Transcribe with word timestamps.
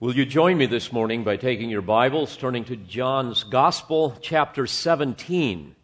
Will 0.00 0.16
you 0.16 0.24
join 0.24 0.56
me 0.56 0.64
this 0.64 0.94
morning 0.94 1.24
by 1.24 1.36
taking 1.36 1.68
your 1.68 1.82
Bibles, 1.82 2.34
turning 2.34 2.64
to 2.64 2.76
John's 2.76 3.44
Gospel, 3.44 4.16
chapter 4.22 4.66
17? 4.66 5.76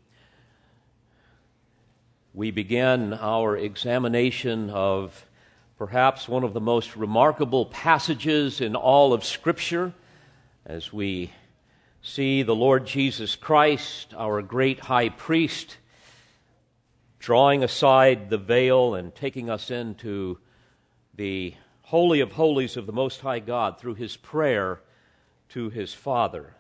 We 2.33 2.50
begin 2.50 3.13
our 3.13 3.58
examination 3.58 4.71
of 4.71 5.26
perhaps 5.76 6.31
one 6.31 6.44
of 6.44 6.55
the 6.55 6.63
most 6.63 6.97
remarkable 6.97 7.67
passages 7.67 8.62
in 8.62 8.75
all 8.75 9.12
of 9.12 9.23
Scripture 9.23 9.92
as 10.64 10.90
we 10.90 11.30
see 12.00 12.42
the 12.42 12.56
Lord 12.56 12.86
Jesus 12.86 13.36
Christ, 13.36 14.14
our 14.16 14.40
great 14.40 14.80
high 14.80 15.10
priest, 15.10 15.76
drawing 17.18 17.62
aside 17.62 18.30
the 18.30 18.38
veil 18.38 18.94
and 18.94 19.14
taking 19.14 19.50
us 19.50 19.70
into 19.70 20.38
the 21.14 21.52
Holy 21.87 22.18
of 22.18 22.32
Holies 22.32 22.77
of 22.77 22.84
the 22.84 22.93
Most 22.93 23.21
High 23.21 23.39
God 23.39 23.79
through 23.79 23.95
his 23.95 24.16
prayer 24.16 24.80
to 25.50 25.71
his 25.71 25.94
Father. 25.94 26.53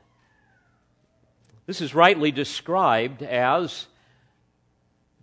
This 1.66 1.80
is 1.80 1.96
rightly 1.96 2.30
described 2.30 3.24
as 3.24 3.88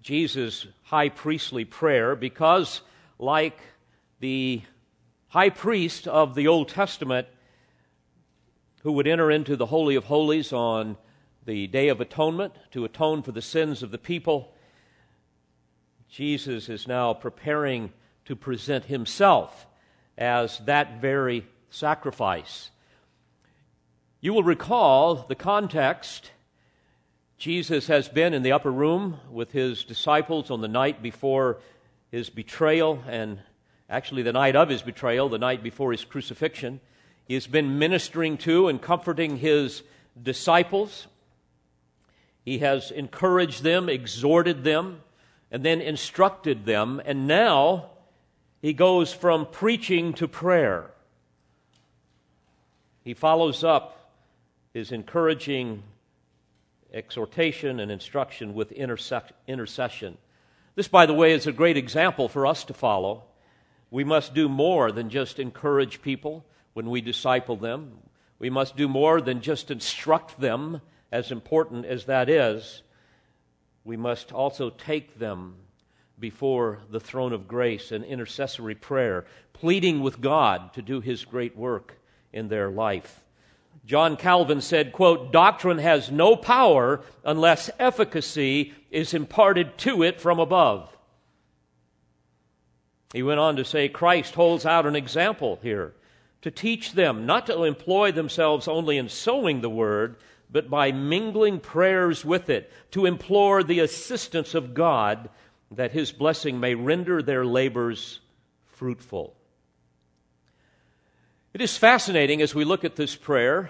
Jesus' 0.01 0.67
high 0.83 1.07
priestly 1.07 1.63
prayer 1.63 2.17
because, 2.17 2.81
like 3.17 3.57
the 4.19 4.61
high 5.29 5.49
priest 5.49 6.05
of 6.05 6.35
the 6.35 6.49
Old 6.49 6.67
Testament, 6.67 7.29
who 8.81 8.91
would 8.91 9.07
enter 9.07 9.31
into 9.31 9.55
the 9.55 9.67
Holy 9.67 9.95
of 9.95 10.03
Holies 10.03 10.51
on 10.51 10.97
the 11.45 11.67
Day 11.67 11.87
of 11.87 12.01
Atonement 12.01 12.53
to 12.71 12.83
atone 12.83 13.23
for 13.23 13.31
the 13.31 13.41
sins 13.41 13.81
of 13.81 13.91
the 13.91 13.97
people, 13.97 14.53
Jesus 16.09 16.67
is 16.67 16.89
now 16.89 17.13
preparing 17.13 17.93
to 18.25 18.35
present 18.35 18.83
himself 18.83 19.65
as 20.17 20.59
that 20.59 21.01
very 21.01 21.45
sacrifice. 21.69 22.69
You 24.21 24.33
will 24.33 24.43
recall 24.43 25.25
the 25.27 25.35
context. 25.35 26.31
Jesus 27.37 27.87
has 27.87 28.07
been 28.07 28.33
in 28.33 28.43
the 28.43 28.51
upper 28.51 28.71
room 28.71 29.19
with 29.29 29.51
his 29.51 29.83
disciples 29.83 30.49
on 30.49 30.61
the 30.61 30.67
night 30.67 31.01
before 31.01 31.59
his 32.09 32.29
betrayal, 32.29 33.03
and 33.07 33.39
actually 33.89 34.21
the 34.21 34.31
night 34.31 34.55
of 34.55 34.69
his 34.69 34.81
betrayal, 34.81 35.29
the 35.29 35.37
night 35.37 35.61
before 35.63 35.91
his 35.91 36.05
crucifixion. 36.05 36.79
He 37.25 37.33
has 37.33 37.47
been 37.47 37.79
ministering 37.79 38.37
to 38.39 38.67
and 38.67 38.81
comforting 38.81 39.37
his 39.37 39.83
disciples. 40.21 41.07
He 42.45 42.59
has 42.59 42.91
encouraged 42.91 43.63
them, 43.63 43.89
exhorted 43.89 44.63
them, 44.63 45.01
and 45.51 45.63
then 45.63 45.81
instructed 45.81 46.65
them. 46.65 47.01
And 47.03 47.27
now 47.27 47.89
he 48.63 48.71
goes 48.71 49.11
from 49.11 49.45
preaching 49.45 50.13
to 50.13 50.25
prayer. 50.25 50.89
He 53.03 53.13
follows 53.13 53.61
up 53.61 54.13
his 54.73 54.93
encouraging 54.93 55.83
exhortation 56.93 57.81
and 57.81 57.91
instruction 57.91 58.53
with 58.53 58.71
intercession. 58.71 60.17
This, 60.75 60.87
by 60.87 61.05
the 61.05 61.13
way, 61.13 61.33
is 61.33 61.45
a 61.45 61.51
great 61.51 61.75
example 61.75 62.29
for 62.29 62.47
us 62.47 62.63
to 62.63 62.73
follow. 62.73 63.25
We 63.91 64.05
must 64.05 64.33
do 64.33 64.47
more 64.47 64.93
than 64.93 65.09
just 65.09 65.39
encourage 65.39 66.01
people 66.01 66.45
when 66.71 66.89
we 66.89 67.01
disciple 67.01 67.57
them. 67.57 67.97
We 68.39 68.49
must 68.49 68.77
do 68.77 68.87
more 68.87 69.19
than 69.19 69.41
just 69.41 69.71
instruct 69.71 70.39
them, 70.39 70.79
as 71.11 71.31
important 71.31 71.85
as 71.85 72.05
that 72.05 72.29
is. 72.29 72.81
We 73.83 73.97
must 73.97 74.31
also 74.31 74.69
take 74.69 75.19
them 75.19 75.55
before 76.23 76.79
the 76.89 77.01
throne 77.01 77.33
of 77.33 77.49
grace 77.49 77.91
and 77.91 78.05
intercessory 78.05 78.75
prayer, 78.75 79.25
pleading 79.51 79.99
with 79.99 80.21
God 80.21 80.71
to 80.71 80.81
do 80.81 81.01
his 81.01 81.25
great 81.25 81.53
work 81.53 81.99
in 82.31 82.47
their 82.47 82.69
life. 82.69 83.19
John 83.85 84.15
Calvin 84.15 84.61
said, 84.61 84.93
quote, 84.93 85.33
Doctrine 85.33 85.79
has 85.79 86.09
no 86.09 86.37
power 86.37 87.01
unless 87.25 87.69
efficacy 87.77 88.71
is 88.89 89.13
imparted 89.13 89.77
to 89.79 90.01
it 90.01 90.21
from 90.21 90.39
above. 90.39 90.95
He 93.11 93.21
went 93.21 93.41
on 93.41 93.57
to 93.57 93.65
say, 93.65 93.89
Christ 93.89 94.33
holds 94.33 94.65
out 94.65 94.85
an 94.85 94.95
example 94.95 95.59
here 95.61 95.93
to 96.41 96.49
teach 96.51 96.93
them 96.93 97.25
not 97.25 97.47
to 97.47 97.63
employ 97.65 98.13
themselves 98.13 98.69
only 98.69 98.97
in 98.97 99.09
sowing 99.09 99.59
the 99.59 99.69
word, 99.69 100.15
but 100.49 100.69
by 100.69 100.93
mingling 100.93 101.59
prayers 101.59 102.23
with 102.23 102.49
it, 102.49 102.71
to 102.91 103.05
implore 103.05 103.61
the 103.61 103.81
assistance 103.81 104.55
of 104.55 104.73
God 104.73 105.27
that 105.75 105.91
his 105.91 106.11
blessing 106.11 106.59
may 106.59 106.75
render 106.75 107.21
their 107.21 107.45
labors 107.45 108.19
fruitful. 108.65 109.35
It 111.53 111.61
is 111.61 111.77
fascinating 111.77 112.41
as 112.41 112.55
we 112.55 112.65
look 112.65 112.83
at 112.83 112.95
this 112.95 113.15
prayer 113.15 113.69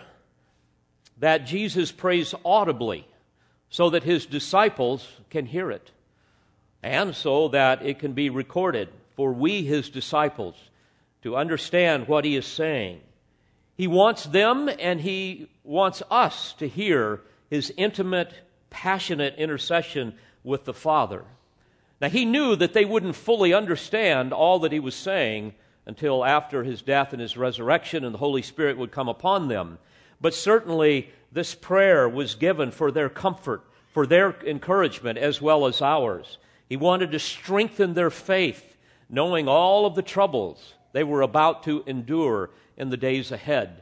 that 1.17 1.45
Jesus 1.45 1.91
prays 1.91 2.33
audibly 2.45 3.07
so 3.69 3.89
that 3.89 4.03
his 4.03 4.25
disciples 4.25 5.07
can 5.29 5.45
hear 5.45 5.71
it 5.71 5.91
and 6.81 7.15
so 7.15 7.47
that 7.49 7.85
it 7.85 7.99
can 7.99 8.13
be 8.13 8.29
recorded 8.29 8.89
for 9.15 9.31
we, 9.31 9.63
his 9.63 9.89
disciples, 9.89 10.55
to 11.21 11.35
understand 11.35 12.07
what 12.07 12.25
he 12.25 12.35
is 12.35 12.45
saying. 12.45 12.99
He 13.75 13.87
wants 13.87 14.25
them 14.25 14.69
and 14.79 14.99
he 14.99 15.49
wants 15.63 16.03
us 16.11 16.53
to 16.53 16.67
hear 16.67 17.21
his 17.49 17.73
intimate, 17.77 18.33
passionate 18.69 19.35
intercession 19.35 20.15
with 20.43 20.65
the 20.65 20.73
Father. 20.73 21.23
Now, 22.03 22.09
he 22.09 22.25
knew 22.25 22.57
that 22.57 22.73
they 22.73 22.83
wouldn't 22.83 23.15
fully 23.15 23.53
understand 23.53 24.33
all 24.33 24.59
that 24.59 24.73
he 24.73 24.79
was 24.81 24.93
saying 24.93 25.53
until 25.85 26.25
after 26.25 26.65
his 26.65 26.81
death 26.81 27.13
and 27.13 27.21
his 27.21 27.37
resurrection, 27.37 28.03
and 28.03 28.13
the 28.13 28.19
Holy 28.19 28.41
Spirit 28.41 28.77
would 28.77 28.91
come 28.91 29.07
upon 29.07 29.47
them. 29.47 29.77
But 30.19 30.33
certainly, 30.33 31.11
this 31.31 31.55
prayer 31.55 32.09
was 32.09 32.35
given 32.35 32.71
for 32.71 32.91
their 32.91 33.07
comfort, 33.07 33.63
for 33.93 34.05
their 34.05 34.35
encouragement, 34.45 35.17
as 35.17 35.41
well 35.41 35.65
as 35.65 35.81
ours. 35.81 36.39
He 36.67 36.75
wanted 36.75 37.09
to 37.11 37.19
strengthen 37.19 37.93
their 37.93 38.09
faith, 38.09 38.75
knowing 39.09 39.47
all 39.47 39.85
of 39.85 39.95
the 39.95 40.01
troubles 40.01 40.73
they 40.91 41.05
were 41.05 41.21
about 41.21 41.63
to 41.63 41.85
endure 41.87 42.49
in 42.75 42.89
the 42.89 42.97
days 42.97 43.31
ahead. 43.31 43.81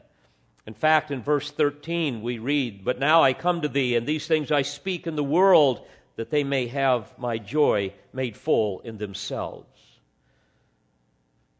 In 0.68 0.76
fact, 0.76 1.10
in 1.10 1.24
verse 1.24 1.50
13, 1.50 2.22
we 2.22 2.38
read, 2.38 2.86
But 2.86 3.00
now 3.00 3.24
I 3.24 3.34
come 3.34 3.62
to 3.62 3.68
thee, 3.68 3.96
and 3.96 4.06
these 4.06 4.28
things 4.28 4.52
I 4.52 4.62
speak 4.62 5.08
in 5.08 5.16
the 5.16 5.24
world 5.24 5.88
that 6.16 6.30
they 6.30 6.44
may 6.44 6.68
have 6.68 7.18
my 7.18 7.38
joy 7.38 7.94
made 8.14 8.36
full 8.36 8.80
in 8.82 8.98
themselves. 8.98 9.68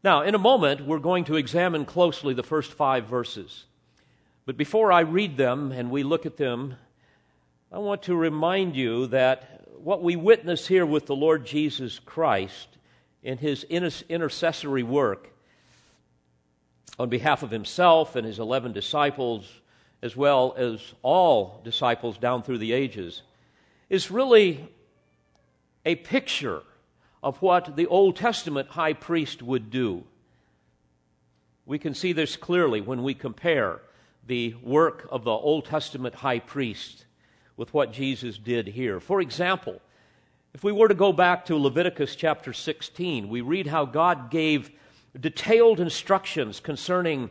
Now, 0.04 0.22
in 0.22 0.34
a 0.34 0.38
moment, 0.38 0.86
we're 0.86 0.98
going 0.98 1.24
to 1.24 1.36
examine 1.36 1.84
closely 1.84 2.34
the 2.34 2.42
first 2.42 2.72
five 2.72 3.06
verses. 3.06 3.64
But 4.46 4.56
before 4.56 4.90
I 4.90 5.00
read 5.00 5.36
them 5.36 5.70
and 5.70 5.90
we 5.90 6.02
look 6.02 6.26
at 6.26 6.36
them, 6.36 6.74
I 7.70 7.78
want 7.78 8.02
to 8.04 8.16
remind 8.16 8.74
you 8.74 9.06
that 9.08 9.62
what 9.78 10.02
we 10.02 10.16
witness 10.16 10.66
here 10.66 10.84
with 10.84 11.06
the 11.06 11.16
Lord 11.16 11.46
Jesus 11.46 11.98
Christ 11.98 12.68
in 13.22 13.38
his 13.38 13.64
intercessory 13.64 14.82
work 14.82 15.30
on 16.98 17.08
behalf 17.08 17.42
of 17.42 17.50
himself 17.50 18.16
and 18.16 18.26
his 18.26 18.38
11 18.38 18.72
disciples, 18.72 19.48
as 20.02 20.16
well 20.16 20.54
as 20.56 20.94
all 21.02 21.60
disciples 21.64 22.18
down 22.18 22.42
through 22.42 22.58
the 22.58 22.72
ages, 22.72 23.22
is 23.92 24.10
really 24.10 24.66
a 25.84 25.94
picture 25.96 26.62
of 27.22 27.36
what 27.42 27.76
the 27.76 27.86
Old 27.86 28.16
Testament 28.16 28.70
high 28.70 28.94
priest 28.94 29.42
would 29.42 29.70
do. 29.70 30.04
We 31.66 31.78
can 31.78 31.92
see 31.92 32.14
this 32.14 32.34
clearly 32.34 32.80
when 32.80 33.02
we 33.02 33.12
compare 33.12 33.82
the 34.26 34.54
work 34.62 35.06
of 35.10 35.24
the 35.24 35.30
Old 35.30 35.66
Testament 35.66 36.14
high 36.14 36.38
priest 36.38 37.04
with 37.58 37.74
what 37.74 37.92
Jesus 37.92 38.38
did 38.38 38.66
here. 38.68 38.98
For 38.98 39.20
example, 39.20 39.78
if 40.54 40.64
we 40.64 40.72
were 40.72 40.88
to 40.88 40.94
go 40.94 41.12
back 41.12 41.44
to 41.46 41.56
Leviticus 41.56 42.16
chapter 42.16 42.54
16, 42.54 43.28
we 43.28 43.42
read 43.42 43.66
how 43.66 43.84
God 43.84 44.30
gave 44.30 44.70
detailed 45.20 45.80
instructions 45.80 46.60
concerning 46.60 47.28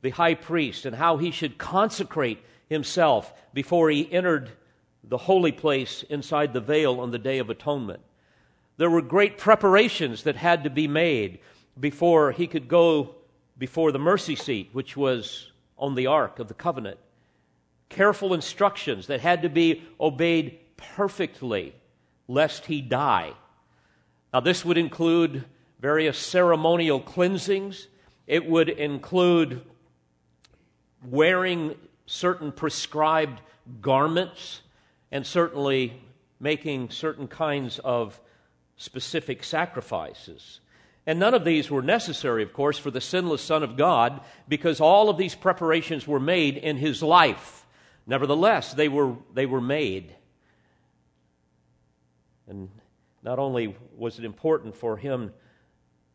the 0.00 0.10
high 0.10 0.34
priest 0.34 0.84
and 0.84 0.96
how 0.96 1.18
he 1.18 1.30
should 1.30 1.58
consecrate 1.58 2.44
himself 2.68 3.32
before 3.54 3.88
he 3.88 4.12
entered 4.12 4.50
the 5.04 5.18
holy 5.18 5.52
place 5.52 6.04
inside 6.08 6.52
the 6.52 6.60
veil 6.60 7.00
on 7.00 7.10
the 7.10 7.18
Day 7.18 7.38
of 7.38 7.50
Atonement. 7.50 8.00
There 8.76 8.90
were 8.90 9.02
great 9.02 9.38
preparations 9.38 10.22
that 10.22 10.36
had 10.36 10.64
to 10.64 10.70
be 10.70 10.88
made 10.88 11.40
before 11.78 12.32
he 12.32 12.46
could 12.46 12.68
go 12.68 13.16
before 13.58 13.92
the 13.92 13.98
mercy 13.98 14.36
seat, 14.36 14.70
which 14.72 14.96
was 14.96 15.50
on 15.78 15.94
the 15.94 16.06
Ark 16.06 16.38
of 16.38 16.48
the 16.48 16.54
Covenant. 16.54 16.98
Careful 17.88 18.32
instructions 18.32 19.06
that 19.08 19.20
had 19.20 19.42
to 19.42 19.48
be 19.48 19.82
obeyed 20.00 20.58
perfectly, 20.76 21.74
lest 22.28 22.66
he 22.66 22.80
die. 22.80 23.32
Now, 24.32 24.40
this 24.40 24.64
would 24.64 24.78
include 24.78 25.44
various 25.78 26.18
ceremonial 26.18 27.00
cleansings, 27.00 27.88
it 28.26 28.46
would 28.46 28.68
include 28.68 29.62
wearing 31.04 31.74
certain 32.06 32.52
prescribed 32.52 33.40
garments 33.80 34.62
and 35.12 35.26
certainly 35.26 35.92
making 36.40 36.90
certain 36.90 37.28
kinds 37.28 37.78
of 37.78 38.18
specific 38.76 39.44
sacrifices. 39.44 40.58
And 41.06 41.20
none 41.20 41.34
of 41.34 41.44
these 41.44 41.70
were 41.70 41.82
necessary, 41.82 42.42
of 42.42 42.52
course, 42.52 42.78
for 42.78 42.90
the 42.90 43.00
sinless 43.00 43.42
Son 43.42 43.62
of 43.62 43.76
God, 43.76 44.20
because 44.48 44.80
all 44.80 45.10
of 45.10 45.18
these 45.18 45.34
preparations 45.34 46.08
were 46.08 46.18
made 46.18 46.56
in 46.56 46.78
his 46.78 47.02
life. 47.02 47.66
Nevertheless, 48.06 48.72
they 48.72 48.88
were, 48.88 49.14
they 49.34 49.46
were 49.46 49.60
made. 49.60 50.14
And 52.48 52.70
not 53.22 53.38
only 53.38 53.76
was 53.96 54.18
it 54.18 54.24
important 54.24 54.74
for 54.74 54.96
him, 54.96 55.32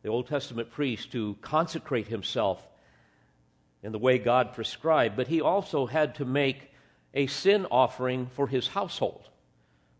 the 0.02 0.08
Old 0.08 0.26
Testament 0.26 0.70
priest, 0.70 1.12
to 1.12 1.36
consecrate 1.40 2.08
himself 2.08 2.66
in 3.82 3.92
the 3.92 3.98
way 3.98 4.18
God 4.18 4.54
prescribed, 4.54 5.16
but 5.16 5.28
he 5.28 5.40
also 5.40 5.86
had 5.86 6.16
to 6.16 6.24
make 6.24 6.70
a 7.18 7.26
sin 7.26 7.66
offering 7.68 8.28
for 8.36 8.46
his 8.46 8.68
household, 8.68 9.28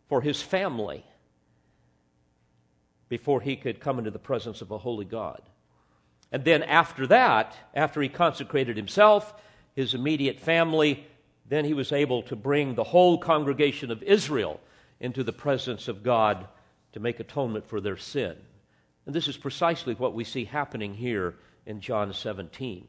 for 0.07 0.23
his 0.23 0.41
family 0.41 1.05
before 3.09 3.41
he 3.41 3.57
could 3.57 3.81
come 3.81 3.99
into 3.99 4.13
the 4.13 4.21
presence 4.21 4.63
of 4.63 4.71
a 4.71 4.79
holy 4.79 5.05
God. 5.05 5.43
And 6.31 6.45
then 6.45 6.63
after 6.63 7.09
that, 7.09 7.57
after 7.75 8.01
he 8.01 8.09
consecrated 8.09 8.77
himself, 8.77 9.35
his 9.75 9.95
immediate 9.95 10.39
family, 10.39 11.09
then 11.49 11.65
he 11.65 11.75
was 11.75 11.91
able 11.91 12.23
to 12.23 12.37
bring 12.37 12.77
the 12.77 12.85
whole 12.85 13.19
congregation 13.19 13.91
of 13.91 14.01
Israel 14.05 14.61
into 15.01 15.25
the 15.25 15.33
presence 15.33 15.89
of 15.89 16.05
God 16.05 16.47
to 16.93 17.01
make 17.01 17.19
atonement 17.19 17.67
for 17.67 17.81
their 17.81 17.97
sin. 17.97 18.37
And 19.07 19.15
this 19.15 19.27
is 19.27 19.37
precisely 19.37 19.95
what 19.95 20.15
we 20.15 20.23
see 20.23 20.45
happening 20.45 20.95
here 20.95 21.35
in 21.67 21.81
John 21.81 22.13
17. 22.13 22.87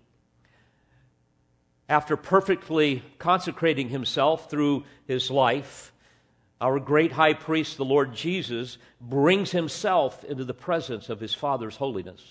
After 1.89 2.15
perfectly 2.15 3.03
consecrating 3.17 3.89
himself 3.89 4.49
through 4.49 4.85
his 5.07 5.31
life, 5.31 5.91
our 6.61 6.79
great 6.79 7.13
high 7.13 7.33
priest, 7.33 7.77
the 7.77 7.85
Lord 7.85 8.13
Jesus, 8.13 8.77
brings 9.01 9.51
himself 9.51 10.23
into 10.23 10.45
the 10.45 10.53
presence 10.53 11.09
of 11.09 11.19
his 11.19 11.33
Father's 11.33 11.77
holiness. 11.77 12.21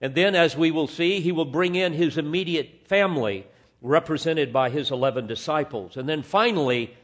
And 0.00 0.14
then, 0.14 0.34
as 0.34 0.56
we 0.56 0.70
will 0.70 0.86
see, 0.86 1.20
he 1.20 1.30
will 1.30 1.44
bring 1.44 1.74
in 1.74 1.92
his 1.92 2.16
immediate 2.16 2.86
family, 2.86 3.46
represented 3.82 4.50
by 4.50 4.70
his 4.70 4.90
11 4.90 5.26
disciples. 5.26 5.98
And 5.98 6.08
then 6.08 6.22
finally, 6.22 6.96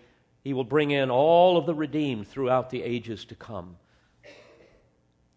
he 0.42 0.54
will 0.54 0.64
bring 0.64 0.92
in 0.92 1.10
all 1.10 1.58
of 1.58 1.66
the 1.66 1.74
redeemed 1.74 2.26
throughout 2.26 2.70
the 2.70 2.84
ages 2.84 3.26
to 3.26 3.34
come. 3.34 3.76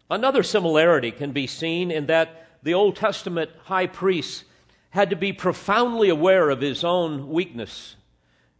Another 0.09 0.43
similarity 0.43 1.11
can 1.11 1.33
be 1.33 1.47
seen 1.47 1.91
in 1.91 2.05
that 2.05 2.47
the 2.63 2.75
Old 2.75 2.95
Testament 2.95 3.51
high 3.63 3.87
priest 3.87 4.45
had 4.91 5.09
to 5.09 5.15
be 5.15 5.33
profoundly 5.33 6.09
aware 6.09 6.49
of 6.49 6.61
his 6.61 6.83
own 6.83 7.29
weakness 7.29 7.95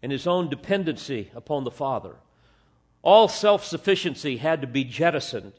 and 0.01 0.11
his 0.11 0.27
own 0.27 0.49
dependency 0.49 1.31
upon 1.35 1.63
the 1.63 1.71
Father. 1.71 2.15
All 3.01 3.27
self 3.27 3.63
sufficiency 3.63 4.37
had 4.37 4.61
to 4.61 4.67
be 4.67 4.83
jettisoned. 4.83 5.53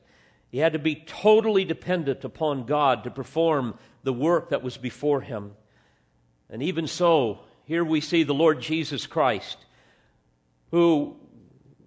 He 0.51 0.59
had 0.59 0.73
to 0.73 0.79
be 0.79 0.97
totally 0.97 1.65
dependent 1.65 2.25
upon 2.25 2.67
God 2.67 3.05
to 3.05 3.11
perform 3.11 3.79
the 4.03 4.13
work 4.13 4.51
that 4.51 4.63
was 4.63 4.77
before 4.77 5.21
him. 5.21 5.53
And 6.49 6.63
even 6.63 6.87
so, 6.87 7.41
here 7.65 7.85
we 7.85 8.01
see 8.01 8.25
the 8.25 8.35
Lord 8.35 8.61
Jesus 8.61 9.07
Christ, 9.07 9.59
who 10.71 11.17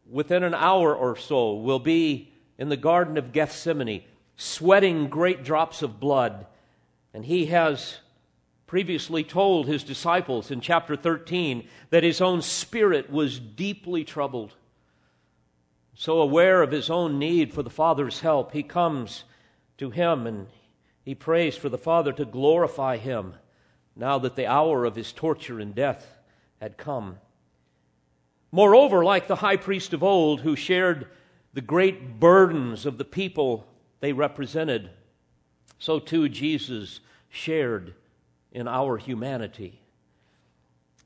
within 0.10 0.44
an 0.44 0.54
hour 0.54 0.96
or 0.96 1.16
so 1.18 1.56
will 1.56 1.80
be 1.80 2.32
in 2.58 2.70
the 2.70 2.78
Garden 2.78 3.18
of 3.18 3.34
Gethsemane, 3.34 4.04
sweating 4.38 5.10
great 5.10 5.44
drops 5.44 5.82
of 5.82 6.00
blood. 6.00 6.46
And 7.14 7.26
he 7.26 7.48
has 7.48 7.98
previously 8.74 9.24
told 9.24 9.68
his 9.68 9.84
disciples 9.84 10.50
in 10.50 10.60
chapter 10.60 10.96
13 10.96 11.68
that 11.92 12.02
his 12.02 12.20
own 12.20 12.42
spirit 12.42 13.08
was 13.08 13.40
deeply 13.40 14.04
troubled. 14.04 14.52
So 15.94 16.20
aware 16.20 16.64
of 16.64 16.72
his 16.72 16.90
own 16.90 17.20
need 17.20 17.54
for 17.54 17.62
the 17.62 17.70
Father's 17.70 18.22
help, 18.22 18.52
he 18.52 18.64
comes 18.64 19.26
to 19.78 19.92
him 19.92 20.26
and 20.26 20.48
he 21.06 21.14
prays 21.14 21.56
for 21.56 21.70
the 21.70 21.78
Father 21.78 22.12
to 22.14 22.26
glorify 22.26 22.98
him 22.98 23.36
now 23.96 24.18
that 24.18 24.36
the 24.36 24.48
hour 24.48 24.86
of 24.86 24.96
his 24.96 25.14
torture 25.14 25.60
and 25.60 25.76
death 25.76 26.18
had 26.60 26.76
come. 26.76 27.20
Moreover, 28.52 29.04
like 29.04 29.28
the 29.28 29.36
high 29.36 29.58
priest 29.58 29.94
of 29.94 30.02
old 30.02 30.42
who 30.42 30.56
shared 30.56 31.06
the 31.54 31.62
great 31.62 32.20
burdens 32.20 32.88
of 32.88 32.98
the 32.98 33.06
people 33.06 33.68
they 34.00 34.14
represented, 34.14 34.90
so 35.78 36.00
too 36.00 36.28
Jesus 36.28 37.02
shared 37.30 37.94
in 38.54 38.68
our 38.68 38.98
humanity. 38.98 39.82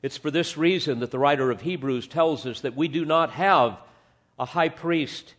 It's 0.04 0.18
for 0.18 0.30
this 0.30 0.58
reason 0.58 1.00
that 1.00 1.10
the 1.10 1.18
writer 1.18 1.50
of 1.50 1.62
Hebrews 1.62 2.08
tells 2.08 2.46
us 2.46 2.62
that 2.62 2.76
we 2.76 2.88
do 2.88 3.04
not 3.04 3.32
have 3.32 3.80
a 4.38 4.46
high 4.46 4.70
priest 4.70 5.34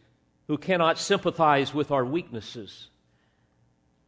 who 0.48 0.58
cannot 0.58 0.98
sympathize 0.98 1.72
with 1.72 1.92
our 1.92 2.04
weaknesses, 2.04 2.88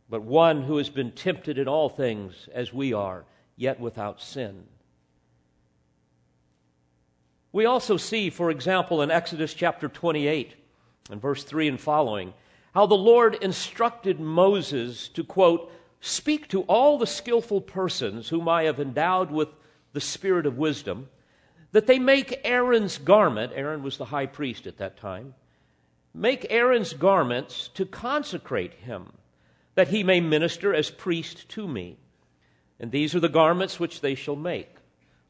but 0.08 0.22
one 0.22 0.62
who 0.62 0.78
has 0.78 0.88
been 0.88 1.12
tempted 1.12 1.58
in 1.58 1.68
all 1.68 1.88
things 1.88 2.48
as 2.52 2.72
we 2.72 2.92
are, 2.92 3.24
yet 3.56 3.78
without 3.78 4.20
sin. 4.20 4.64
We 7.52 7.66
also 7.66 7.96
see, 7.96 8.30
for 8.30 8.50
example, 8.50 9.02
in 9.02 9.10
Exodus 9.10 9.54
chapter 9.54 9.88
28 9.88 10.54
and 11.10 11.20
verse 11.20 11.44
3 11.44 11.68
and 11.68 11.80
following, 11.80 12.32
how 12.72 12.86
the 12.86 12.94
Lord 12.94 13.34
instructed 13.34 14.18
Moses 14.20 15.08
to, 15.08 15.24
quote, 15.24 15.72
speak 16.00 16.48
to 16.48 16.62
all 16.62 16.98
the 16.98 17.06
skillful 17.06 17.60
persons 17.60 18.28
whom 18.28 18.48
I 18.48 18.64
have 18.64 18.80
endowed 18.80 19.30
with 19.30 19.48
the 19.92 20.00
spirit 20.00 20.46
of 20.46 20.58
wisdom 20.58 21.08
that 21.72 21.86
they 21.86 21.98
make 21.98 22.40
Aaron's 22.44 22.98
garment, 22.98 23.52
Aaron 23.54 23.82
was 23.82 23.96
the 23.96 24.06
high 24.06 24.26
priest 24.26 24.66
at 24.66 24.78
that 24.78 24.96
time, 24.96 25.34
make 26.12 26.46
Aaron's 26.50 26.92
garments 26.92 27.68
to 27.74 27.86
consecrate 27.86 28.74
him, 28.74 29.12
that 29.76 29.88
he 29.88 30.02
may 30.02 30.20
minister 30.20 30.74
as 30.74 30.90
priest 30.90 31.48
to 31.50 31.68
me. 31.68 31.96
And 32.80 32.90
these 32.90 33.14
are 33.14 33.20
the 33.20 33.28
garments 33.28 33.78
which 33.78 34.00
they 34.00 34.14
shall 34.14 34.36
make 34.36 34.76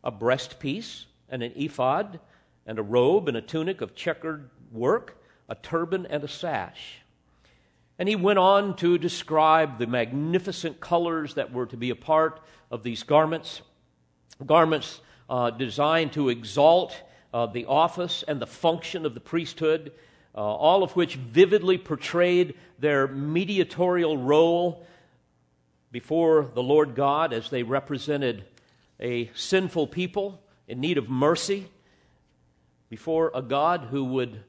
a 0.02 0.10
breastpiece, 0.10 1.04
and 1.28 1.42
an 1.42 1.52
ephod, 1.54 2.18
and 2.66 2.78
a 2.78 2.82
robe, 2.82 3.28
and 3.28 3.36
a 3.36 3.42
tunic 3.42 3.82
of 3.82 3.94
checkered 3.94 4.48
work, 4.72 5.22
a 5.48 5.54
turban, 5.54 6.06
and 6.06 6.24
a 6.24 6.28
sash. 6.28 7.02
And 8.00 8.08
he 8.08 8.16
went 8.16 8.38
on 8.38 8.76
to 8.76 8.96
describe 8.96 9.76
the 9.76 9.86
magnificent 9.86 10.80
colors 10.80 11.34
that 11.34 11.52
were 11.52 11.66
to 11.66 11.76
be 11.76 11.90
a 11.90 11.94
part 11.94 12.40
of 12.70 12.82
these 12.82 13.02
garments. 13.02 13.60
Garments 14.46 15.02
uh, 15.28 15.50
designed 15.50 16.14
to 16.14 16.30
exalt 16.30 16.96
uh, 17.34 17.44
the 17.44 17.66
office 17.66 18.24
and 18.26 18.40
the 18.40 18.46
function 18.46 19.04
of 19.04 19.12
the 19.12 19.20
priesthood, 19.20 19.92
uh, 20.34 20.38
all 20.38 20.82
of 20.82 20.96
which 20.96 21.16
vividly 21.16 21.76
portrayed 21.76 22.54
their 22.78 23.06
mediatorial 23.06 24.16
role 24.16 24.86
before 25.92 26.50
the 26.54 26.62
Lord 26.62 26.94
God 26.94 27.34
as 27.34 27.50
they 27.50 27.64
represented 27.64 28.44
a 28.98 29.30
sinful 29.34 29.88
people 29.88 30.40
in 30.66 30.80
need 30.80 30.96
of 30.96 31.10
mercy 31.10 31.68
before 32.88 33.30
a 33.34 33.42
God 33.42 33.88
who 33.90 34.06
would 34.06 34.42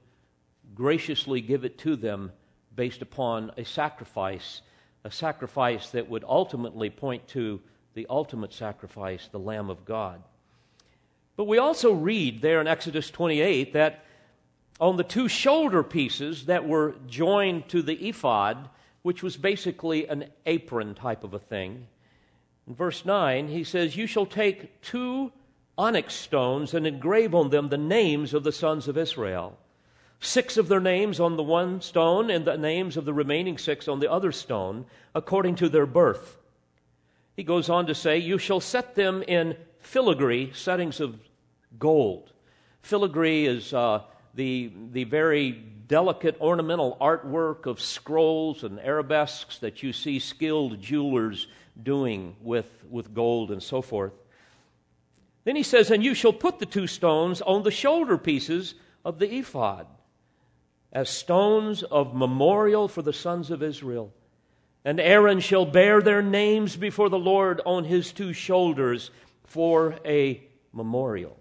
graciously 0.73 1.41
give 1.41 1.65
it 1.65 1.77
to 1.79 1.97
them 1.97 2.31
based 2.75 3.01
upon 3.01 3.51
a 3.57 3.65
sacrifice, 3.65 4.61
a 5.03 5.11
sacrifice 5.11 5.89
that 5.91 6.09
would 6.09 6.23
ultimately 6.23 6.89
point 6.89 7.27
to 7.29 7.59
the 7.93 8.07
ultimate 8.09 8.53
sacrifice, 8.53 9.27
the 9.31 9.39
Lamb 9.39 9.69
of 9.69 9.85
God. 9.85 10.21
But 11.35 11.45
we 11.45 11.57
also 11.57 11.91
read 11.91 12.41
there 12.41 12.61
in 12.61 12.67
Exodus 12.67 13.09
28 13.09 13.73
that 13.73 14.05
on 14.79 14.97
the 14.97 15.03
two 15.03 15.27
shoulder 15.27 15.83
pieces 15.83 16.45
that 16.45 16.67
were 16.67 16.95
joined 17.07 17.69
to 17.69 17.81
the 17.81 18.09
ephod, 18.09 18.69
which 19.01 19.21
was 19.21 19.37
basically 19.37 20.07
an 20.07 20.25
apron 20.45 20.95
type 20.95 21.23
of 21.23 21.33
a 21.33 21.39
thing, 21.39 21.87
in 22.67 22.75
verse 22.75 23.05
9, 23.05 23.47
he 23.47 23.63
says, 23.63 23.95
You 23.95 24.07
shall 24.07 24.25
take 24.25 24.81
two 24.81 25.31
onyx 25.77 26.13
stones 26.13 26.73
and 26.73 26.85
engrave 26.85 27.33
on 27.33 27.49
them 27.49 27.69
the 27.69 27.77
names 27.77 28.33
of 28.33 28.43
the 28.43 28.51
sons 28.51 28.87
of 28.87 28.97
Israel. 28.97 29.57
Six 30.23 30.55
of 30.57 30.67
their 30.67 30.79
names 30.79 31.19
on 31.19 31.35
the 31.35 31.43
one 31.43 31.81
stone, 31.81 32.29
and 32.29 32.45
the 32.45 32.55
names 32.55 32.95
of 32.95 33.05
the 33.05 33.13
remaining 33.13 33.57
six 33.57 33.87
on 33.87 33.99
the 33.99 34.09
other 34.09 34.31
stone, 34.31 34.85
according 35.15 35.55
to 35.55 35.67
their 35.67 35.87
birth. 35.87 36.37
He 37.35 37.43
goes 37.43 37.69
on 37.69 37.87
to 37.87 37.95
say, 37.95 38.19
You 38.19 38.37
shall 38.37 38.59
set 38.59 38.93
them 38.93 39.23
in 39.23 39.57
filigree, 39.79 40.51
settings 40.53 40.99
of 40.99 41.17
gold. 41.79 42.33
Filigree 42.83 43.47
is 43.47 43.73
uh, 43.73 44.03
the, 44.35 44.71
the 44.91 45.05
very 45.05 45.51
delicate 45.51 46.39
ornamental 46.39 46.97
artwork 47.01 47.65
of 47.65 47.81
scrolls 47.81 48.63
and 48.63 48.79
arabesques 48.79 49.57
that 49.57 49.81
you 49.81 49.91
see 49.91 50.19
skilled 50.19 50.79
jewelers 50.79 51.47
doing 51.81 52.35
with, 52.41 52.69
with 52.91 53.15
gold 53.15 53.49
and 53.49 53.63
so 53.63 53.81
forth. 53.81 54.13
Then 55.45 55.55
he 55.55 55.63
says, 55.63 55.89
And 55.89 56.03
you 56.03 56.13
shall 56.13 56.31
put 56.31 56.59
the 56.59 56.67
two 56.67 56.85
stones 56.85 57.41
on 57.41 57.63
the 57.63 57.71
shoulder 57.71 58.19
pieces 58.19 58.75
of 59.03 59.17
the 59.17 59.33
ephod 59.33 59.87
as 60.91 61.09
stones 61.09 61.83
of 61.83 62.13
memorial 62.13 62.87
for 62.87 63.01
the 63.01 63.13
sons 63.13 63.51
of 63.51 63.63
Israel. 63.63 64.13
And 64.83 64.99
Aaron 64.99 65.39
shall 65.39 65.65
bear 65.65 66.01
their 66.01 66.21
names 66.21 66.75
before 66.75 67.09
the 67.09 67.19
Lord 67.19 67.61
on 67.65 67.83
his 67.83 68.11
two 68.11 68.33
shoulders 68.33 69.11
for 69.45 69.95
a 70.05 70.41
memorial. 70.73 71.37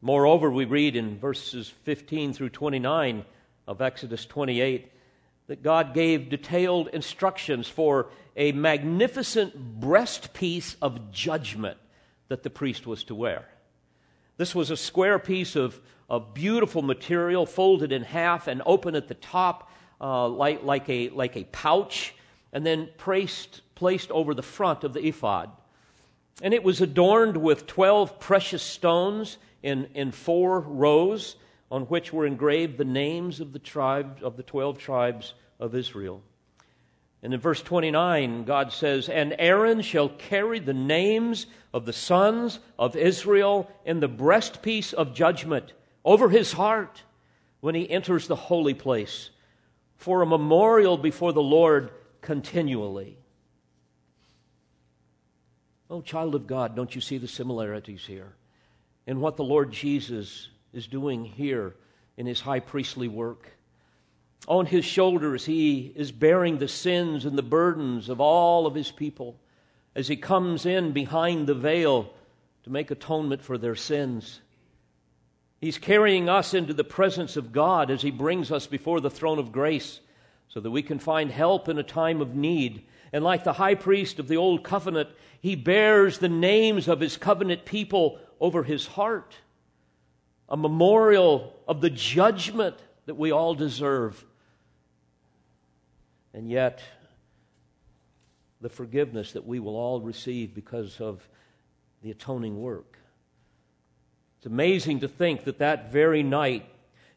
Moreover, 0.00 0.50
we 0.50 0.64
read 0.64 0.94
in 0.94 1.18
verses 1.18 1.68
15 1.82 2.32
through 2.32 2.50
29 2.50 3.24
of 3.66 3.82
Exodus 3.82 4.24
28 4.26 4.92
that 5.48 5.62
God 5.62 5.92
gave 5.92 6.30
detailed 6.30 6.88
instructions 6.88 7.66
for 7.68 8.10
a 8.36 8.52
magnificent 8.52 9.80
breastpiece 9.80 10.76
of 10.80 11.10
judgment 11.10 11.78
that 12.28 12.42
the 12.44 12.50
priest 12.50 12.86
was 12.86 13.04
to 13.04 13.14
wear. 13.14 13.48
This 14.38 14.54
was 14.54 14.70
a 14.70 14.76
square 14.76 15.18
piece 15.18 15.56
of, 15.56 15.78
of 16.08 16.32
beautiful 16.32 16.80
material, 16.80 17.44
folded 17.44 17.92
in 17.92 18.02
half 18.02 18.46
and 18.46 18.62
open 18.64 18.94
at 18.94 19.08
the 19.08 19.14
top 19.14 19.70
uh, 20.00 20.28
like, 20.28 20.62
like, 20.62 20.88
a, 20.88 21.10
like 21.10 21.36
a 21.36 21.44
pouch, 21.44 22.14
and 22.52 22.64
then 22.64 22.88
placed, 22.96 23.60
placed 23.74 24.10
over 24.12 24.32
the 24.32 24.42
front 24.42 24.84
of 24.84 24.94
the 24.94 25.06
ephod. 25.06 25.50
And 26.40 26.54
it 26.54 26.62
was 26.62 26.80
adorned 26.80 27.36
with 27.36 27.66
12 27.66 28.20
precious 28.20 28.62
stones 28.62 29.38
in, 29.62 29.88
in 29.94 30.12
four 30.12 30.60
rows 30.60 31.34
on 31.70 31.82
which 31.82 32.12
were 32.12 32.24
engraved 32.24 32.78
the 32.78 32.84
names 32.84 33.40
of 33.40 33.52
the 33.52 33.58
tribes 33.58 34.22
of 34.22 34.36
the 34.36 34.42
12 34.44 34.78
tribes 34.78 35.34
of 35.58 35.74
Israel. 35.74 36.22
And 37.22 37.34
in 37.34 37.40
verse 37.40 37.60
29, 37.62 38.44
God 38.44 38.72
says, 38.72 39.08
And 39.08 39.34
Aaron 39.38 39.82
shall 39.82 40.08
carry 40.08 40.60
the 40.60 40.74
names 40.74 41.46
of 41.74 41.84
the 41.84 41.92
sons 41.92 42.60
of 42.78 42.96
Israel 42.96 43.70
in 43.84 44.00
the 44.00 44.08
breastpiece 44.08 44.94
of 44.94 45.14
judgment 45.14 45.72
over 46.04 46.28
his 46.28 46.52
heart 46.52 47.02
when 47.60 47.74
he 47.74 47.90
enters 47.90 48.28
the 48.28 48.36
holy 48.36 48.74
place 48.74 49.30
for 49.96 50.22
a 50.22 50.26
memorial 50.26 50.96
before 50.96 51.32
the 51.32 51.42
Lord 51.42 51.90
continually. 52.20 53.18
Oh, 55.90 56.02
child 56.02 56.34
of 56.34 56.46
God, 56.46 56.76
don't 56.76 56.94
you 56.94 57.00
see 57.00 57.18
the 57.18 57.26
similarities 57.26 58.04
here 58.06 58.34
in 59.06 59.20
what 59.20 59.36
the 59.36 59.44
Lord 59.44 59.72
Jesus 59.72 60.50
is 60.72 60.86
doing 60.86 61.24
here 61.24 61.74
in 62.16 62.26
his 62.26 62.40
high 62.40 62.60
priestly 62.60 63.08
work? 63.08 63.57
On 64.46 64.64
his 64.64 64.84
shoulders, 64.84 65.44
he 65.44 65.92
is 65.94 66.12
bearing 66.12 66.58
the 66.58 66.68
sins 66.68 67.24
and 67.24 67.36
the 67.36 67.42
burdens 67.42 68.08
of 68.08 68.20
all 68.20 68.66
of 68.66 68.74
his 68.74 68.90
people 68.90 69.36
as 69.94 70.08
he 70.08 70.16
comes 70.16 70.64
in 70.64 70.92
behind 70.92 71.46
the 71.46 71.54
veil 71.54 72.10
to 72.62 72.70
make 72.70 72.90
atonement 72.90 73.42
for 73.42 73.58
their 73.58 73.74
sins. 73.74 74.40
He's 75.60 75.78
carrying 75.78 76.28
us 76.28 76.54
into 76.54 76.72
the 76.72 76.84
presence 76.84 77.36
of 77.36 77.52
God 77.52 77.90
as 77.90 78.02
He 78.02 78.10
brings 78.10 78.52
us 78.52 78.66
before 78.66 79.00
the 79.00 79.10
throne 79.10 79.38
of 79.38 79.52
grace 79.52 80.00
so 80.48 80.60
that 80.60 80.70
we 80.70 80.82
can 80.82 80.98
find 80.98 81.30
help 81.30 81.68
in 81.68 81.78
a 81.78 81.82
time 81.82 82.20
of 82.20 82.34
need. 82.34 82.84
And 83.12 83.24
like 83.24 83.44
the 83.44 83.54
high 83.54 83.74
priest 83.74 84.18
of 84.18 84.28
the 84.28 84.36
Old 84.36 84.62
Covenant, 84.62 85.08
He 85.40 85.56
bears 85.56 86.18
the 86.18 86.28
names 86.28 86.86
of 86.86 87.00
His 87.00 87.16
covenant 87.16 87.64
people 87.64 88.18
over 88.40 88.62
His 88.62 88.86
heart, 88.86 89.34
a 90.48 90.56
memorial 90.56 91.54
of 91.66 91.80
the 91.80 91.90
judgment 91.90 92.76
that 93.06 93.16
we 93.16 93.32
all 93.32 93.54
deserve. 93.54 94.24
And 96.34 96.50
yet, 96.50 96.82
the 98.60 98.68
forgiveness 98.68 99.32
that 99.32 99.46
we 99.46 99.60
will 99.60 99.76
all 99.76 100.00
receive 100.00 100.54
because 100.54 101.00
of 101.00 101.28
the 102.02 102.10
atoning 102.10 102.60
work. 102.60 102.98
It's 104.38 104.46
amazing 104.46 105.00
to 105.00 105.08
think 105.08 105.44
that 105.44 105.58
that 105.58 105.90
very 105.90 106.22
night, 106.22 106.68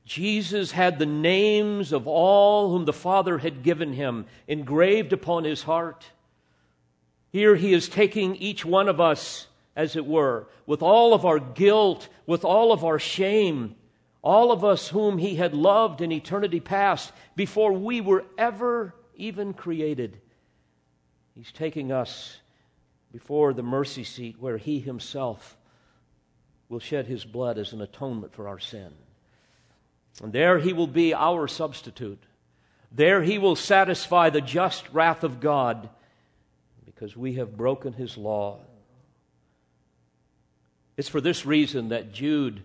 Jesus 0.06 0.72
had 0.72 0.98
the 0.98 1.06
names 1.06 1.92
of 1.92 2.08
all 2.08 2.72
whom 2.72 2.86
the 2.86 2.94
Father 2.94 3.38
had 3.38 3.64
given 3.64 3.94
him 3.94 4.26
engraved 4.48 5.14
upon 5.14 5.44
his 5.44 5.64
heart. 5.64 6.06
Here 7.32 7.56
he 7.56 7.74
is 7.74 7.88
taking 7.88 8.36
each 8.36 8.66
one 8.66 8.90
of 8.90 9.00
us, 9.00 9.48
as 9.76 9.96
it 9.96 10.06
were, 10.06 10.48
with 10.66 10.82
all 10.82 11.14
of 11.14 11.26
our 11.26 11.40
guilt, 11.40 12.10
with 12.26 12.44
all 12.44 12.72
of 12.72 12.84
our 12.84 13.00
shame, 13.00 13.76
all 14.24 14.52
of 14.52 14.66
us 14.66 14.90
whom 14.90 15.18
he 15.18 15.36
had 15.36 15.54
loved 15.54 16.02
in 16.02 16.12
eternity 16.12 16.60
past 16.60 17.14
before 17.36 17.72
we 17.72 18.02
were 18.02 18.26
ever 18.38 18.94
even 19.22 19.54
created. 19.54 20.20
He's 21.36 21.52
taking 21.52 21.92
us 21.92 22.38
before 23.12 23.54
the 23.54 23.64
mercy 23.64 24.04
seat 24.04 24.38
where 24.40 24.58
he 24.58 24.80
himself 24.80 25.56
will 26.70 26.80
shed 26.80 27.06
his 27.06 27.24
blood 27.24 27.58
as 27.58 27.72
an 27.72 27.82
atonement 27.82 28.34
for 28.34 28.48
our 28.48 28.60
sin. 28.60 28.92
And 30.24 30.34
there 30.34 30.58
he 30.58 30.74
will 30.74 30.88
be 30.88 31.14
our 31.14 31.48
substitute. 31.48 32.24
There 32.92 33.22
he 33.22 33.38
will 33.38 33.56
satisfy 33.56 34.30
the 34.30 34.42
just 34.42 34.90
wrath 34.92 35.24
of 35.24 35.40
God 35.40 35.90
because 36.86 37.16
we 37.16 37.34
have 37.36 37.56
broken 37.56 37.94
his 37.94 38.18
law. 38.18 38.60
It's 40.98 41.10
for 41.10 41.22
this 41.22 41.46
reason 41.46 41.90
that 41.90 42.12
Jude 42.12 42.64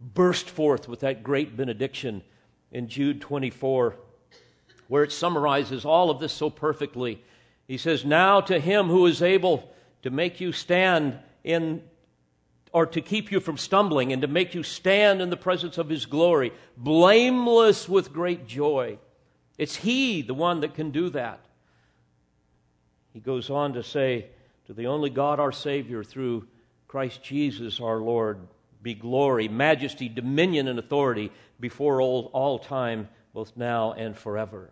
burst 0.00 0.50
forth 0.50 0.88
with 0.88 1.00
that 1.00 1.22
great 1.22 1.56
benediction 1.56 2.22
in 2.72 2.88
Jude 2.88 3.20
24, 3.20 3.96
where 4.88 5.02
it 5.02 5.12
summarizes 5.12 5.84
all 5.84 6.10
of 6.10 6.20
this 6.20 6.32
so 6.32 6.50
perfectly. 6.50 7.22
He 7.66 7.78
says, 7.78 8.04
Now 8.04 8.40
to 8.42 8.58
him 8.58 8.88
who 8.88 9.06
is 9.06 9.22
able 9.22 9.72
to 10.02 10.10
make 10.10 10.40
you 10.40 10.52
stand 10.52 11.18
in 11.42 11.82
or 12.72 12.86
to 12.86 13.00
keep 13.00 13.30
you 13.30 13.38
from 13.38 13.56
stumbling 13.56 14.12
and 14.12 14.22
to 14.22 14.28
make 14.28 14.52
you 14.52 14.64
stand 14.64 15.22
in 15.22 15.30
the 15.30 15.36
presence 15.36 15.78
of 15.78 15.88
his 15.88 16.06
glory, 16.06 16.52
blameless 16.76 17.88
with 17.88 18.12
great 18.12 18.48
joy. 18.48 18.98
It's 19.56 19.76
he, 19.76 20.22
the 20.22 20.34
one 20.34 20.60
that 20.60 20.74
can 20.74 20.90
do 20.90 21.08
that. 21.10 21.40
He 23.12 23.20
goes 23.20 23.48
on 23.48 23.74
to 23.74 23.84
say, 23.84 24.26
To 24.66 24.72
the 24.72 24.88
only 24.88 25.08
God 25.08 25.38
our 25.38 25.52
Savior, 25.52 26.02
through 26.02 26.48
Christ 26.88 27.22
Jesus 27.22 27.80
our 27.80 27.98
Lord, 27.98 28.40
be 28.82 28.94
glory, 28.94 29.46
majesty, 29.46 30.08
dominion, 30.08 30.66
and 30.66 30.78
authority 30.78 31.30
before 31.60 32.02
all, 32.02 32.28
all 32.32 32.58
time, 32.58 33.08
both 33.34 33.56
now 33.56 33.92
and 33.92 34.16
forever. 34.16 34.70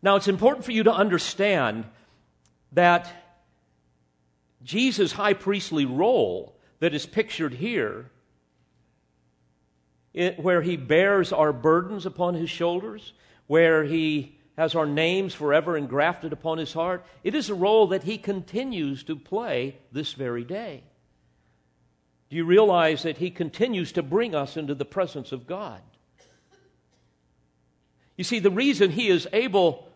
Now, 0.00 0.16
it's 0.16 0.28
important 0.28 0.64
for 0.64 0.72
you 0.72 0.84
to 0.84 0.92
understand 0.92 1.84
that 2.72 3.12
Jesus' 4.62 5.12
high 5.12 5.34
priestly 5.34 5.84
role 5.84 6.56
that 6.78 6.94
is 6.94 7.04
pictured 7.04 7.54
here, 7.54 8.10
it, 10.14 10.38
where 10.38 10.62
he 10.62 10.76
bears 10.76 11.32
our 11.32 11.52
burdens 11.52 12.06
upon 12.06 12.34
his 12.34 12.48
shoulders, 12.48 13.12
where 13.48 13.82
he 13.84 14.36
has 14.56 14.74
our 14.74 14.86
names 14.86 15.34
forever 15.34 15.76
engrafted 15.76 16.32
upon 16.32 16.58
his 16.58 16.72
heart, 16.72 17.04
it 17.24 17.34
is 17.34 17.50
a 17.50 17.54
role 17.54 17.88
that 17.88 18.04
he 18.04 18.18
continues 18.18 19.02
to 19.04 19.16
play 19.16 19.76
this 19.90 20.12
very 20.12 20.44
day. 20.44 20.82
Do 22.30 22.36
you 22.36 22.44
realize 22.44 23.02
that 23.02 23.18
he 23.18 23.30
continues 23.30 23.92
to 23.92 24.02
bring 24.02 24.34
us 24.34 24.56
into 24.56 24.74
the 24.74 24.84
presence 24.84 25.32
of 25.32 25.46
God? 25.46 25.80
You 28.18 28.24
see, 28.24 28.40
the 28.40 28.50
reason 28.50 28.90
he 28.90 29.08
is 29.08 29.28
able 29.32 29.88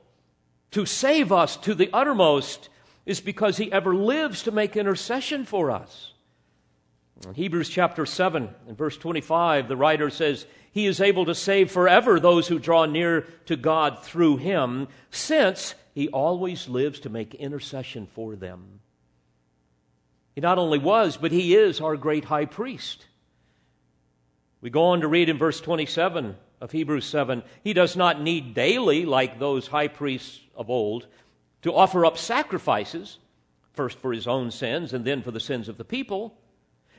to 0.70 0.86
save 0.86 1.32
us 1.32 1.56
to 1.58 1.74
the 1.74 1.90
uttermost 1.92 2.70
is 3.04 3.20
because 3.20 3.56
he 3.56 3.70
ever 3.70 3.94
lives 3.94 4.44
to 4.44 4.52
make 4.52 4.76
intercession 4.76 5.44
for 5.44 5.72
us. 5.72 6.12
In 7.26 7.34
Hebrews 7.34 7.68
chapter 7.68 8.06
7 8.06 8.48
and 8.68 8.78
verse 8.78 8.96
25, 8.96 9.66
the 9.66 9.76
writer 9.76 10.08
says, 10.08 10.46
He 10.70 10.86
is 10.86 11.00
able 11.00 11.24
to 11.26 11.34
save 11.34 11.72
forever 11.72 12.20
those 12.20 12.46
who 12.46 12.60
draw 12.60 12.86
near 12.86 13.22
to 13.46 13.56
God 13.56 14.04
through 14.04 14.36
him, 14.36 14.86
since 15.10 15.74
he 15.92 16.08
always 16.08 16.68
lives 16.68 17.00
to 17.00 17.10
make 17.10 17.34
intercession 17.34 18.06
for 18.14 18.36
them. 18.36 18.80
He 20.36 20.40
not 20.40 20.58
only 20.58 20.78
was, 20.78 21.16
but 21.16 21.32
he 21.32 21.56
is 21.56 21.80
our 21.80 21.96
great 21.96 22.24
high 22.24 22.46
priest. 22.46 23.04
We 24.60 24.70
go 24.70 24.84
on 24.84 25.00
to 25.00 25.08
read 25.08 25.28
in 25.28 25.38
verse 25.38 25.60
27 25.60 26.36
of 26.62 26.70
Hebrews 26.72 27.04
7 27.04 27.42
He 27.62 27.74
does 27.74 27.94
not 27.94 28.22
need 28.22 28.54
daily, 28.54 29.04
like 29.04 29.38
those 29.38 29.66
high 29.66 29.88
priests 29.88 30.40
of 30.56 30.70
old, 30.70 31.06
to 31.60 31.74
offer 31.74 32.06
up 32.06 32.16
sacrifices, 32.16 33.18
first 33.74 33.98
for 33.98 34.14
his 34.14 34.26
own 34.26 34.50
sins 34.50 34.94
and 34.94 35.04
then 35.04 35.22
for 35.22 35.30
the 35.30 35.40
sins 35.40 35.68
of 35.68 35.76
the 35.76 35.84
people 35.84 36.38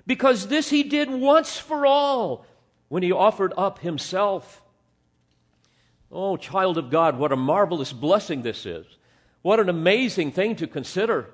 because 0.06 0.48
this 0.48 0.70
he 0.70 0.84
did 0.84 1.10
once 1.10 1.58
for 1.58 1.86
all 1.86 2.46
when 2.90 3.04
he 3.04 3.12
offered 3.12 3.54
up 3.58 3.80
himself. 3.80 4.62
Oh, 6.12 6.38
child 6.38 6.78
of 6.78 6.90
God, 6.90 7.18
what 7.18 7.32
a 7.32 7.38
marvelous 7.38 7.94
blessing 7.94 8.42
this 8.42 8.66
is. 8.66 8.86
What 9.42 9.60
an 9.60 9.70
amazing 9.70 10.32
thing 10.32 10.56
to 10.58 10.68
consider 10.68 11.30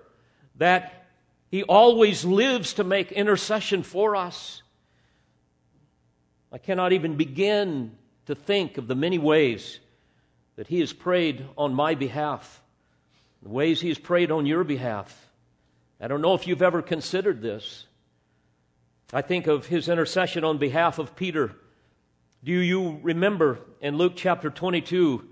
that 0.56 1.08
he 1.50 1.64
always 1.64 2.24
lives 2.26 2.74
to 2.76 2.84
make 2.84 3.12
intercession 3.12 3.84
for 3.84 4.16
us. 4.16 4.62
I 6.52 6.58
cannot 6.58 6.94
even 6.94 7.16
begin 7.16 7.96
to 8.30 8.36
think 8.36 8.78
of 8.78 8.88
the 8.88 8.94
many 8.94 9.18
ways 9.18 9.80
that 10.56 10.68
he 10.68 10.82
has 10.82 10.94
prayed 10.94 11.44
on 11.58 11.74
my 11.74 11.96
behalf, 11.96 12.62
the 13.42 13.50
ways 13.50 13.82
he 13.82 13.88
has 13.88 13.98
prayed 13.98 14.30
on 14.30 14.46
your 14.46 14.64
behalf. 14.64 15.32
I 16.00 16.08
don't 16.08 16.22
know 16.22 16.36
if 16.36 16.46
you've 16.46 16.62
ever 16.62 16.84
considered 16.84 17.42
this. 17.42 17.88
I 19.12 19.24
think 19.24 19.48
of 19.48 19.66
his 19.66 19.90
intercession 19.90 20.44
on 20.44 20.60
behalf 20.60 21.00
of 21.00 21.16
Peter. 21.16 21.56
Do 22.44 22.52
you 22.52 23.00
remember 23.02 23.62
in 23.82 23.98
Luke 23.98 24.14
chapter 24.16 24.52
22? 24.52 25.28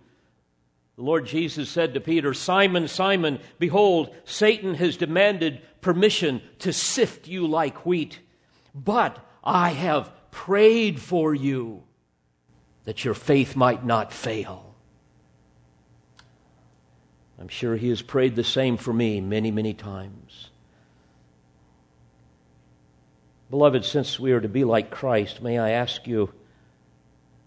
The 0.96 1.04
Lord 1.04 1.28
Jesus 1.28 1.70
said 1.70 1.94
to 1.94 2.00
Peter, 2.02 2.34
Simon, 2.34 2.88
Simon, 2.88 3.42
behold, 3.60 4.10
Satan 4.26 4.74
has 4.74 4.98
demanded 4.98 5.62
permission 5.82 6.42
to 6.60 6.74
sift 6.74 7.28
you 7.28 7.46
like 7.46 7.86
wheat, 7.86 8.20
but 8.74 9.24
I 9.44 9.70
have 9.70 10.12
prayed 10.32 11.00
for 11.00 11.36
you 11.36 11.84
that 12.88 13.04
your 13.04 13.14
faith 13.14 13.58
might 13.58 13.84
not 13.84 14.14
fail. 14.14 14.74
I'm 17.38 17.50
sure 17.50 17.76
he 17.76 17.90
has 17.90 18.02
prayed 18.02 18.38
the 18.38 18.46
same 18.46 18.78
for 18.78 18.94
me 18.94 19.20
many, 19.20 19.52
many 19.52 19.74
times. 19.74 20.52
Beloved, 23.50 23.84
since 23.84 24.18
we 24.22 24.32
are 24.32 24.40
to 24.40 24.48
be 24.48 24.64
like 24.64 24.90
Christ, 24.90 25.42
may 25.42 25.60
I 25.60 25.72
ask 25.72 26.08
you, 26.08 26.32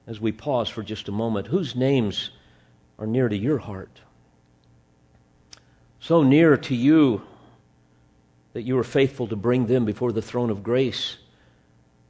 as 0.07 0.21
we 0.21 0.31
pause 0.31 0.69
for 0.69 0.83
just 0.83 1.09
a 1.09 1.13
moment, 1.13 1.47
whose 1.47 1.75
names 1.75 2.29
are 2.99 3.07
near 3.07 3.31
to 3.31 3.37
your 3.37 3.59
heart? 3.59 4.03
So 6.01 6.23
near 6.23 6.59
to 6.59 6.75
you 6.75 7.23
that 8.53 8.63
you 8.63 8.79
are 8.79 8.85
faithful 8.85 9.27
to 9.29 9.37
bring 9.37 9.69
them 9.69 9.87
before 9.87 10.13
the 10.13 10.21
throne 10.21 10.51
of 10.51 10.63
grace 10.63 11.17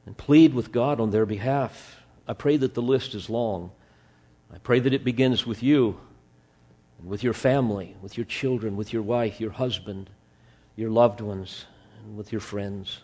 and 0.05 0.17
plead 0.17 0.53
with 0.53 0.73
God 0.73 0.99
on 0.99 1.11
their 1.11 1.27
behalf. 1.27 2.00
I 2.31 2.33
pray 2.33 2.57
that 2.59 2.75
the 2.75 2.81
list 2.81 3.17
is 3.17 3.29
long. 3.29 3.73
I 4.55 4.59
pray 4.59 4.79
that 4.79 4.95
it 4.95 5.03
begins 5.03 5.45
with 5.45 5.65
you 5.65 5.99
and 7.01 7.09
with 7.09 7.25
your 7.25 7.33
family, 7.33 7.97
with 8.03 8.17
your 8.17 8.25
children, 8.25 8.77
with 8.77 8.93
your 8.93 9.03
wife, 9.03 9.41
your 9.41 9.51
husband, 9.51 10.09
your 10.77 10.91
loved 10.91 11.21
ones, 11.21 11.65
and 12.05 12.17
with 12.17 12.31
your 12.31 12.41
friends. 12.41 13.01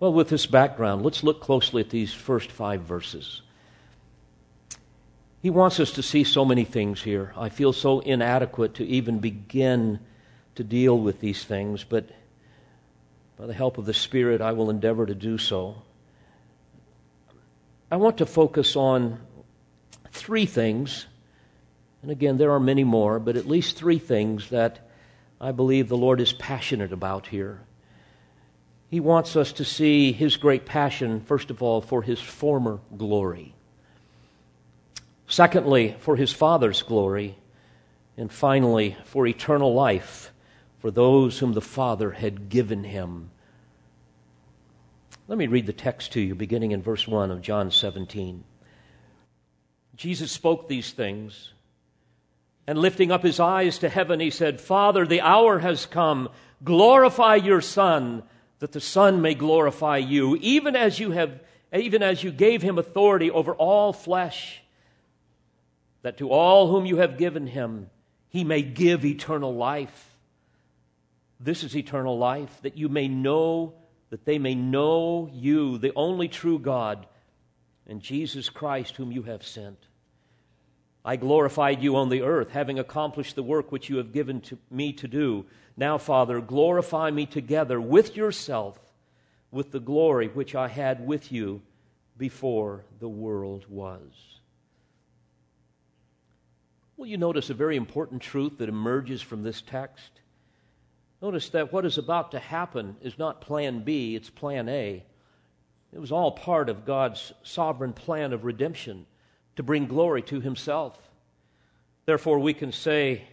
Well, 0.00 0.12
with 0.12 0.28
this 0.28 0.44
background, 0.44 1.02
let's 1.02 1.24
look 1.24 1.40
closely 1.40 1.80
at 1.80 1.88
these 1.88 2.12
first 2.12 2.52
five 2.52 2.82
verses. 2.82 3.40
He 5.40 5.48
wants 5.48 5.80
us 5.80 5.92
to 5.92 6.02
see 6.02 6.24
so 6.24 6.44
many 6.44 6.64
things 6.64 7.00
here. 7.00 7.32
I 7.38 7.48
feel 7.48 7.72
so 7.72 8.00
inadequate 8.00 8.74
to 8.74 8.84
even 8.84 9.18
begin 9.20 9.98
to 10.56 10.62
deal 10.62 10.98
with 10.98 11.20
these 11.20 11.42
things, 11.42 11.84
but 11.84 12.06
by 13.38 13.46
the 13.46 13.54
help 13.54 13.78
of 13.78 13.86
the 13.86 13.94
Spirit, 13.94 14.42
I 14.42 14.52
will 14.52 14.68
endeavor 14.68 15.06
to 15.06 15.14
do 15.14 15.38
so. 15.38 15.76
I 17.94 17.96
want 17.96 18.18
to 18.18 18.26
focus 18.26 18.74
on 18.74 19.20
three 20.10 20.46
things 20.46 21.06
and 22.02 22.10
again, 22.10 22.38
there 22.38 22.50
are 22.50 22.58
many 22.58 22.82
more, 22.82 23.20
but 23.20 23.36
at 23.36 23.46
least 23.46 23.76
three 23.76 24.00
things 24.00 24.50
that 24.50 24.90
I 25.40 25.52
believe 25.52 25.88
the 25.88 25.96
Lord 25.96 26.20
is 26.20 26.32
passionate 26.32 26.92
about 26.92 27.28
here. 27.28 27.60
He 28.90 28.98
wants 28.98 29.36
us 29.36 29.52
to 29.52 29.64
see 29.64 30.10
his 30.10 30.36
great 30.36 30.66
passion, 30.66 31.20
first 31.20 31.50
of 31.50 31.62
all, 31.62 31.80
for 31.80 32.02
his 32.02 32.20
former 32.20 32.80
glory. 32.96 33.54
Secondly, 35.28 35.94
for 36.00 36.16
his 36.16 36.32
Father's 36.32 36.82
glory. 36.82 37.38
And 38.16 38.32
finally, 38.32 38.96
for 39.04 39.24
eternal 39.24 39.72
life 39.72 40.32
for 40.80 40.90
those 40.90 41.38
whom 41.38 41.52
the 41.52 41.62
Father 41.62 42.10
had 42.10 42.48
given 42.48 42.82
him. 42.82 43.30
Let 45.26 45.38
me 45.38 45.46
read 45.46 45.66
the 45.66 45.72
text 45.72 46.12
to 46.12 46.20
you, 46.20 46.34
beginning 46.34 46.72
in 46.72 46.82
verse 46.82 47.08
1 47.08 47.30
of 47.30 47.40
John 47.40 47.70
17. 47.70 48.44
Jesus 49.96 50.30
spoke 50.30 50.68
these 50.68 50.92
things 50.92 51.54
and 52.66 52.78
lifting 52.78 53.10
up 53.10 53.22
his 53.22 53.40
eyes 53.40 53.78
to 53.78 53.88
heaven, 53.88 54.20
he 54.20 54.30
said, 54.30 54.60
Father, 54.60 55.06
the 55.06 55.20
hour 55.20 55.58
has 55.58 55.86
come. 55.86 56.30
Glorify 56.62 57.36
your 57.36 57.60
Son, 57.60 58.22
that 58.58 58.72
the 58.72 58.80
Son 58.80 59.20
may 59.20 59.34
glorify 59.34 59.98
you, 59.98 60.36
even 60.40 60.74
as 60.74 60.98
you 60.98 61.10
have, 61.10 61.40
even 61.72 62.02
as 62.02 62.22
you 62.22 62.30
gave 62.30 62.62
him 62.62 62.78
authority 62.78 63.30
over 63.30 63.54
all 63.54 63.92
flesh, 63.92 64.62
that 66.02 66.18
to 66.18 66.30
all 66.30 66.68
whom 66.68 66.86
you 66.86 66.96
have 66.98 67.18
given 67.18 67.46
him, 67.46 67.90
he 68.28 68.44
may 68.44 68.62
give 68.62 69.04
eternal 69.04 69.54
life. 69.54 70.16
This 71.38 71.64
is 71.64 71.76
eternal 71.76 72.16
life, 72.16 72.60
that 72.62 72.78
you 72.78 72.88
may 72.88 73.08
know, 73.08 73.74
that 74.14 74.26
they 74.26 74.38
may 74.38 74.54
know 74.54 75.28
you, 75.32 75.76
the 75.76 75.92
only 75.96 76.28
true 76.28 76.60
God, 76.60 77.04
and 77.84 78.00
Jesus 78.00 78.48
Christ, 78.48 78.94
whom 78.94 79.10
you 79.10 79.24
have 79.24 79.44
sent. 79.44 79.88
I 81.04 81.16
glorified 81.16 81.82
you 81.82 81.96
on 81.96 82.10
the 82.10 82.22
earth, 82.22 82.50
having 82.50 82.78
accomplished 82.78 83.34
the 83.34 83.42
work 83.42 83.72
which 83.72 83.88
you 83.88 83.96
have 83.96 84.12
given 84.12 84.40
to 84.42 84.58
me 84.70 84.92
to 84.92 85.08
do. 85.08 85.46
Now, 85.76 85.98
Father, 85.98 86.40
glorify 86.40 87.10
me 87.10 87.26
together 87.26 87.80
with 87.80 88.14
yourself 88.14 88.78
with 89.50 89.72
the 89.72 89.80
glory 89.80 90.28
which 90.28 90.54
I 90.54 90.68
had 90.68 91.04
with 91.04 91.32
you 91.32 91.62
before 92.16 92.84
the 93.00 93.08
world 93.08 93.64
was. 93.68 94.12
Will 96.96 97.06
you 97.06 97.16
notice 97.16 97.50
a 97.50 97.54
very 97.54 97.74
important 97.74 98.22
truth 98.22 98.58
that 98.58 98.68
emerges 98.68 99.22
from 99.22 99.42
this 99.42 99.60
text? 99.60 100.20
Notice 101.24 101.48
that 101.48 101.72
what 101.72 101.86
is 101.86 101.96
about 101.96 102.32
to 102.32 102.38
happen 102.38 102.96
is 103.00 103.18
not 103.18 103.40
plan 103.40 103.80
B, 103.80 104.14
it's 104.14 104.28
plan 104.28 104.68
A. 104.68 105.02
It 105.90 105.98
was 105.98 106.12
all 106.12 106.32
part 106.32 106.68
of 106.68 106.84
God's 106.84 107.32
sovereign 107.42 107.94
plan 107.94 108.34
of 108.34 108.44
redemption 108.44 109.06
to 109.56 109.62
bring 109.62 109.86
glory 109.86 110.20
to 110.24 110.42
himself. 110.42 110.98
Therefore, 112.04 112.40
we 112.40 112.52
can 112.52 112.72
say 112.72 113.24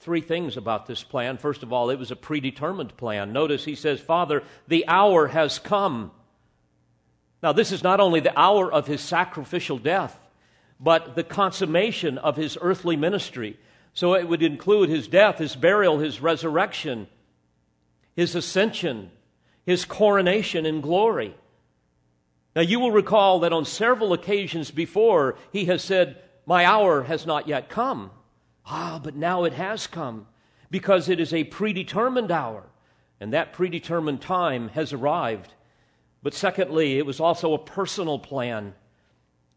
three 0.00 0.22
things 0.22 0.56
about 0.56 0.86
this 0.86 1.02
plan. 1.02 1.36
First 1.36 1.62
of 1.62 1.74
all, 1.74 1.90
it 1.90 1.98
was 1.98 2.10
a 2.10 2.16
predetermined 2.16 2.96
plan. 2.96 3.34
Notice 3.34 3.66
he 3.66 3.74
says, 3.74 4.00
Father, 4.00 4.42
the 4.66 4.88
hour 4.88 5.26
has 5.26 5.58
come. 5.58 6.12
Now, 7.42 7.52
this 7.52 7.70
is 7.70 7.82
not 7.82 8.00
only 8.00 8.20
the 8.20 8.38
hour 8.40 8.72
of 8.72 8.86
his 8.86 9.02
sacrificial 9.02 9.76
death, 9.76 10.18
but 10.80 11.14
the 11.14 11.22
consummation 11.22 12.16
of 12.16 12.36
his 12.38 12.56
earthly 12.58 12.96
ministry. 12.96 13.58
So 13.92 14.14
it 14.14 14.26
would 14.26 14.42
include 14.42 14.88
his 14.88 15.06
death, 15.06 15.36
his 15.36 15.54
burial, 15.54 15.98
his 15.98 16.22
resurrection, 16.22 17.08
his 18.16 18.34
ascension, 18.34 19.10
his 19.64 19.84
coronation 19.84 20.66
in 20.66 20.80
glory. 20.80 21.36
Now, 22.56 22.62
you 22.62 22.80
will 22.80 22.90
recall 22.90 23.40
that 23.40 23.52
on 23.52 23.66
several 23.66 24.14
occasions 24.14 24.70
before, 24.70 25.36
he 25.52 25.66
has 25.66 25.84
said, 25.84 26.16
My 26.46 26.64
hour 26.64 27.02
has 27.02 27.26
not 27.26 27.46
yet 27.46 27.68
come. 27.68 28.10
Ah, 28.64 28.98
but 29.02 29.14
now 29.14 29.44
it 29.44 29.52
has 29.52 29.86
come 29.86 30.26
because 30.70 31.08
it 31.08 31.20
is 31.20 31.32
a 31.34 31.44
predetermined 31.44 32.32
hour, 32.32 32.64
and 33.20 33.32
that 33.32 33.52
predetermined 33.52 34.22
time 34.22 34.70
has 34.70 34.92
arrived. 34.92 35.52
But 36.22 36.34
secondly, 36.34 36.98
it 36.98 37.06
was 37.06 37.20
also 37.20 37.52
a 37.52 37.58
personal 37.58 38.18
plan. 38.18 38.74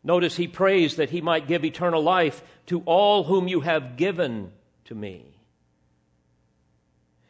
Notice 0.03 0.35
he 0.35 0.47
prays 0.47 0.97
that 0.97 1.09
he 1.09 1.21
might 1.21 1.47
give 1.47 1.65
eternal 1.65 2.03
life 2.03 2.43
to 2.67 2.81
all 2.81 3.23
whom 3.23 3.47
you 3.47 3.61
have 3.61 3.97
given 3.97 4.51
to 4.85 4.93
me. 4.93 5.38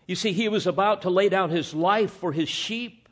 You 0.10 0.16
see, 0.16 0.34
he 0.34 0.50
was 0.50 0.66
about 0.66 1.04
to 1.04 1.12
lay 1.12 1.30
down 1.30 1.52
his 1.52 1.72
life 1.72 2.10
for 2.10 2.32
his 2.32 2.50
sheep. 2.50 3.08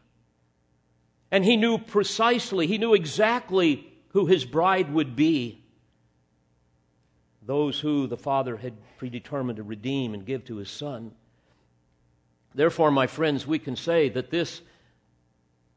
And 1.30 1.46
he 1.46 1.56
knew 1.56 1.78
precisely, 1.78 2.66
he 2.66 2.80
knew 2.80 2.96
exactly 2.96 3.88
who 4.14 4.26
his 4.26 4.46
bride 4.46 4.92
would 4.92 5.16
be 5.16 5.64
those 7.44 7.80
who 7.80 8.08
the 8.08 8.18
Father 8.18 8.58
had 8.58 8.74
predetermined 8.98 9.58
to 9.58 9.64
redeem 9.64 10.16
and 10.16 10.26
give 10.26 10.44
to 10.46 10.56
his 10.56 10.72
Son. 10.72 11.12
Therefore, 12.56 12.90
my 12.90 13.06
friends, 13.06 13.46
we 13.46 13.60
can 13.60 13.76
say 13.76 14.10
that 14.10 14.32
this 14.32 14.64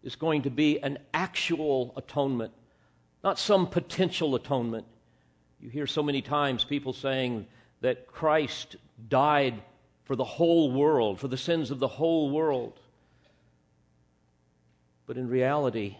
is 0.02 0.16
going 0.16 0.40
to 0.44 0.50
be 0.50 0.82
an 0.82 1.00
actual 1.12 1.92
atonement, 1.98 2.54
not 3.22 3.38
some 3.38 3.66
potential 3.66 4.34
atonement. 4.36 4.86
You 5.60 5.68
hear 5.68 5.86
so 5.86 6.02
many 6.02 6.22
times 6.22 6.64
people 6.64 6.94
saying 6.94 7.46
that 7.82 8.06
Christ 8.06 8.76
died 9.10 9.62
for 10.10 10.16
the 10.16 10.24
whole 10.24 10.72
world, 10.72 11.20
for 11.20 11.28
the 11.28 11.36
sins 11.36 11.70
of 11.70 11.78
the 11.78 11.86
whole 11.86 12.30
world. 12.32 12.80
But 15.06 15.16
in 15.16 15.28
reality, 15.28 15.98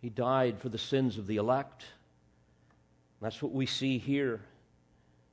he 0.00 0.08
died 0.08 0.58
for 0.58 0.70
the 0.70 0.78
sins 0.78 1.18
of 1.18 1.26
the 1.26 1.36
elect. 1.36 1.84
That's 3.20 3.42
what 3.42 3.52
we 3.52 3.66
see 3.66 3.98
here. 3.98 4.40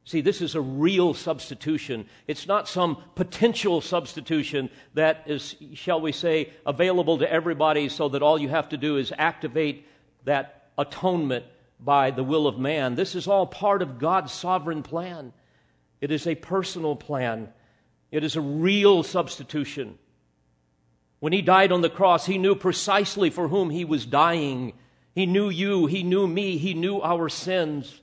See, 0.03 0.19
this 0.19 0.41
is 0.41 0.55
a 0.55 0.59
real 0.59 1.13
substitution. 1.13 2.07
It's 2.27 2.45
not 2.45 2.67
some 2.67 2.97
potential 3.15 3.79
substitution 3.79 4.69
that 4.93 5.23
is, 5.25 5.55
shall 5.75 6.01
we 6.01 6.11
say, 6.11 6.51
available 6.65 7.19
to 7.19 7.31
everybody 7.31 7.87
so 7.87 8.09
that 8.09 8.21
all 8.21 8.37
you 8.37 8.49
have 8.49 8.67
to 8.67 8.77
do 8.77 8.97
is 8.97 9.13
activate 9.17 9.87
that 10.25 10.71
atonement 10.77 11.45
by 11.79 12.11
the 12.11 12.21
will 12.21 12.47
of 12.47 12.59
man. 12.59 12.95
This 12.95 13.15
is 13.15 13.29
all 13.29 13.47
part 13.47 13.81
of 13.81 13.97
God's 13.97 14.33
sovereign 14.33 14.83
plan. 14.83 15.31
It 16.01 16.11
is 16.11 16.27
a 16.27 16.35
personal 16.35 16.95
plan, 16.95 17.49
it 18.11 18.23
is 18.23 18.35
a 18.35 18.41
real 18.41 19.03
substitution. 19.03 19.97
When 21.19 21.33
he 21.33 21.41
died 21.41 21.71
on 21.71 21.81
the 21.81 21.89
cross, 21.89 22.25
he 22.25 22.37
knew 22.37 22.55
precisely 22.55 23.29
for 23.29 23.47
whom 23.47 23.69
he 23.69 23.85
was 23.85 24.05
dying. 24.05 24.73
He 25.15 25.25
knew 25.25 25.49
you, 25.49 25.85
he 25.85 26.03
knew 26.03 26.27
me, 26.27 26.57
he 26.57 26.73
knew 26.73 27.01
our 27.01 27.29
sins. 27.29 28.01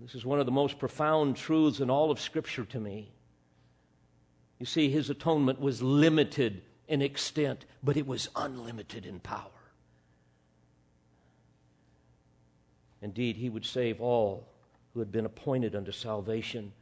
This 0.00 0.14
is 0.14 0.26
one 0.26 0.40
of 0.40 0.46
the 0.46 0.52
most 0.52 0.78
profound 0.78 1.36
truths 1.36 1.80
in 1.80 1.88
all 1.88 2.10
of 2.10 2.20
Scripture 2.20 2.64
to 2.66 2.80
me. 2.80 3.12
You 4.58 4.66
see, 4.66 4.90
his 4.90 5.08
atonement 5.08 5.60
was 5.60 5.82
limited 5.82 6.62
in 6.88 7.02
extent, 7.02 7.64
but 7.82 7.96
it 7.96 8.06
was 8.06 8.28
unlimited 8.36 9.06
in 9.06 9.20
power. 9.20 9.50
Indeed, 13.02 13.36
he 13.36 13.48
would 13.48 13.64
save 13.64 14.00
all 14.00 14.48
who 14.92 15.00
had 15.00 15.12
been 15.12 15.26
appointed 15.26 15.76
unto 15.76 15.92
salvation. 15.92 16.72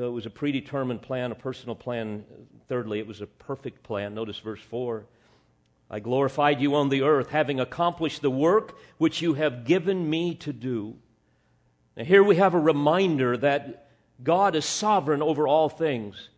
So 0.00 0.06
it 0.06 0.12
was 0.12 0.24
a 0.24 0.30
predetermined 0.30 1.02
plan, 1.02 1.30
a 1.30 1.34
personal 1.34 1.74
plan. 1.74 2.24
Thirdly, 2.70 3.00
it 3.00 3.06
was 3.06 3.20
a 3.20 3.26
perfect 3.26 3.82
plan. 3.82 4.14
Notice 4.14 4.38
verse 4.38 4.62
4. 4.62 5.04
I 5.90 6.00
glorified 6.00 6.58
you 6.58 6.74
on 6.74 6.88
the 6.88 7.02
earth, 7.02 7.28
having 7.28 7.60
accomplished 7.60 8.22
the 8.22 8.30
work 8.30 8.78
which 8.96 9.20
you 9.20 9.34
have 9.34 9.66
given 9.66 10.08
me 10.08 10.34
to 10.36 10.54
do. 10.54 10.96
Now, 11.98 12.04
here 12.04 12.24
we 12.24 12.36
have 12.36 12.54
a 12.54 12.58
reminder 12.58 13.36
that 13.36 13.90
God 14.24 14.56
is 14.56 14.64
sovereign 14.64 15.20
over 15.20 15.46
all 15.46 15.68
things. 15.68 16.30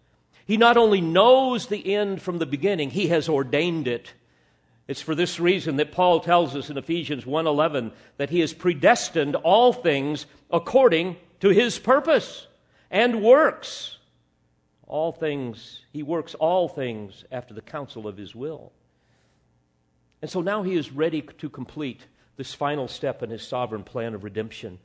He 0.44 0.56
not 0.56 0.76
only 0.76 1.00
knows 1.00 1.68
the 1.68 1.94
end 1.94 2.20
from 2.20 2.38
the 2.38 2.46
beginning, 2.46 2.90
he 2.90 3.06
has 3.10 3.28
ordained 3.28 3.86
it. 3.86 4.12
It's 4.88 5.02
for 5.02 5.14
this 5.14 5.38
reason 5.38 5.76
that 5.76 5.92
Paul 5.92 6.18
tells 6.18 6.56
us 6.56 6.68
in 6.68 6.76
Ephesians 6.76 7.24
1:11 7.24 7.92
that 8.16 8.30
he 8.30 8.40
has 8.40 8.54
predestined 8.54 9.36
all 9.36 9.72
things 9.72 10.26
according 10.50 11.14
to 11.38 11.50
his 11.50 11.78
purpose 11.78 12.48
and 12.92 13.22
works. 13.22 13.96
All 14.86 15.10
things, 15.10 15.80
he 15.90 16.04
works 16.04 16.34
all 16.34 16.68
things 16.68 17.24
after 17.32 17.54
the 17.54 17.62
counsel 17.62 18.06
of 18.06 18.16
his 18.16 18.34
will. 18.34 18.70
And 20.20 20.30
so 20.30 20.42
now 20.42 20.62
he 20.62 20.76
is 20.76 20.92
ready 20.92 21.22
to 21.22 21.50
complete 21.50 22.06
this 22.36 22.54
final 22.54 22.86
step 22.86 23.22
in 23.22 23.30
his 23.30 23.42
sovereign 23.42 23.82
plan 23.82 24.14
of 24.14 24.22
redemption. 24.22 24.78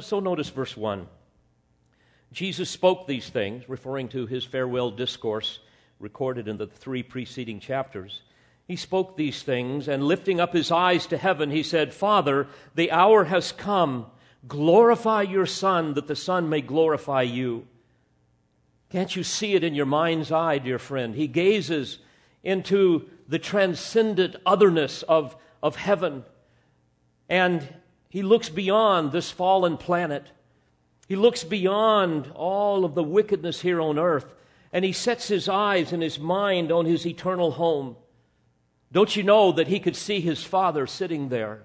So 0.00 0.20
notice 0.20 0.48
verse 0.48 0.76
1. 0.76 1.06
Jesus 2.32 2.70
spoke 2.70 3.06
these 3.06 3.28
things, 3.28 3.68
referring 3.68 4.08
to 4.10 4.26
his 4.26 4.44
farewell 4.44 4.92
discourse 4.92 5.58
recorded 5.98 6.48
in 6.48 6.56
the 6.56 6.66
three 6.66 7.02
preceding 7.02 7.60
chapters. 7.60 8.22
He 8.66 8.76
spoke 8.76 9.16
these 9.16 9.42
things, 9.42 9.88
and 9.88 10.04
lifting 10.04 10.40
up 10.40 10.52
his 10.52 10.70
eyes 10.70 11.06
to 11.08 11.18
heaven, 11.18 11.50
he 11.50 11.64
said, 11.64 11.92
Father, 11.92 12.46
the 12.76 12.92
hour 12.92 13.24
has 13.24 13.50
come. 13.50 14.06
Glorify 14.48 15.22
your 15.22 15.46
Son, 15.46 15.94
that 15.94 16.06
the 16.06 16.16
Son 16.16 16.48
may 16.48 16.60
glorify 16.60 17.22
you. 17.22 17.66
Can't 18.90 19.14
you 19.14 19.22
see 19.22 19.54
it 19.54 19.62
in 19.62 19.74
your 19.74 19.86
mind's 19.86 20.32
eye, 20.32 20.58
dear 20.58 20.78
friend? 20.78 21.14
He 21.14 21.26
gazes 21.28 21.98
into 22.42 23.08
the 23.28 23.38
transcendent 23.38 24.36
otherness 24.44 25.02
of, 25.04 25.36
of 25.62 25.76
heaven, 25.76 26.24
and 27.28 27.66
he 28.08 28.22
looks 28.22 28.48
beyond 28.48 29.12
this 29.12 29.30
fallen 29.30 29.76
planet 29.76 30.30
he 31.10 31.16
looks 31.16 31.42
beyond 31.42 32.30
all 32.36 32.84
of 32.84 32.94
the 32.94 33.02
wickedness 33.02 33.62
here 33.62 33.80
on 33.80 33.98
earth 33.98 34.32
and 34.72 34.84
he 34.84 34.92
sets 34.92 35.26
his 35.26 35.48
eyes 35.48 35.92
and 35.92 36.04
his 36.04 36.20
mind 36.20 36.70
on 36.70 36.86
his 36.86 37.04
eternal 37.04 37.50
home. 37.50 37.96
Don't 38.92 39.16
you 39.16 39.24
know 39.24 39.50
that 39.50 39.66
he 39.66 39.80
could 39.80 39.96
see 39.96 40.20
his 40.20 40.44
Father 40.44 40.86
sitting 40.86 41.28
there? 41.28 41.64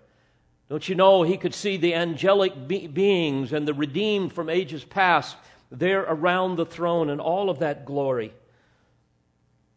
Don't 0.69 0.87
you 0.89 0.95
know 0.95 1.23
he 1.23 1.37
could 1.37 1.53
see 1.53 1.77
the 1.77 1.93
angelic 1.93 2.67
be- 2.67 2.87
beings 2.87 3.53
and 3.53 3.67
the 3.67 3.73
redeemed 3.73 4.33
from 4.33 4.49
ages 4.49 4.83
past 4.83 5.37
there 5.71 6.01
around 6.01 6.55
the 6.55 6.65
throne 6.65 7.09
and 7.09 7.21
all 7.21 7.49
of 7.49 7.59
that 7.59 7.85
glory? 7.85 8.33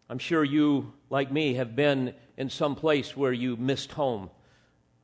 I'm 0.09 0.18
sure 0.18 0.42
you, 0.42 0.92
like 1.11 1.31
me, 1.31 1.55
have 1.55 1.77
been 1.77 2.14
in 2.37 2.48
some 2.48 2.74
place 2.74 3.16
where 3.16 3.33
you 3.33 3.57
missed 3.57 3.92
home. 3.92 4.31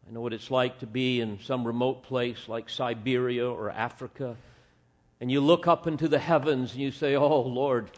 I 0.08 0.12
know 0.12 0.20
what 0.20 0.32
it's 0.32 0.50
like 0.50 0.80
to 0.80 0.86
be 0.86 1.20
in 1.20 1.38
some 1.40 1.66
remote 1.66 2.02
place 2.02 2.48
like 2.48 2.70
Siberia 2.70 3.48
or 3.48 3.70
Africa 3.70 4.36
and 5.24 5.32
you 5.32 5.40
look 5.40 5.66
up 5.66 5.86
into 5.86 6.06
the 6.06 6.18
heavens 6.18 6.72
and 6.72 6.82
you 6.82 6.90
say, 6.90 7.16
Oh, 7.16 7.40
Lord, 7.40 7.90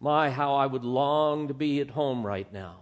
my, 0.00 0.28
how 0.28 0.56
I 0.56 0.66
would 0.66 0.84
long 0.84 1.48
to 1.48 1.54
be 1.54 1.80
at 1.80 1.88
home 1.88 2.26
right 2.26 2.52
now. 2.52 2.76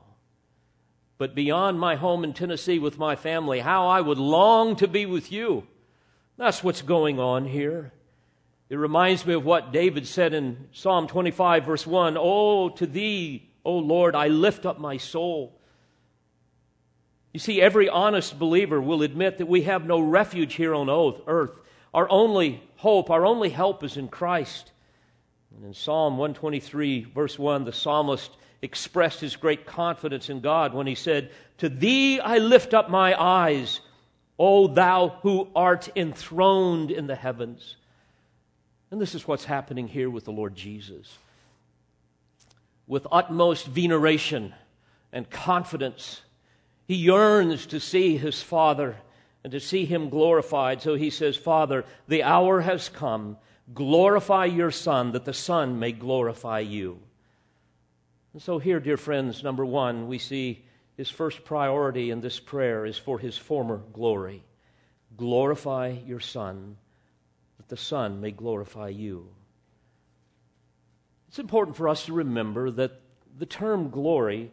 But 1.22 1.36
beyond 1.36 1.78
my 1.78 1.94
home 1.94 2.24
in 2.24 2.32
Tennessee 2.32 2.80
with 2.80 2.98
my 2.98 3.14
family, 3.14 3.60
how 3.60 3.86
I 3.86 4.00
would 4.00 4.18
long 4.18 4.74
to 4.74 4.88
be 4.88 5.06
with 5.06 5.30
you. 5.30 5.68
That's 6.36 6.64
what's 6.64 6.82
going 6.82 7.20
on 7.20 7.44
here. 7.44 7.92
It 8.68 8.74
reminds 8.74 9.24
me 9.24 9.34
of 9.34 9.44
what 9.44 9.72
David 9.72 10.08
said 10.08 10.34
in 10.34 10.66
Psalm 10.72 11.06
25, 11.06 11.64
verse 11.64 11.86
1 11.86 12.16
Oh, 12.18 12.70
to 12.70 12.86
thee, 12.88 13.48
O 13.64 13.78
Lord, 13.78 14.16
I 14.16 14.26
lift 14.26 14.66
up 14.66 14.80
my 14.80 14.96
soul. 14.96 15.60
You 17.32 17.38
see, 17.38 17.62
every 17.62 17.88
honest 17.88 18.36
believer 18.36 18.80
will 18.80 19.02
admit 19.02 19.38
that 19.38 19.46
we 19.46 19.62
have 19.62 19.86
no 19.86 20.00
refuge 20.00 20.54
here 20.54 20.74
on 20.74 20.90
earth. 21.28 21.56
Our 21.94 22.10
only 22.10 22.60
hope, 22.78 23.10
our 23.10 23.24
only 23.24 23.50
help 23.50 23.84
is 23.84 23.96
in 23.96 24.08
Christ. 24.08 24.72
And 25.54 25.66
in 25.66 25.72
Psalm 25.72 26.18
123, 26.18 27.04
verse 27.14 27.38
1, 27.38 27.62
the 27.62 27.72
psalmist 27.72 28.32
expressed 28.62 29.20
his 29.20 29.34
great 29.34 29.66
confidence 29.66 30.30
in 30.30 30.40
God 30.40 30.72
when 30.72 30.86
he 30.86 30.94
said, 30.94 31.30
To 31.58 31.68
thee 31.68 32.20
I 32.20 32.38
lift 32.38 32.72
up 32.72 32.88
my 32.88 33.20
eyes, 33.20 33.80
O 34.38 34.68
thou 34.68 35.18
who 35.22 35.48
art 35.54 35.88
enthroned 35.96 36.90
in 36.90 37.08
the 37.08 37.16
heavens. 37.16 37.76
And 38.90 39.00
this 39.00 39.14
is 39.14 39.26
what's 39.26 39.44
happening 39.44 39.88
here 39.88 40.08
with 40.08 40.24
the 40.24 40.32
Lord 40.32 40.54
Jesus. 40.54 41.18
With 42.86 43.06
utmost 43.10 43.66
veneration 43.66 44.54
and 45.12 45.28
confidence, 45.28 46.22
he 46.86 46.94
yearns 46.94 47.66
to 47.66 47.80
see 47.80 48.16
his 48.16 48.42
Father 48.42 48.96
and 49.44 49.50
to 49.52 49.60
see 49.60 49.84
him 49.84 50.08
glorified. 50.08 50.82
So 50.82 50.94
he 50.94 51.10
says, 51.10 51.36
Father, 51.36 51.84
the 52.06 52.22
hour 52.22 52.60
has 52.60 52.88
come. 52.88 53.38
Glorify 53.72 54.44
your 54.46 54.70
Son, 54.70 55.12
that 55.12 55.24
the 55.24 55.32
Son 55.32 55.78
may 55.78 55.92
glorify 55.92 56.60
you. 56.60 57.00
And 58.32 58.40
so, 58.40 58.58
here, 58.58 58.80
dear 58.80 58.96
friends, 58.96 59.42
number 59.42 59.64
one, 59.64 60.06
we 60.06 60.18
see 60.18 60.64
his 60.96 61.10
first 61.10 61.44
priority 61.44 62.10
in 62.10 62.20
this 62.20 62.40
prayer 62.40 62.86
is 62.86 62.96
for 62.96 63.18
his 63.18 63.36
former 63.36 63.82
glory. 63.92 64.42
Glorify 65.16 65.96
your 66.06 66.20
Son, 66.20 66.76
that 67.58 67.68
the 67.68 67.76
Son 67.76 68.22
may 68.22 68.30
glorify 68.30 68.88
you. 68.88 69.28
It's 71.28 71.38
important 71.38 71.76
for 71.76 71.88
us 71.88 72.06
to 72.06 72.14
remember 72.14 72.70
that 72.70 73.00
the 73.38 73.46
term 73.46 73.90
glory 73.90 74.50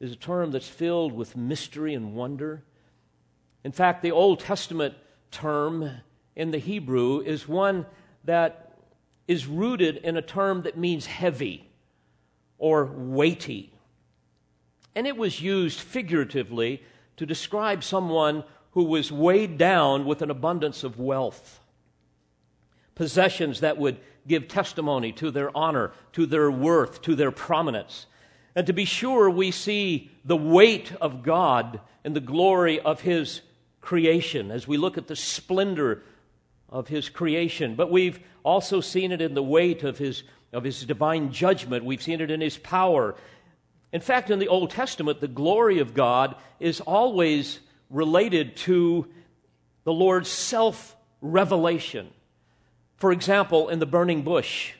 is 0.00 0.12
a 0.12 0.16
term 0.16 0.50
that's 0.50 0.68
filled 0.68 1.12
with 1.12 1.36
mystery 1.36 1.94
and 1.94 2.14
wonder. 2.14 2.62
In 3.64 3.72
fact, 3.72 4.02
the 4.02 4.12
Old 4.12 4.40
Testament 4.40 4.94
term 5.30 5.90
in 6.34 6.50
the 6.50 6.58
Hebrew 6.58 7.20
is 7.20 7.46
one 7.46 7.84
that 8.24 8.78
is 9.28 9.46
rooted 9.46 9.98
in 9.98 10.16
a 10.16 10.22
term 10.22 10.62
that 10.62 10.78
means 10.78 11.04
heavy 11.04 11.71
or 12.62 12.84
weighty. 12.84 13.72
And 14.94 15.04
it 15.04 15.16
was 15.16 15.42
used 15.42 15.80
figuratively 15.80 16.80
to 17.16 17.26
describe 17.26 17.82
someone 17.82 18.44
who 18.70 18.84
was 18.84 19.10
weighed 19.10 19.58
down 19.58 20.04
with 20.04 20.22
an 20.22 20.30
abundance 20.30 20.84
of 20.84 20.96
wealth, 20.96 21.58
possessions 22.94 23.60
that 23.60 23.78
would 23.78 23.98
give 24.28 24.46
testimony 24.46 25.10
to 25.10 25.32
their 25.32 25.54
honor, 25.56 25.90
to 26.12 26.24
their 26.24 26.52
worth, 26.52 27.02
to 27.02 27.16
their 27.16 27.32
prominence. 27.32 28.06
And 28.54 28.64
to 28.68 28.72
be 28.72 28.84
sure, 28.84 29.28
we 29.28 29.50
see 29.50 30.12
the 30.24 30.36
weight 30.36 30.92
of 31.00 31.24
God 31.24 31.80
and 32.04 32.14
the 32.14 32.20
glory 32.20 32.78
of 32.78 33.00
His 33.00 33.40
creation, 33.80 34.52
as 34.52 34.68
we 34.68 34.76
look 34.76 34.96
at 34.96 35.08
the 35.08 35.16
splendor 35.16 36.04
of 36.72 36.88
his 36.88 37.10
creation. 37.10 37.74
But 37.76 37.90
we've 37.90 38.18
also 38.42 38.80
seen 38.80 39.12
it 39.12 39.20
in 39.20 39.34
the 39.34 39.42
weight 39.42 39.82
of 39.82 39.98
his, 39.98 40.22
of 40.52 40.64
his 40.64 40.84
divine 40.84 41.32
judgment, 41.32 41.84
we've 41.84 42.02
seen 42.02 42.20
it 42.20 42.30
in 42.30 42.40
his 42.40 42.58
power. 42.58 43.14
In 43.92 44.00
fact, 44.00 44.30
in 44.30 44.38
the 44.38 44.48
Old 44.48 44.70
Testament, 44.70 45.20
the 45.20 45.28
glory 45.28 45.78
of 45.78 45.94
God 45.94 46.36
is 46.60 46.80
always 46.80 47.60
related 47.90 48.56
to 48.56 49.06
the 49.84 49.92
Lord's 49.92 50.30
self 50.30 50.96
revelation. 51.20 52.08
For 52.96 53.12
example, 53.12 53.68
in 53.68 53.78
the 53.78 53.86
burning 53.86 54.22
bush, 54.22 54.72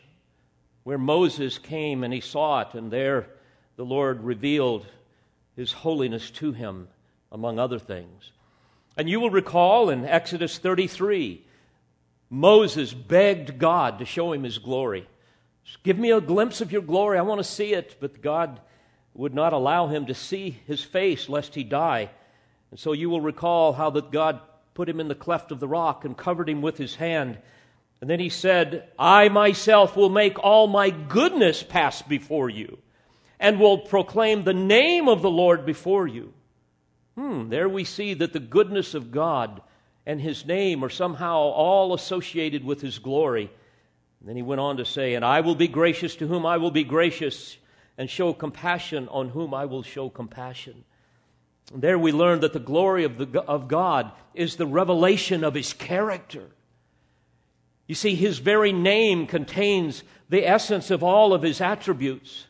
where 0.84 0.98
Moses 0.98 1.58
came 1.58 2.04
and 2.04 2.12
he 2.12 2.20
saw 2.20 2.60
it, 2.60 2.74
and 2.74 2.90
there 2.90 3.28
the 3.76 3.84
Lord 3.84 4.22
revealed 4.22 4.86
his 5.56 5.72
holiness 5.72 6.30
to 6.32 6.52
him, 6.52 6.88
among 7.30 7.58
other 7.58 7.78
things. 7.78 8.30
And 8.96 9.08
you 9.08 9.20
will 9.20 9.30
recall 9.30 9.90
in 9.90 10.04
Exodus 10.04 10.58
33, 10.58 11.44
Moses 12.30 12.92
begged 12.92 13.58
God 13.58 13.98
to 13.98 14.04
show 14.04 14.32
him 14.32 14.44
his 14.44 14.58
glory. 14.58 15.06
Give 15.82 15.98
me 15.98 16.10
a 16.10 16.20
glimpse 16.20 16.60
of 16.60 16.72
your 16.72 16.82
glory. 16.82 17.18
I 17.18 17.22
want 17.22 17.38
to 17.38 17.44
see 17.44 17.72
it. 17.72 17.96
But 18.00 18.22
God 18.22 18.60
would 19.14 19.34
not 19.34 19.52
allow 19.52 19.88
him 19.88 20.06
to 20.06 20.14
see 20.14 20.58
his 20.66 20.82
face 20.82 21.28
lest 21.28 21.54
he 21.54 21.64
die. 21.64 22.10
And 22.70 22.80
so 22.80 22.92
you 22.92 23.10
will 23.10 23.20
recall 23.20 23.72
how 23.72 23.90
that 23.90 24.10
God 24.10 24.40
put 24.74 24.88
him 24.88 25.00
in 25.00 25.08
the 25.08 25.14
cleft 25.14 25.52
of 25.52 25.60
the 25.60 25.68
rock 25.68 26.04
and 26.04 26.16
covered 26.16 26.48
him 26.48 26.62
with 26.62 26.78
his 26.78 26.94
hand. 26.94 27.38
And 28.00 28.08
then 28.08 28.20
he 28.20 28.30
said, 28.30 28.88
I 28.98 29.28
myself 29.28 29.96
will 29.96 30.08
make 30.08 30.38
all 30.38 30.66
my 30.66 30.90
goodness 30.90 31.62
pass 31.62 32.02
before 32.02 32.48
you 32.48 32.78
and 33.38 33.60
will 33.60 33.78
proclaim 33.78 34.44
the 34.44 34.54
name 34.54 35.08
of 35.08 35.20
the 35.20 35.30
Lord 35.30 35.66
before 35.66 36.06
you. 36.06 36.32
Hmm, 37.16 37.50
there 37.50 37.68
we 37.68 37.84
see 37.84 38.14
that 38.14 38.32
the 38.32 38.40
goodness 38.40 38.94
of 38.94 39.12
God 39.12 39.60
and 40.06 40.20
his 40.20 40.46
name 40.46 40.84
are 40.84 40.90
somehow 40.90 41.36
all 41.36 41.94
associated 41.94 42.64
with 42.64 42.80
his 42.80 42.98
glory. 42.98 43.50
And 44.22 44.28
then 44.28 44.36
he 44.36 44.42
went 44.42 44.60
on 44.60 44.76
to 44.76 44.84
say, 44.84 45.14
And 45.14 45.24
I 45.24 45.40
will 45.40 45.56
be 45.56 45.66
gracious 45.66 46.14
to 46.16 46.28
whom 46.28 46.46
I 46.46 46.56
will 46.56 46.70
be 46.70 46.84
gracious, 46.84 47.56
and 47.98 48.08
show 48.08 48.32
compassion 48.32 49.08
on 49.08 49.30
whom 49.30 49.52
I 49.52 49.64
will 49.64 49.82
show 49.82 50.08
compassion. 50.08 50.84
And 51.74 51.82
there 51.82 51.98
we 51.98 52.12
learn 52.12 52.40
that 52.40 52.52
the 52.52 52.60
glory 52.60 53.04
of, 53.04 53.18
the, 53.18 53.40
of 53.42 53.66
God 53.66 54.12
is 54.32 54.56
the 54.56 54.66
revelation 54.66 55.42
of 55.42 55.54
his 55.54 55.72
character. 55.72 56.46
You 57.88 57.96
see, 57.96 58.14
his 58.14 58.38
very 58.38 58.72
name 58.72 59.26
contains 59.26 60.04
the 60.28 60.46
essence 60.46 60.90
of 60.90 61.02
all 61.02 61.34
of 61.34 61.42
his 61.42 61.60
attributes. 61.60 62.46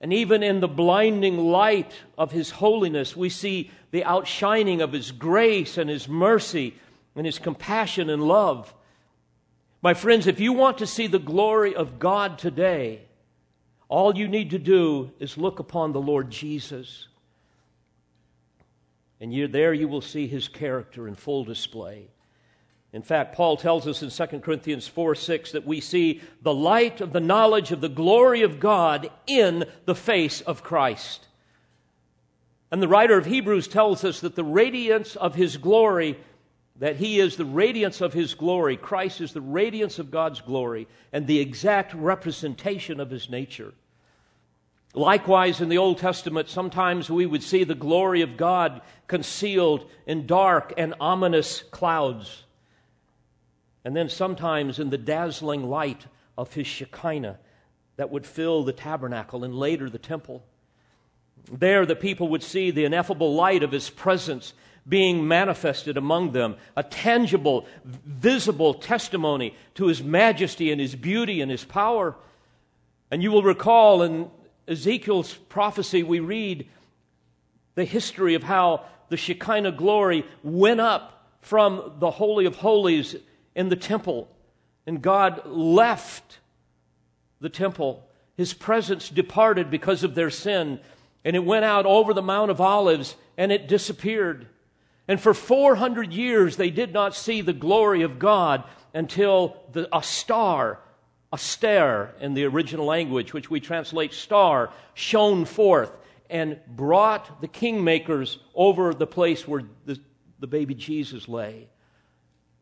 And 0.00 0.12
even 0.12 0.42
in 0.42 0.60
the 0.60 0.68
blinding 0.68 1.36
light 1.36 1.92
of 2.16 2.32
His 2.32 2.52
holiness, 2.52 3.14
we 3.14 3.28
see 3.28 3.70
the 3.90 4.04
outshining 4.04 4.80
of 4.80 4.92
His 4.92 5.12
grace 5.12 5.76
and 5.76 5.90
His 5.90 6.08
mercy 6.08 6.74
and 7.14 7.26
his 7.26 7.38
compassion 7.38 8.08
and 8.08 8.22
love. 8.22 8.72
My 9.82 9.94
friends, 9.94 10.26
if 10.26 10.40
you 10.40 10.52
want 10.52 10.78
to 10.78 10.86
see 10.86 11.06
the 11.06 11.18
glory 11.18 11.74
of 11.74 11.98
God 11.98 12.38
today, 12.38 13.02
all 13.88 14.16
you 14.16 14.28
need 14.28 14.50
to 14.50 14.58
do 14.58 15.10
is 15.18 15.38
look 15.38 15.58
upon 15.58 15.92
the 15.92 16.00
Lord 16.00 16.30
Jesus. 16.30 17.08
And 19.20 19.32
you, 19.32 19.48
there 19.48 19.72
you 19.72 19.88
will 19.88 20.02
see 20.02 20.26
his 20.26 20.48
character 20.48 21.08
in 21.08 21.14
full 21.14 21.44
display. 21.44 22.08
In 22.92 23.02
fact, 23.02 23.34
Paul 23.34 23.56
tells 23.56 23.86
us 23.86 24.02
in 24.02 24.10
2 24.10 24.40
Corinthians 24.40 24.86
4 24.86 25.14
6 25.14 25.52
that 25.52 25.66
we 25.66 25.80
see 25.80 26.20
the 26.42 26.54
light 26.54 27.00
of 27.00 27.12
the 27.12 27.20
knowledge 27.20 27.72
of 27.72 27.80
the 27.80 27.88
glory 27.88 28.42
of 28.42 28.60
God 28.60 29.10
in 29.26 29.64
the 29.86 29.94
face 29.94 30.40
of 30.40 30.62
Christ. 30.62 31.28
And 32.70 32.82
the 32.82 32.88
writer 32.88 33.16
of 33.16 33.26
Hebrews 33.26 33.68
tells 33.68 34.04
us 34.04 34.20
that 34.20 34.36
the 34.36 34.44
radiance 34.44 35.16
of 35.16 35.34
his 35.34 35.56
glory, 35.56 36.18
that 36.80 36.96
he 36.96 37.20
is 37.20 37.36
the 37.36 37.44
radiance 37.44 38.00
of 38.00 38.12
his 38.12 38.34
glory, 38.34 38.76
Christ 38.76 39.20
is 39.20 39.32
the 39.32 39.40
radiance 39.40 39.98
of 39.98 40.10
God's 40.10 40.40
glory 40.40 40.88
and 41.12 41.26
the 41.26 41.38
exact 41.38 41.94
representation 41.94 43.00
of 43.00 43.10
his 43.10 43.30
nature. 43.30 43.72
Likewise, 44.92 45.60
in 45.60 45.68
the 45.68 45.78
Old 45.78 45.98
Testament, 45.98 46.48
sometimes 46.48 47.08
we 47.08 47.24
would 47.24 47.44
see 47.44 47.62
the 47.62 47.74
glory 47.76 48.22
of 48.22 48.36
God 48.36 48.82
concealed 49.06 49.88
in 50.06 50.26
dark 50.26 50.74
and 50.76 50.94
ominous 50.98 51.62
clouds 51.70 52.42
and 53.84 53.96
then 53.96 54.08
sometimes 54.08 54.78
in 54.78 54.90
the 54.90 54.98
dazzling 54.98 55.68
light 55.68 56.06
of 56.36 56.52
his 56.54 56.66
Shekinah 56.66 57.38
that 57.96 58.10
would 58.10 58.26
fill 58.26 58.62
the 58.62 58.72
tabernacle 58.72 59.44
and 59.44 59.54
later 59.54 59.88
the 59.88 59.98
temple. 59.98 60.42
There, 61.50 61.86
the 61.86 61.96
people 61.96 62.28
would 62.28 62.42
see 62.42 62.70
the 62.70 62.84
ineffable 62.84 63.34
light 63.34 63.62
of 63.62 63.72
his 63.72 63.90
presence 63.90 64.52
being 64.88 65.26
manifested 65.26 65.96
among 65.96 66.32
them, 66.32 66.56
a 66.76 66.82
tangible, 66.82 67.66
visible 67.84 68.74
testimony 68.74 69.54
to 69.74 69.86
his 69.86 70.02
majesty 70.02 70.72
and 70.72 70.80
his 70.80 70.94
beauty 70.94 71.40
and 71.40 71.50
his 71.50 71.64
power. 71.64 72.16
And 73.10 73.22
you 73.22 73.30
will 73.30 73.42
recall 73.42 74.02
in 74.02 74.30
Ezekiel's 74.66 75.34
prophecy, 75.34 76.02
we 76.02 76.20
read 76.20 76.68
the 77.74 77.84
history 77.84 78.34
of 78.34 78.42
how 78.42 78.84
the 79.08 79.16
Shekinah 79.16 79.72
glory 79.72 80.24
went 80.42 80.80
up 80.80 81.28
from 81.40 81.92
the 81.98 82.10
Holy 82.10 82.46
of 82.46 82.56
Holies 82.56 83.16
in 83.54 83.68
the 83.68 83.76
temple, 83.76 84.28
and 84.86 85.02
God 85.02 85.42
left 85.46 86.38
the 87.40 87.48
temple. 87.48 88.06
His 88.36 88.54
presence 88.54 89.08
departed 89.08 89.70
because 89.70 90.04
of 90.04 90.14
their 90.14 90.30
sin, 90.30 90.80
and 91.24 91.36
it 91.36 91.44
went 91.44 91.64
out 91.64 91.86
over 91.86 92.14
the 92.14 92.22
Mount 92.22 92.50
of 92.50 92.60
Olives 92.60 93.16
and 93.36 93.52
it 93.52 93.68
disappeared. 93.68 94.46
And 95.10 95.20
for 95.20 95.34
400 95.34 96.12
years, 96.12 96.56
they 96.56 96.70
did 96.70 96.92
not 96.92 97.16
see 97.16 97.40
the 97.40 97.52
glory 97.52 98.02
of 98.02 98.20
God 98.20 98.62
until 98.94 99.56
the, 99.72 99.88
a 99.92 100.04
star, 100.04 100.78
a 101.32 101.36
star 101.36 102.14
in 102.20 102.34
the 102.34 102.44
original 102.44 102.86
language, 102.86 103.32
which 103.32 103.50
we 103.50 103.58
translate 103.58 104.14
star, 104.14 104.72
shone 104.94 105.46
forth 105.46 105.90
and 106.30 106.60
brought 106.68 107.40
the 107.40 107.48
kingmakers 107.48 108.36
over 108.54 108.94
the 108.94 109.06
place 109.08 109.48
where 109.48 109.64
the, 109.84 109.98
the 110.38 110.46
baby 110.46 110.74
Jesus 110.74 111.26
lay. 111.26 111.66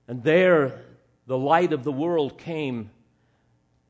And 0.09 0.23
there, 0.23 0.81
the 1.27 1.37
light 1.37 1.75
of 1.75 1.85
the 1.85 1.93
world 1.93 2.39
came. 2.39 2.91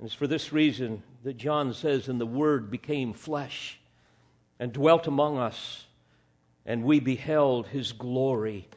And 0.01 0.07
it's 0.07 0.14
for 0.16 0.27
this 0.27 0.53
reason 0.53 1.05
that 1.23 1.37
John 1.37 1.73
says, 1.75 2.09
And 2.09 2.21
the 2.21 2.27
Word 2.27 2.73
became 2.73 3.12
flesh 3.12 3.79
and 4.59 4.73
dwelt 4.73 5.07
among 5.07 5.38
us, 5.38 5.85
and 6.68 6.85
we 6.85 7.00
beheld 7.00 7.66
his 7.66 7.90
glory 7.90 8.68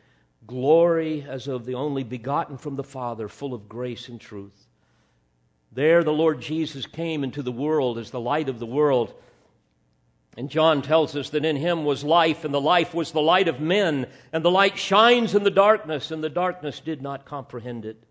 glory 0.48 1.26
as 1.28 1.48
of 1.48 1.66
the 1.66 1.76
only 1.76 2.04
begotten 2.04 2.58
from 2.58 2.76
the 2.76 2.84
Father, 2.84 3.28
full 3.28 3.54
of 3.54 3.70
grace 3.70 4.10
and 4.10 4.20
truth. 4.20 4.68
There, 5.72 6.04
the 6.04 6.12
Lord 6.12 6.42
Jesus 6.42 6.86
came 6.86 7.24
into 7.24 7.42
the 7.42 7.52
world 7.52 7.98
as 7.98 8.12
the 8.12 8.20
light 8.20 8.50
of 8.50 8.60
the 8.60 8.66
world. 8.66 9.14
And 10.36 10.50
John 10.50 10.82
tells 10.82 11.16
us 11.16 11.30
that 11.30 11.46
in 11.46 11.56
him 11.56 11.86
was 11.86 12.04
life, 12.04 12.44
and 12.44 12.54
the 12.54 12.60
life 12.60 12.94
was 12.94 13.12
the 13.12 13.22
light 13.22 13.48
of 13.48 13.62
men, 13.62 14.08
and 14.34 14.44
the 14.44 14.52
light 14.52 14.78
shines 14.78 15.36
in 15.36 15.44
the 15.44 15.50
darkness, 15.52 16.12
and 16.12 16.24
the 16.24 16.30
darkness 16.30 16.80
did 16.80 17.02
not 17.02 17.26
comprehend 17.26 17.86
it. 17.86 18.04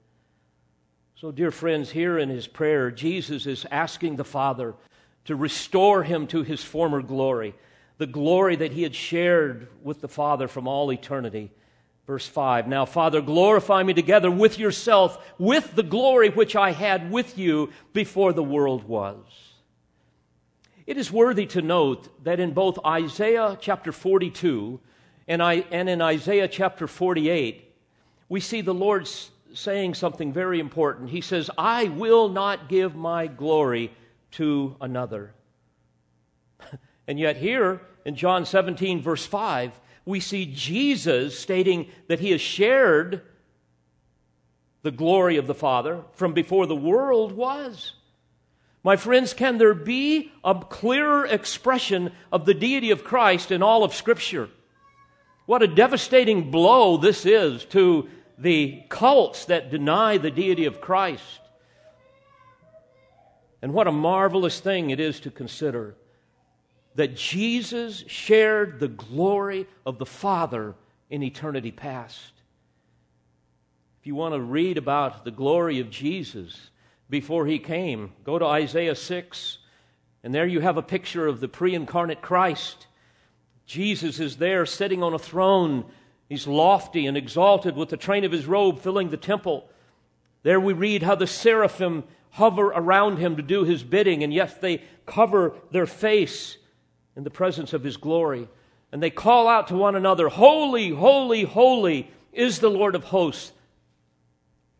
So, 1.16 1.30
dear 1.30 1.50
friends, 1.50 1.90
here 1.90 2.18
in 2.18 2.30
his 2.30 2.46
prayer, 2.46 2.90
Jesus 2.90 3.44
is 3.44 3.66
asking 3.70 4.16
the 4.16 4.24
Father 4.24 4.74
to 5.26 5.36
restore 5.36 6.02
him 6.02 6.26
to 6.28 6.42
his 6.42 6.64
former 6.64 7.02
glory, 7.02 7.54
the 8.00 8.06
glory 8.06 8.56
that 8.56 8.72
he 8.72 8.82
had 8.82 8.94
shared 8.94 9.68
with 9.82 10.00
the 10.00 10.08
Father 10.08 10.48
from 10.48 10.66
all 10.66 10.90
eternity. 10.90 11.52
Verse 12.06 12.26
5 12.26 12.66
Now, 12.66 12.86
Father, 12.86 13.20
glorify 13.20 13.82
me 13.82 13.92
together 13.92 14.30
with 14.30 14.58
yourself, 14.58 15.22
with 15.38 15.74
the 15.76 15.82
glory 15.82 16.30
which 16.30 16.56
I 16.56 16.72
had 16.72 17.10
with 17.10 17.36
you 17.36 17.68
before 17.92 18.32
the 18.32 18.42
world 18.42 18.84
was. 18.84 19.22
It 20.86 20.96
is 20.96 21.12
worthy 21.12 21.44
to 21.48 21.60
note 21.60 22.24
that 22.24 22.40
in 22.40 22.52
both 22.52 22.78
Isaiah 22.86 23.58
chapter 23.60 23.92
42 23.92 24.80
and, 25.28 25.42
I, 25.42 25.66
and 25.70 25.90
in 25.90 26.00
Isaiah 26.00 26.48
chapter 26.48 26.86
48, 26.88 27.70
we 28.30 28.40
see 28.40 28.62
the 28.62 28.72
Lord 28.72 29.06
saying 29.52 29.92
something 29.92 30.32
very 30.32 30.58
important. 30.58 31.10
He 31.10 31.20
says, 31.20 31.50
I 31.58 31.84
will 31.84 32.30
not 32.30 32.70
give 32.70 32.96
my 32.96 33.26
glory 33.26 33.92
to 34.32 34.74
another. 34.80 35.34
and 37.06 37.18
yet, 37.18 37.36
here 37.36 37.82
in 38.04 38.16
John 38.16 38.44
17, 38.44 39.02
verse 39.02 39.26
5, 39.26 39.72
we 40.04 40.20
see 40.20 40.46
Jesus 40.46 41.38
stating 41.38 41.88
that 42.08 42.20
he 42.20 42.30
has 42.30 42.40
shared 42.40 43.22
the 44.82 44.90
glory 44.90 45.36
of 45.36 45.46
the 45.46 45.54
Father 45.54 46.02
from 46.12 46.32
before 46.32 46.66
the 46.66 46.76
world 46.76 47.32
was. 47.32 47.92
My 48.82 48.96
friends, 48.96 49.34
can 49.34 49.58
there 49.58 49.74
be 49.74 50.32
a 50.42 50.54
clearer 50.54 51.26
expression 51.26 52.12
of 52.32 52.46
the 52.46 52.54
deity 52.54 52.90
of 52.90 53.04
Christ 53.04 53.50
in 53.50 53.62
all 53.62 53.84
of 53.84 53.94
Scripture? 53.94 54.48
What 55.44 55.62
a 55.62 55.66
devastating 55.66 56.50
blow 56.50 56.96
this 56.96 57.26
is 57.26 57.64
to 57.66 58.08
the 58.38 58.82
cults 58.88 59.44
that 59.46 59.70
deny 59.70 60.16
the 60.16 60.30
deity 60.30 60.64
of 60.64 60.80
Christ. 60.80 61.40
And 63.60 63.74
what 63.74 63.86
a 63.86 63.92
marvelous 63.92 64.60
thing 64.60 64.88
it 64.88 64.98
is 64.98 65.20
to 65.20 65.30
consider 65.30 65.94
that 66.94 67.16
Jesus 67.16 68.04
shared 68.06 68.80
the 68.80 68.88
glory 68.88 69.66
of 69.86 69.98
the 69.98 70.06
Father 70.06 70.74
in 71.08 71.22
eternity 71.22 71.70
past. 71.70 72.32
If 74.00 74.06
you 74.06 74.14
want 74.14 74.34
to 74.34 74.40
read 74.40 74.78
about 74.78 75.24
the 75.24 75.30
glory 75.30 75.80
of 75.80 75.90
Jesus, 75.90 76.70
before 77.10 77.46
he 77.46 77.58
came. 77.58 78.12
Go 78.24 78.38
to 78.38 78.46
Isaiah 78.46 78.94
6, 78.94 79.58
and 80.22 80.32
there 80.32 80.46
you 80.46 80.60
have 80.60 80.76
a 80.76 80.82
picture 80.82 81.26
of 81.26 81.40
the 81.40 81.48
pre 81.48 81.74
incarnate 81.74 82.22
Christ. 82.22 82.86
Jesus 83.66 84.20
is 84.20 84.36
there 84.36 84.64
sitting 84.64 85.02
on 85.02 85.12
a 85.12 85.18
throne. 85.18 85.84
He's 86.28 86.46
lofty 86.46 87.06
and 87.06 87.16
exalted 87.16 87.76
with 87.76 87.88
the 87.88 87.96
train 87.96 88.24
of 88.24 88.32
his 88.32 88.46
robe 88.46 88.80
filling 88.80 89.10
the 89.10 89.16
temple. 89.16 89.68
There 90.42 90.60
we 90.60 90.72
read 90.72 91.02
how 91.02 91.16
the 91.16 91.26
seraphim 91.26 92.04
hover 92.30 92.68
around 92.68 93.18
him 93.18 93.36
to 93.36 93.42
do 93.42 93.64
his 93.64 93.82
bidding, 93.82 94.22
and 94.22 94.32
yet 94.32 94.60
they 94.60 94.82
cover 95.04 95.54
their 95.72 95.86
face 95.86 96.56
in 97.20 97.24
the 97.24 97.28
presence 97.28 97.74
of 97.74 97.84
his 97.84 97.98
glory. 97.98 98.48
And 98.92 99.02
they 99.02 99.10
call 99.10 99.46
out 99.46 99.68
to 99.68 99.76
one 99.76 99.94
another, 99.94 100.30
Holy, 100.30 100.88
holy, 100.88 101.42
holy 101.42 102.10
is 102.32 102.60
the 102.60 102.70
Lord 102.70 102.94
of 102.94 103.04
hosts. 103.04 103.52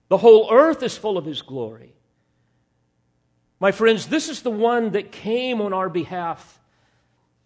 The 0.08 0.16
whole 0.16 0.48
earth 0.50 0.82
is 0.82 0.96
full 0.96 1.18
of 1.18 1.26
his 1.26 1.42
glory. 1.42 1.92
My 3.60 3.72
friends, 3.72 4.06
this 4.06 4.30
is 4.30 4.40
the 4.40 4.50
one 4.50 4.92
that 4.92 5.12
came 5.12 5.60
on 5.60 5.74
our 5.74 5.90
behalf. 5.90 6.58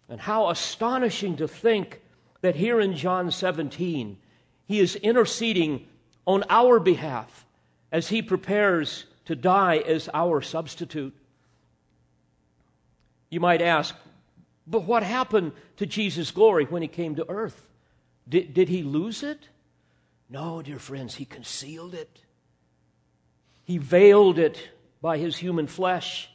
And 0.07 0.21
how 0.21 0.49
astonishing 0.49 1.35
to 1.37 1.47
think 1.49 1.99
that 2.39 2.55
here 2.55 2.79
in 2.79 2.95
John 2.95 3.31
17, 3.31 4.17
he 4.65 4.79
is 4.79 4.95
interceding 4.95 5.85
on 6.25 6.45
our 6.49 6.79
behalf 6.79 7.45
as 7.91 8.07
he 8.07 8.21
prepares 8.21 9.03
to 9.25 9.35
die 9.35 9.79
as 9.79 10.07
our 10.13 10.41
substitute. 10.41 11.13
You 13.29 13.41
might 13.41 13.61
ask, 13.61 13.93
but 14.67 14.83
what 14.83 15.03
happened 15.03 15.51
to 15.77 15.85
Jesus' 15.85 16.31
glory 16.31 16.65
when 16.65 16.81
he 16.81 16.87
came 16.87 17.15
to 17.15 17.29
earth? 17.29 17.69
Did, 18.27 18.53
did 18.53 18.69
he 18.69 18.83
lose 18.83 19.23
it? 19.23 19.49
No, 20.29 20.61
dear 20.61 20.79
friends, 20.79 21.15
he 21.15 21.25
concealed 21.25 21.93
it. 21.93 22.21
He 23.63 23.77
veiled 23.77 24.39
it 24.39 24.69
by 25.01 25.17
his 25.17 25.37
human 25.37 25.67
flesh. 25.67 26.29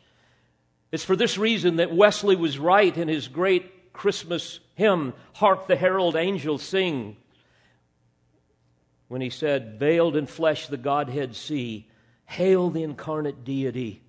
It's 0.93 1.05
for 1.05 1.17
this 1.17 1.39
reason 1.39 1.77
that 1.77 1.95
Wesley 1.95 2.37
was 2.37 2.59
right 2.59 2.97
in 2.97 3.09
his 3.09 3.29
great 3.29 3.93
Christmas 3.93 4.61
hymn, 4.75 5.15
Hark 5.35 5.67
the 5.67 5.77
Herald 5.77 6.17
Angels 6.17 6.63
Sing, 6.63 7.17
when 9.09 9.21
he 9.21 9.31
said, 9.31 9.79
Veiled 9.79 10.17
in 10.17 10.27
flesh 10.27 10.69
the 10.69 10.77
Godhead 10.77 11.35
see, 11.35 11.89
hail 12.27 12.71
the 12.71 12.85
incarnate 12.85 13.45
deity, 13.45 14.03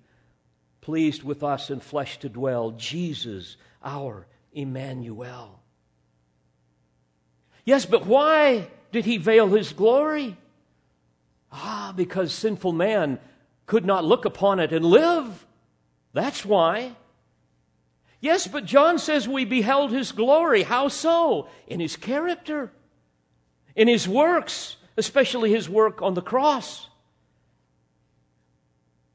pleased 0.80 1.24
with 1.24 1.42
us 1.42 1.70
in 1.70 1.80
flesh 1.80 2.18
to 2.20 2.28
dwell, 2.28 2.70
Jesus, 2.72 3.56
our 3.84 4.26
Emmanuel. 4.52 5.60
Yes, 7.64 7.86
but 7.86 8.06
why 8.06 8.68
did 8.90 9.04
he 9.04 9.16
veil 9.16 9.48
his 9.48 9.72
glory? 9.72 10.36
Ah, 11.50 11.92
because 11.96 12.32
sinful 12.32 12.72
man 12.72 13.18
could 13.66 13.84
not 13.84 14.04
look 14.04 14.24
upon 14.24 14.58
it 14.58 14.72
and 14.72 14.84
live. 14.84 15.46
That's 16.12 16.44
why. 16.44 16.92
Yes, 18.20 18.46
but 18.46 18.64
John 18.64 18.98
says 18.98 19.28
we 19.28 19.44
beheld 19.44 19.90
his 19.90 20.12
glory. 20.12 20.62
How 20.62 20.88
so? 20.88 21.48
In 21.66 21.80
his 21.80 21.96
character, 21.96 22.70
in 23.74 23.88
his 23.88 24.08
works, 24.08 24.76
especially 24.96 25.50
his 25.50 25.68
work 25.68 26.02
on 26.02 26.14
the 26.14 26.22
cross. 26.22 26.88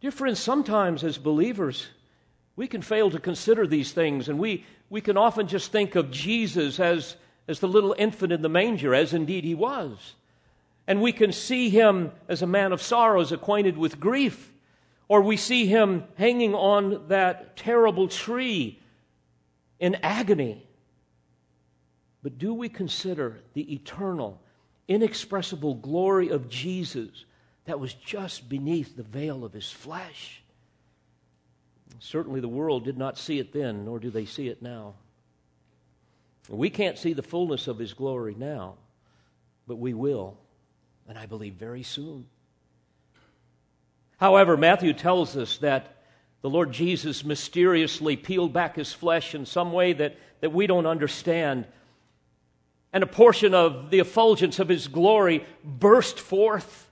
Dear 0.02 0.12
friends, 0.12 0.40
sometimes 0.40 1.04
as 1.04 1.18
believers, 1.18 1.88
we 2.58 2.68
can 2.68 2.82
fail 2.82 3.10
to 3.12 3.20
consider 3.20 3.66
these 3.66 3.94
things, 3.94 4.28
and 4.28 4.40
we, 4.40 4.66
we 4.90 5.00
can 5.00 5.16
often 5.16 5.48
just 5.48 5.72
think 5.72 5.96
of 5.96 6.12
Jesus 6.12 6.80
as, 6.80 7.16
as 7.48 7.60
the 7.60 7.68
little 7.68 7.96
infant 7.98 8.34
in 8.34 8.42
the 8.42 8.50
manger, 8.50 8.94
as 8.94 9.14
indeed 9.14 9.46
he 9.46 9.56
was. 9.56 10.16
And 10.88 11.02
we 11.02 11.12
can 11.12 11.32
see 11.32 11.70
him 11.70 12.12
as 12.28 12.42
a 12.42 12.48
man 12.48 12.74
of 12.74 12.82
sorrows, 12.82 13.32
acquainted 13.32 13.78
with 13.78 14.00
grief, 14.00 14.52
or 15.08 15.22
we 15.22 15.38
see 15.38 15.68
him 15.68 16.04
hanging 16.16 16.56
on 16.56 17.08
that 17.10 17.56
terrible 17.56 18.08
tree 18.08 18.80
in 19.80 19.96
agony. 20.02 20.66
But 22.24 22.40
do 22.40 22.56
we 22.56 22.70
consider 22.70 23.38
the 23.54 23.72
eternal, 23.72 24.42
inexpressible 24.88 25.76
glory 25.76 26.30
of 26.30 26.50
Jesus 26.50 27.26
that 27.66 27.80
was 27.80 27.94
just 27.94 28.50
beneath 28.50 28.98
the 28.98 29.04
veil 29.04 29.46
of 29.46 29.54
his 29.54 29.72
flesh? 29.72 30.42
Certainly, 32.00 32.42
the 32.42 32.48
world 32.48 32.86
did 32.86 32.98
not 32.98 33.18
see 33.18 33.40
it 33.40 33.54
then, 33.54 33.86
nor 33.86 34.00
do 34.00 34.10
they 34.10 34.26
see 34.26 34.48
it 34.48 34.62
now. 34.62 34.94
We 36.50 36.70
can't 36.70 36.98
see 36.98 37.14
the 37.14 37.24
fullness 37.24 37.68
of 37.68 37.78
his 37.78 37.94
glory 37.94 38.36
now, 38.38 38.76
but 39.68 39.76
we 39.78 39.94
will, 39.94 40.38
and 41.08 41.18
I 41.18 41.26
believe 41.26 41.56
very 41.56 41.84
soon. 41.84 42.26
However, 44.18 44.56
Matthew 44.56 44.94
tells 44.94 45.36
us 45.36 45.58
that 45.58 45.98
the 46.42 46.50
Lord 46.50 46.72
Jesus 46.72 47.26
mysteriously 47.26 48.16
peeled 48.16 48.54
back 48.54 48.76
his 48.76 48.94
flesh 48.94 49.36
in 49.36 49.46
some 49.46 49.72
way 49.74 49.94
that, 49.94 50.18
that 50.42 50.54
we 50.54 50.68
don't 50.68 50.86
understand. 50.86 51.66
And 52.94 53.04
a 53.04 53.08
portion 53.08 53.54
of 53.54 53.90
the 53.90 54.00
effulgence 54.00 54.60
of 54.60 54.70
his 54.70 54.88
glory 54.88 55.46
burst 55.64 56.20
forth. 56.20 56.87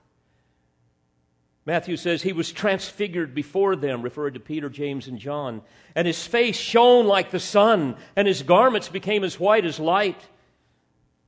Matthew 1.66 1.96
says 1.96 2.22
he 2.22 2.32
was 2.32 2.52
transfigured 2.52 3.34
before 3.34 3.74
them, 3.74 4.00
referring 4.00 4.34
to 4.34 4.40
Peter, 4.40 4.70
James, 4.70 5.08
and 5.08 5.18
John. 5.18 5.62
And 5.96 6.06
his 6.06 6.24
face 6.24 6.56
shone 6.56 7.06
like 7.06 7.32
the 7.32 7.40
sun, 7.40 7.96
and 8.14 8.28
his 8.28 8.44
garments 8.44 8.88
became 8.88 9.24
as 9.24 9.40
white 9.40 9.64
as 9.64 9.80
light. 9.80 10.20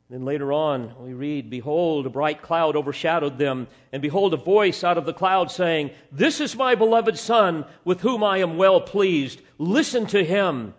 Then 0.08 0.24
later 0.24 0.52
on, 0.52 0.94
we 1.04 1.12
read, 1.12 1.50
Behold, 1.50 2.06
a 2.06 2.10
bright 2.10 2.40
cloud 2.40 2.76
overshadowed 2.76 3.36
them, 3.36 3.66
and 3.92 4.00
behold, 4.00 4.32
a 4.32 4.38
voice 4.38 4.84
out 4.84 4.96
of 4.96 5.06
the 5.06 5.12
cloud 5.12 5.50
saying, 5.50 5.90
This 6.12 6.40
is 6.40 6.54
my 6.54 6.76
beloved 6.76 7.18
Son, 7.18 7.66
with 7.84 8.00
whom 8.02 8.22
I 8.22 8.38
am 8.38 8.56
well 8.56 8.80
pleased. 8.80 9.42
Listen 9.58 10.06
to 10.06 10.24
him. 10.24 10.72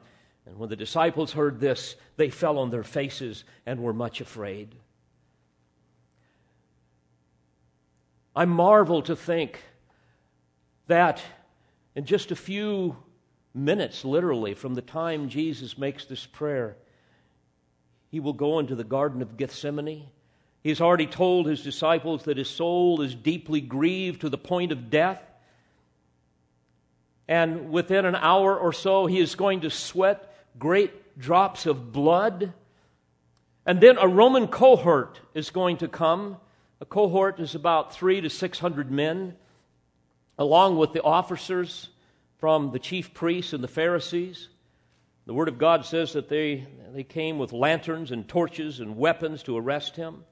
And 0.45 0.58
when 0.58 0.69
the 0.69 0.78
disciples 0.78 1.34
heard 1.34 1.60
this, 1.60 1.98
they 2.15 2.30
fell 2.30 2.58
on 2.58 2.69
their 2.69 2.84
faces 2.84 3.43
and 3.65 3.84
were 3.84 3.93
much 3.93 4.22
afraid. 4.22 4.74
I 8.39 8.45
marvel 8.45 9.02
to 9.02 9.17
think 9.17 9.60
that 10.88 11.21
in 11.93 12.06
just 12.06 12.32
a 12.32 12.38
few 12.38 12.95
minutes, 13.54 14.06
literally, 14.06 14.54
from 14.54 14.75
the 14.75 14.82
time 14.82 15.28
Jesus 15.28 15.78
makes 15.78 16.06
this 16.06 16.25
prayer, 16.25 16.78
he 18.08 18.21
will 18.21 18.32
go 18.32 18.60
into 18.60 18.75
the 18.75 18.86
Garden 18.86 19.21
of 19.21 19.36
Gethsemane. 19.36 20.06
He 20.63 20.69
has 20.69 20.80
already 20.80 21.06
told 21.06 21.47
his 21.47 21.62
disciples 21.62 22.23
that 22.23 22.38
his 22.38 22.49
soul 22.49 23.02
is 23.02 23.13
deeply 23.13 23.60
grieved 23.60 24.21
to 24.21 24.30
the 24.30 24.38
point 24.38 24.71
of 24.71 24.89
death. 24.89 25.21
And 27.28 27.71
within 27.71 28.06
an 28.06 28.15
hour 28.15 28.58
or 28.58 28.71
so, 28.71 29.06
he 29.06 29.19
is 29.19 29.36
going 29.36 29.60
to 29.62 29.69
sweat 29.69 30.34
great 30.58 31.19
drops 31.19 31.65
of 31.65 31.91
blood. 31.91 32.54
And 33.65 33.82
then 33.82 33.97
a 33.97 34.08
Roman 34.08 34.47
cohort 34.47 35.19
is 35.34 35.49
going 35.49 35.75
to 35.80 35.89
come. 35.89 36.38
A 36.81 36.85
cohort 36.85 37.39
is 37.39 37.55
about 37.55 37.93
three 37.93 38.21
to 38.21 38.29
six 38.29 38.59
hundred 38.59 38.89
men, 38.89 39.35
along 40.37 40.77
with 40.77 40.93
the 40.93 41.03
officers 41.03 41.89
from 42.37 42.71
the 42.71 42.79
chief 42.79 43.13
priests 43.13 43.51
and 43.51 43.63
the 43.63 43.67
Pharisees. 43.67 44.47
The 45.25 45.33
Word 45.33 45.49
of 45.49 45.57
God 45.57 45.85
says 45.85 46.13
that 46.13 46.29
they, 46.29 46.65
they 46.93 47.03
came 47.03 47.37
with 47.37 47.51
lanterns 47.51 48.11
and 48.11 48.27
torches 48.27 48.79
and 48.79 48.97
weapons 48.97 49.43
to 49.43 49.57
arrest 49.57 49.95
him. 49.95 50.23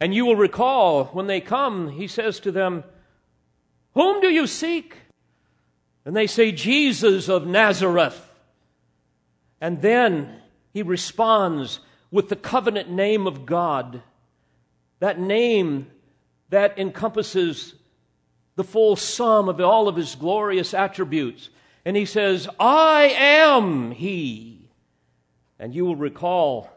And 0.00 0.14
you 0.14 0.26
will 0.26 0.36
recall 0.36 1.04
when 1.06 1.28
they 1.28 1.40
come, 1.40 1.90
he 1.90 2.06
says 2.06 2.40
to 2.40 2.52
them, 2.52 2.84
Whom 3.94 4.20
do 4.20 4.28
you 4.28 4.46
seek? 4.46 4.96
And 6.04 6.14
they 6.14 6.26
say, 6.26 6.52
Jesus 6.52 7.28
of 7.28 7.46
Nazareth. 7.46 8.28
And 9.60 9.80
then 9.80 10.42
he 10.72 10.82
responds 10.82 11.80
with 12.10 12.28
the 12.28 12.36
covenant 12.36 12.90
name 12.90 13.26
of 13.26 13.46
God, 13.46 14.02
that 15.00 15.20
name 15.20 15.86
that 16.48 16.78
encompasses 16.78 17.74
the 18.56 18.64
full 18.64 18.96
sum 18.96 19.48
of 19.48 19.60
all 19.60 19.88
of 19.88 19.96
his 19.96 20.14
glorious 20.14 20.74
attributes. 20.74 21.50
And 21.84 21.96
he 21.96 22.04
says, 22.04 22.48
I 22.58 23.14
am 23.16 23.92
he. 23.92 24.70
And 25.58 25.74
you 25.74 25.84
will 25.84 25.96
recall 25.96 26.70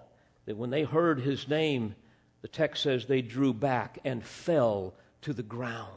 that 0.46 0.58
when 0.58 0.70
they 0.70 0.84
heard 0.84 1.20
his 1.20 1.48
name, 1.48 1.96
the 2.42 2.48
text 2.48 2.84
says 2.84 3.06
they 3.06 3.22
drew 3.22 3.54
back 3.54 4.00
and 4.04 4.26
fell 4.26 4.94
to 5.22 5.34
the 5.34 5.44
ground. 5.44 5.90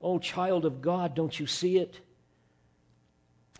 Oh, 0.00 0.18
child 0.18 0.64
of 0.64 0.82
God, 0.82 1.14
don't 1.14 1.38
you 1.38 1.46
see 1.46 1.78
it? 1.78 2.00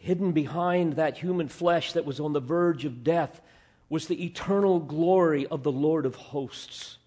Hidden 0.00 0.33
behind 0.33 0.94
that 0.94 1.18
human 1.18 1.48
flesh 1.48 1.92
that 1.92 2.05
was 2.05 2.20
on 2.20 2.33
the 2.33 2.40
verge 2.40 2.85
of 2.85 3.02
death 3.02 3.40
was 3.88 4.07
the 4.07 4.24
eternal 4.24 4.79
glory 4.79 5.46
of 5.46 5.62
the 5.62 5.72
Lord 5.72 6.07
of 6.07 6.14
hosts. 6.14 6.98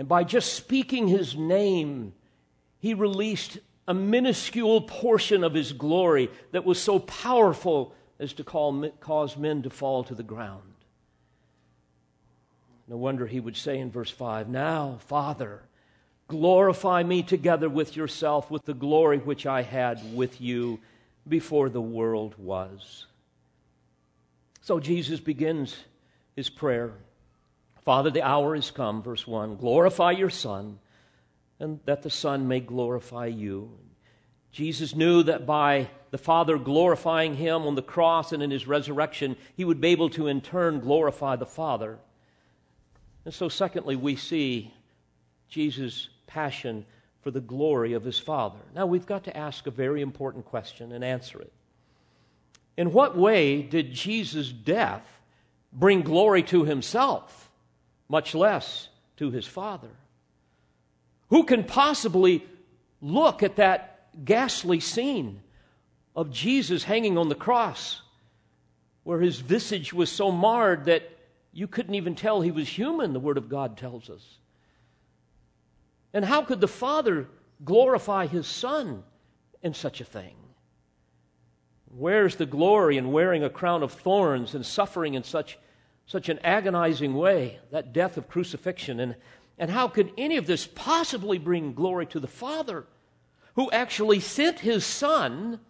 And 0.00 0.08
by 0.08 0.24
just 0.24 0.54
speaking 0.54 1.08
his 1.08 1.36
name, 1.36 2.14
he 2.78 2.94
released 2.94 3.58
a 3.86 3.92
minuscule 3.92 4.80
portion 4.80 5.44
of 5.44 5.52
his 5.52 5.74
glory 5.74 6.30
that 6.52 6.64
was 6.64 6.80
so 6.80 7.00
powerful 7.00 7.94
as 8.18 8.32
to 8.32 8.42
call, 8.42 8.88
cause 9.00 9.36
men 9.36 9.60
to 9.60 9.68
fall 9.68 10.02
to 10.04 10.14
the 10.14 10.22
ground. 10.22 10.72
No 12.88 12.96
wonder 12.96 13.26
he 13.26 13.40
would 13.40 13.58
say 13.58 13.78
in 13.78 13.90
verse 13.90 14.10
5 14.10 14.48
Now, 14.48 14.96
Father, 15.06 15.60
glorify 16.28 17.02
me 17.02 17.22
together 17.22 17.68
with 17.68 17.94
yourself 17.94 18.50
with 18.50 18.64
the 18.64 18.72
glory 18.72 19.18
which 19.18 19.44
I 19.44 19.60
had 19.60 20.16
with 20.16 20.40
you 20.40 20.80
before 21.28 21.68
the 21.68 21.82
world 21.82 22.34
was. 22.38 23.04
So 24.62 24.80
Jesus 24.80 25.20
begins 25.20 25.76
his 26.34 26.48
prayer. 26.48 26.94
Father, 27.84 28.10
the 28.10 28.22
hour 28.22 28.54
is 28.54 28.70
come, 28.70 29.02
verse 29.02 29.26
1. 29.26 29.56
Glorify 29.56 30.12
your 30.12 30.30
Son 30.30 30.78
and 31.58 31.78
that 31.84 32.02
the 32.02 32.10
Son 32.10 32.48
may 32.48 32.60
glorify 32.60 33.26
you. 33.26 33.70
Jesus 34.50 34.96
knew 34.96 35.22
that 35.22 35.46
by 35.46 35.88
the 36.10 36.18
Father 36.18 36.58
glorifying 36.58 37.36
him 37.36 37.62
on 37.62 37.76
the 37.76 37.82
cross 37.82 38.32
and 38.32 38.42
in 38.42 38.50
his 38.50 38.66
resurrection, 38.66 39.36
he 39.56 39.64
would 39.64 39.80
be 39.80 39.88
able 39.88 40.10
to 40.10 40.26
in 40.26 40.40
turn 40.40 40.80
glorify 40.80 41.36
the 41.36 41.46
Father. 41.46 41.98
And 43.24 43.32
so, 43.32 43.48
secondly, 43.48 43.94
we 43.94 44.16
see 44.16 44.74
Jesus' 45.48 46.08
passion 46.26 46.86
for 47.22 47.30
the 47.30 47.40
glory 47.40 47.92
of 47.92 48.02
his 48.02 48.18
Father. 48.18 48.58
Now, 48.74 48.86
we've 48.86 49.06
got 49.06 49.24
to 49.24 49.36
ask 49.36 49.66
a 49.66 49.70
very 49.70 50.00
important 50.00 50.46
question 50.46 50.90
and 50.92 51.04
answer 51.04 51.40
it. 51.40 51.52
In 52.76 52.92
what 52.92 53.16
way 53.16 53.62
did 53.62 53.92
Jesus' 53.92 54.50
death 54.50 55.06
bring 55.72 56.00
glory 56.00 56.42
to 56.44 56.64
himself, 56.64 57.49
much 58.10 58.34
less 58.34 58.88
to 59.16 59.30
his 59.30 59.46
Father? 59.46 59.90
Who 61.28 61.44
can 61.44 61.62
possibly 61.62 62.44
look 63.00 63.42
at 63.42 63.56
that 63.56 64.08
ghastly 64.24 64.80
scene 64.80 65.40
of 66.16 66.32
Jesus 66.32 66.82
hanging 66.82 67.16
on 67.16 67.28
the 67.28 67.36
cross, 67.36 68.02
where 69.04 69.20
his 69.20 69.38
visage 69.38 69.92
was 69.92 70.10
so 70.10 70.32
marred 70.32 70.86
that 70.86 71.08
you 71.52 71.68
couldn't 71.68 71.94
even 71.94 72.16
tell 72.16 72.40
he 72.40 72.50
was 72.50 72.68
human, 72.68 73.12
the 73.12 73.20
Word 73.20 73.38
of 73.38 73.48
God 73.48 73.76
tells 73.76 74.10
us? 74.10 74.38
And 76.12 76.24
how 76.24 76.42
could 76.42 76.60
the 76.60 76.68
Father 76.68 77.28
glorify 77.64 78.26
his 78.26 78.48
Son 78.48 79.04
in 79.62 79.72
such 79.72 80.00
a 80.00 80.04
thing? 80.04 80.34
Where's 81.96 82.36
the 82.36 82.46
glory 82.46 82.96
in 82.96 83.12
wearing 83.12 83.44
a 83.44 83.50
crown 83.50 83.84
of 83.84 83.92
thorns 83.92 84.54
and 84.54 84.66
suffering 84.66 85.14
in 85.14 85.22
such, 85.22 85.58
such 86.10 86.28
an 86.28 86.40
agonizing 86.40 87.14
way, 87.14 87.60
that 87.70 87.92
death 87.92 88.16
of 88.16 88.28
crucifixion? 88.28 88.98
And 88.98 89.14
and 89.60 89.70
how 89.70 89.88
could 89.88 90.10
any 90.16 90.38
of 90.38 90.46
this 90.46 90.66
possibly 90.66 91.36
bring 91.36 91.74
glory 91.74 92.06
to 92.06 92.18
the 92.18 92.26
Father, 92.26 92.86
who 93.56 93.70
actually 93.70 94.18
sent 94.18 94.58
his 94.58 94.86
Son, 94.86 95.60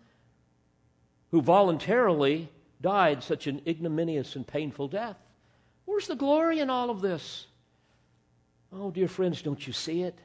who 1.32 1.42
voluntarily 1.42 2.48
died 2.80 3.24
such 3.24 3.48
an 3.48 3.60
ignominious 3.66 4.36
and 4.36 4.46
painful 4.46 4.86
death? 4.86 5.16
Where's 5.86 6.06
the 6.06 6.14
glory 6.14 6.60
in 6.60 6.70
all 6.70 6.88
of 6.88 7.00
this? 7.00 7.48
Oh, 8.72 8.92
dear 8.92 9.08
friends, 9.08 9.42
don't 9.42 9.66
you 9.66 9.72
see 9.72 10.02
it? 10.02 10.20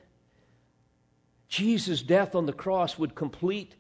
Jesus' 1.48 2.04
death 2.04 2.36
on 2.36 2.46
the 2.46 2.54
cross 2.54 3.00
would 3.00 3.16
complete 3.16 3.74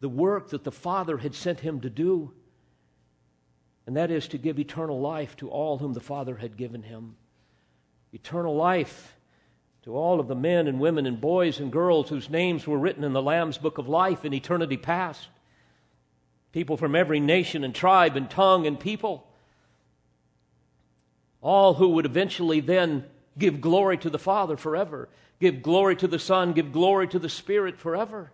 the 0.00 0.08
work 0.08 0.48
that 0.48 0.64
the 0.64 0.72
Father 0.72 1.18
had 1.18 1.36
sent 1.36 1.60
him 1.60 1.80
to 1.82 1.90
do, 1.90 2.32
and 3.86 3.96
that 3.96 4.10
is 4.10 4.28
to 4.28 4.38
give 4.38 4.58
eternal 4.58 5.00
life 5.00 5.36
to 5.36 5.48
all 5.48 5.78
whom 5.78 5.92
the 5.92 6.00
Father 6.00 6.36
had 6.36 6.56
given 6.56 6.82
him. 6.82 7.16
Eternal 8.12 8.56
life 8.56 9.16
to 9.82 9.96
all 9.96 10.20
of 10.20 10.28
the 10.28 10.34
men 10.34 10.66
and 10.66 10.78
women 10.78 11.06
and 11.06 11.20
boys 11.20 11.58
and 11.58 11.72
girls 11.72 12.08
whose 12.08 12.28
names 12.28 12.66
were 12.66 12.78
written 12.78 13.04
in 13.04 13.12
the 13.12 13.22
Lamb's 13.22 13.58
book 13.58 13.78
of 13.78 13.88
life 13.88 14.24
in 14.24 14.34
eternity 14.34 14.76
past. 14.76 15.28
People 16.52 16.76
from 16.76 16.94
every 16.94 17.20
nation 17.20 17.64
and 17.64 17.74
tribe 17.74 18.16
and 18.16 18.28
tongue 18.28 18.66
and 18.66 18.78
people. 18.78 19.26
All 21.40 21.74
who 21.74 21.90
would 21.90 22.04
eventually 22.04 22.60
then 22.60 23.04
give 23.38 23.60
glory 23.60 23.96
to 23.98 24.10
the 24.10 24.18
Father 24.18 24.56
forever, 24.56 25.08
give 25.40 25.62
glory 25.62 25.96
to 25.96 26.08
the 26.08 26.18
Son, 26.18 26.52
give 26.52 26.72
glory 26.72 27.08
to 27.08 27.18
the 27.18 27.28
Spirit 27.28 27.78
forever. 27.78 28.30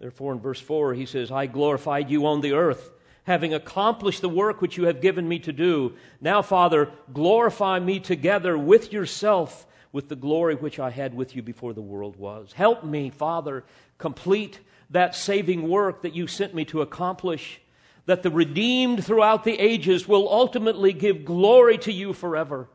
Therefore, 0.00 0.32
in 0.32 0.40
verse 0.40 0.60
4, 0.60 0.92
he 0.92 1.06
says, 1.06 1.30
I 1.30 1.46
glorified 1.46 2.10
you 2.10 2.26
on 2.26 2.42
the 2.42 2.52
earth, 2.52 2.90
having 3.28 3.52
accomplished 3.52 4.22
the 4.22 4.28
work 4.28 4.62
which 4.62 4.78
you 4.78 4.86
have 4.86 5.02
given 5.02 5.28
me 5.28 5.38
to 5.38 5.52
do. 5.52 5.94
Now, 6.18 6.40
Father, 6.40 6.90
glorify 7.12 7.78
me 7.78 8.00
together 8.00 8.56
with 8.56 8.90
yourself 8.90 9.66
with 9.92 10.08
the 10.08 10.16
glory 10.16 10.54
which 10.54 10.78
I 10.78 10.88
had 10.88 11.12
with 11.12 11.36
you 11.36 11.42
before 11.42 11.74
the 11.74 11.82
world 11.82 12.16
was. 12.16 12.54
Help 12.54 12.84
me, 12.84 13.10
Father, 13.10 13.64
complete 13.98 14.60
that 14.88 15.14
saving 15.14 15.68
work 15.68 16.00
that 16.02 16.14
you 16.14 16.26
sent 16.26 16.54
me 16.54 16.64
to 16.66 16.80
accomplish, 16.80 17.60
that 18.06 18.22
the 18.22 18.30
redeemed 18.30 19.04
throughout 19.04 19.44
the 19.44 19.58
ages 19.58 20.08
will 20.08 20.26
ultimately 20.26 20.94
give 20.94 21.26
glory 21.26 21.76
to 21.76 21.92
you 21.92 22.14
forever. 22.14 22.66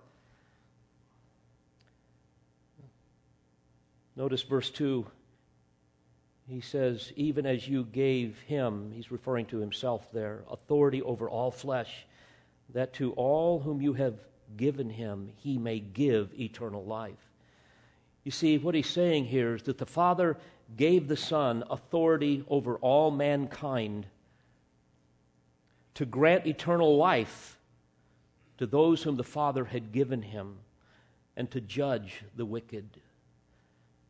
Notice 4.15 4.43
verse 4.43 4.69
2. 4.69 5.07
He 6.47 6.61
says, 6.61 7.11
Even 7.15 7.45
as 7.45 7.67
you 7.67 7.85
gave 7.85 8.39
him, 8.41 8.91
he's 8.91 9.11
referring 9.11 9.45
to 9.47 9.59
himself 9.59 10.11
there, 10.11 10.43
authority 10.49 11.01
over 11.01 11.29
all 11.29 11.51
flesh, 11.51 12.05
that 12.73 12.93
to 12.93 13.13
all 13.13 13.59
whom 13.59 13.81
you 13.81 13.93
have 13.93 14.19
given 14.57 14.89
him, 14.89 15.31
he 15.37 15.57
may 15.57 15.79
give 15.79 16.37
eternal 16.37 16.83
life. 16.83 17.31
You 18.23 18.31
see, 18.31 18.57
what 18.57 18.75
he's 18.75 18.89
saying 18.89 19.25
here 19.25 19.55
is 19.55 19.63
that 19.63 19.77
the 19.77 19.85
Father 19.85 20.37
gave 20.75 21.07
the 21.07 21.17
Son 21.17 21.63
authority 21.69 22.43
over 22.47 22.77
all 22.77 23.11
mankind 23.11 24.07
to 25.95 26.05
grant 26.05 26.47
eternal 26.47 26.97
life 26.97 27.57
to 28.57 28.65
those 28.65 29.03
whom 29.03 29.15
the 29.15 29.23
Father 29.23 29.65
had 29.65 29.91
given 29.91 30.21
him 30.21 30.57
and 31.35 31.49
to 31.51 31.61
judge 31.61 32.23
the 32.35 32.45
wicked. 32.45 32.85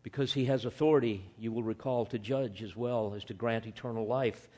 Because 0.03 0.33
he 0.33 0.45
has 0.45 0.65
authority, 0.65 1.23
you 1.39 1.51
will 1.51 1.63
recall, 1.63 2.05
to 2.07 2.19
judge 2.19 2.61
as 2.61 2.75
well 2.75 3.13
as 3.15 3.23
to 3.25 3.33
grant 3.33 3.65
eternal 3.65 4.05
life. 4.05 4.49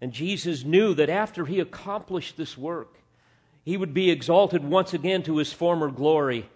And 0.00 0.12
Jesus 0.12 0.64
knew 0.64 0.92
that 0.94 1.08
after 1.08 1.46
he 1.46 1.60
accomplished 1.60 2.36
this 2.36 2.58
work, 2.58 2.98
he 3.64 3.76
would 3.76 3.94
be 3.94 4.10
exalted 4.10 4.64
once 4.64 4.94
again 4.94 5.22
to 5.24 5.36
his 5.36 5.52
former 5.52 5.90
glory. 5.90 6.48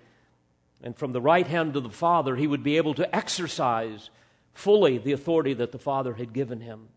And 0.83 0.97
from 0.97 1.13
the 1.13 1.21
right 1.21 1.47
hand 1.47 1.77
of 1.77 1.85
the 1.85 1.91
Father, 1.91 2.37
he 2.37 2.47
would 2.47 2.65
be 2.65 2.77
able 2.77 2.95
to 2.95 3.15
exercise 3.15 4.11
fully 4.55 4.99
the 4.99 5.13
authority 5.13 5.55
that 5.55 5.73
the 5.73 5.79
Father 5.79 6.15
had 6.15 6.33
given 6.33 6.61
him. 6.61 6.89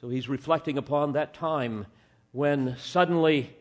So 0.00 0.08
he's 0.08 0.28
reflecting 0.28 0.78
upon 0.78 1.12
that 1.12 1.34
time 1.34 1.86
when 2.32 2.76
suddenly 2.78 3.56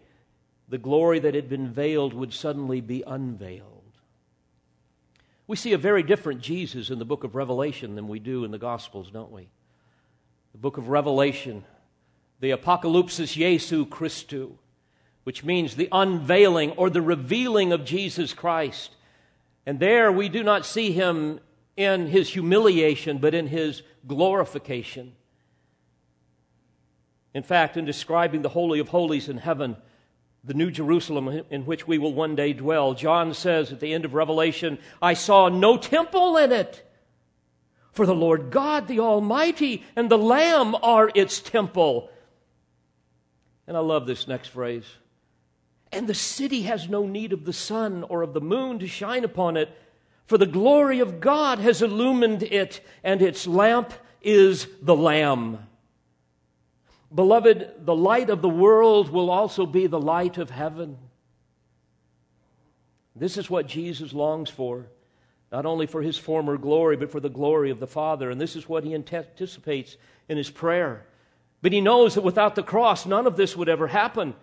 the 0.67 0.77
glory 0.77 1.19
that 1.19 1.35
had 1.35 1.49
been 1.49 1.71
veiled 1.71 2.13
would 2.13 2.33
suddenly 2.33 2.81
be 2.81 3.03
unveiled. 3.07 3.76
We 5.47 5.55
see 5.55 5.71
a 5.71 5.77
very 5.77 6.03
different 6.03 6.41
Jesus 6.41 6.89
in 6.89 6.99
the 6.99 7.05
book 7.05 7.23
of 7.23 7.33
Revelation 7.33 7.95
than 7.95 8.09
we 8.09 8.19
do 8.19 8.43
in 8.43 8.51
the 8.51 8.57
Gospels, 8.57 9.09
don't 9.09 9.31
we? 9.31 9.47
The 10.51 10.57
book 10.57 10.77
of 10.77 10.89
Revelation, 10.89 11.63
the 12.41 12.51
Apocalypsis 12.51 13.33
Jesu 13.33 13.85
Christu, 13.87 14.51
which 15.23 15.45
means 15.45 15.75
the 15.75 15.87
unveiling 15.91 16.71
or 16.71 16.89
the 16.89 17.01
revealing 17.01 17.71
of 17.71 17.85
Jesus 17.85 18.33
Christ. 18.33 18.91
And 19.65 19.79
there 19.79 20.11
we 20.11 20.27
do 20.27 20.43
not 20.43 20.65
see 20.65 20.91
him 20.91 21.39
in 21.77 22.07
his 22.07 22.29
humiliation, 22.29 23.19
but 23.19 23.33
in 23.33 23.47
his 23.47 23.83
glorification. 24.05 25.13
In 27.33 27.43
fact, 27.43 27.77
in 27.77 27.85
describing 27.85 28.41
the 28.41 28.49
Holy 28.49 28.79
of 28.79 28.89
Holies 28.89 29.29
in 29.29 29.37
heaven, 29.37 29.77
the 30.47 30.53
New 30.53 30.71
Jerusalem 30.71 31.43
in 31.51 31.65
which 31.65 31.85
we 31.85 31.97
will 31.97 32.13
one 32.13 32.35
day 32.35 32.53
dwell, 32.53 32.93
John 32.93 33.33
says 33.33 33.71
at 33.71 33.81
the 33.81 33.93
end 33.93 34.05
of 34.05 34.13
Revelation, 34.13 34.79
I 35.01 35.13
saw 35.13 35.49
no 35.49 35.77
temple 35.77 36.37
in 36.37 36.53
it. 36.53 36.89
For 37.91 38.05
the 38.05 38.15
Lord 38.15 38.49
God, 38.49 38.87
the 38.87 39.01
Almighty, 39.01 39.83
and 39.95 40.09
the 40.09 40.17
Lamb 40.17 40.73
are 40.81 41.11
its 41.13 41.41
temple. 41.41 42.09
And 43.67 43.75
I 43.75 43.81
love 43.81 44.07
this 44.07 44.25
next 44.27 44.49
phrase. 44.49 44.85
And 45.91 46.07
the 46.07 46.13
city 46.13 46.61
has 46.61 46.87
no 46.87 47.05
need 47.05 47.33
of 47.33 47.43
the 47.43 47.53
sun 47.53 48.03
or 48.03 48.21
of 48.21 48.33
the 48.33 48.41
moon 48.41 48.79
to 48.79 48.87
shine 48.87 49.25
upon 49.25 49.57
it, 49.57 49.69
for 50.27 50.37
the 50.37 50.45
glory 50.45 50.99
of 50.99 51.19
God 51.19 51.59
has 51.59 51.81
illumined 51.81 52.43
it, 52.43 52.79
and 53.03 53.21
its 53.21 53.47
lamp 53.47 53.93
is 54.21 54.67
the 54.81 54.95
Lamb. 54.95 55.66
Beloved, 57.13 57.85
the 57.85 57.95
light 57.95 58.29
of 58.29 58.41
the 58.41 58.49
world 58.49 59.09
will 59.09 59.29
also 59.29 59.65
be 59.65 59.87
the 59.87 59.99
light 59.99 60.37
of 60.37 60.49
heaven. 60.49 60.97
This 63.15 63.37
is 63.37 63.49
what 63.49 63.67
Jesus 63.67 64.13
longs 64.13 64.49
for, 64.49 64.87
not 65.51 65.65
only 65.65 65.87
for 65.87 66.01
his 66.01 66.17
former 66.17 66.57
glory, 66.57 66.97
but 66.97 67.11
for 67.11 67.19
the 67.19 67.29
glory 67.29 67.71
of 67.71 67.79
the 67.79 67.87
Father. 67.87 68.29
And 68.29 68.39
this 68.39 68.55
is 68.55 68.67
what 68.67 68.83
he 68.83 68.93
anticipates 68.93 69.97
in 70.27 70.37
his 70.37 70.49
prayer. 70.49 71.05
But 71.61 71.71
he 71.71 71.81
knows 71.81 72.15
that 72.15 72.23
without 72.23 72.55
the 72.55 72.63
cross, 72.63 73.05
none 73.05 73.25
of 73.25 73.37
this 73.37 73.55
would 73.55 73.69
ever 73.69 73.87
happen. 73.87 74.35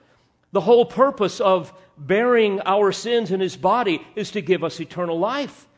The 0.52 0.60
whole 0.60 0.84
purpose 0.84 1.40
of 1.40 1.72
bearing 1.96 2.60
our 2.64 2.90
sins 2.92 3.30
in 3.30 3.40
his 3.40 3.56
body 3.56 4.04
is 4.16 4.32
to 4.32 4.40
give 4.40 4.64
us 4.64 4.80
eternal 4.80 5.18
life. 5.18 5.68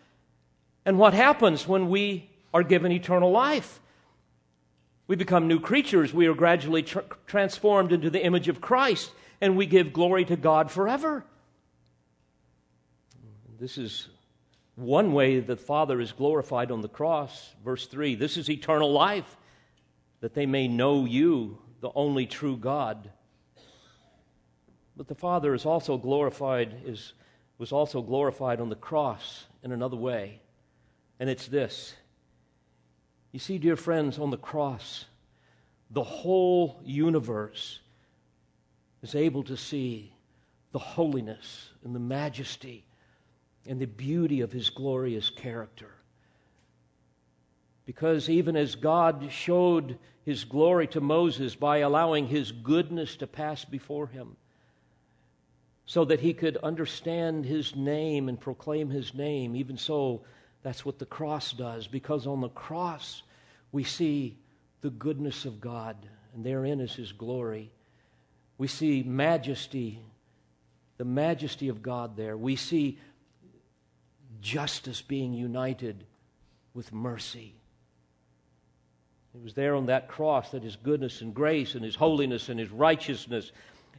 And 0.85 0.99
what 0.99 1.15
happens 1.15 1.67
when 1.67 1.89
we 1.89 2.31
are 2.55 2.63
given 2.63 2.93
eternal 2.93 3.31
life? 3.31 3.81
We 5.07 5.17
become 5.17 5.47
new 5.47 5.61
creatures. 5.61 6.13
We 6.13 6.27
are 6.27 6.35
gradually 6.35 6.83
tr- 6.83 7.01
transformed 7.27 7.93
into 7.93 8.11
the 8.11 8.25
image 8.25 8.49
of 8.49 8.61
Christ, 8.61 9.13
and 9.41 9.57
we 9.57 9.67
give 9.67 9.93
glory 9.93 10.25
to 10.25 10.37
God 10.37 10.71
forever. 10.71 11.25
This 13.59 13.79
is 13.79 14.09
one 14.75 15.13
way 15.13 15.41
the 15.41 15.57
Father 15.57 16.01
is 16.01 16.13
glorified 16.13 16.71
on 16.71 16.83
the 16.83 16.89
cross. 16.89 17.55
Verse 17.65 17.87
3 17.87 18.17
This 18.17 18.37
is 18.37 18.51
eternal 18.51 18.93
life, 18.93 19.37
that 20.21 20.35
they 20.35 20.47
may 20.47 20.69
know 20.69 21.05
you, 21.05 21.59
the 21.81 21.91
only 21.95 22.27
true 22.27 22.57
God, 22.57 23.11
but 24.97 25.09
the 25.09 25.15
Father 25.15 25.55
is 25.55 25.67
also 25.67 25.97
glorified, 25.99 26.83
is, 26.85 27.13
was 27.59 27.71
also 27.71 28.03
glorified 28.03 28.61
on 28.61 28.71
the 28.71 28.77
cross 28.77 29.45
in 29.63 29.73
another 29.73 29.97
way. 29.97 30.41
And 31.21 31.31
it's 31.31 31.47
this. 31.47 31.95
You 33.37 33.41
see, 33.41 33.59
dear 33.59 33.77
friends, 33.77 34.19
on 34.19 34.31
the 34.31 34.39
cross, 34.39 35.05
the 35.91 36.03
whole 36.03 36.81
universe 36.83 37.81
is 39.03 39.15
able 39.15 39.43
to 39.43 39.59
see 39.59 40.15
the 40.73 40.79
holiness 40.79 41.69
and 41.85 41.95
the 41.95 42.01
majesty 42.01 42.87
and 43.67 43.79
the 43.79 43.85
beauty 43.85 44.41
of 44.41 44.53
his 44.53 44.71
glorious 44.71 45.29
character. 45.29 45.91
Because 47.85 48.31
even 48.31 48.57
as 48.57 48.75
God 48.75 49.29
showed 49.31 49.99
his 50.25 50.45
glory 50.45 50.87
to 50.87 51.03
Moses 51.03 51.55
by 51.55 51.81
allowing 51.81 52.29
his 52.29 52.53
goodness 52.53 53.17
to 53.17 53.27
pass 53.27 53.67
before 53.67 54.07
him, 54.07 54.39
so 55.85 56.07
that 56.07 56.21
he 56.21 56.33
could 56.33 56.57
understand 56.57 57.45
his 57.45 57.77
name 57.77 58.31
and 58.31 58.41
proclaim 58.41 58.89
his 58.89 59.13
name. 59.13 59.55
Even 59.55 59.77
so, 59.77 60.23
that's 60.63 60.87
what 60.87 60.99
the 60.99 61.05
cross 61.05 61.53
does, 61.53 61.87
because 61.87 62.27
on 62.27 62.41
the 62.41 62.49
cross 62.49 63.23
we 63.77 63.85
see 63.85 64.39
the 64.81 64.89
goodness 64.89 65.45
of 65.45 65.61
God, 65.61 65.97
and 66.35 66.43
therein 66.43 66.81
is 66.81 66.95
his 66.95 67.13
glory. 67.13 67.71
We 68.57 68.69
see 68.69 69.03
majesty, 69.03 70.01
the 70.97 71.05
majesty 71.05 71.69
of 71.69 71.83
God 71.83 72.17
there. 72.17 72.39
We 72.39 72.57
see 72.57 72.99
justice 74.41 75.03
being 75.03 75.35
united 75.35 76.07
with 76.73 76.91
mercy. 76.91 77.55
It 79.35 79.43
was 79.43 79.53
there 79.53 79.75
on 79.75 79.85
that 79.87 80.09
cross 80.09 80.53
that 80.53 80.63
his 80.63 80.77
goodness 80.77 81.21
and 81.21 81.35
grace 81.35 81.75
and 81.75 81.85
his 81.85 81.97
holiness 81.97 82.49
and 82.49 82.59
his 82.59 82.71
righteousness 82.71 83.53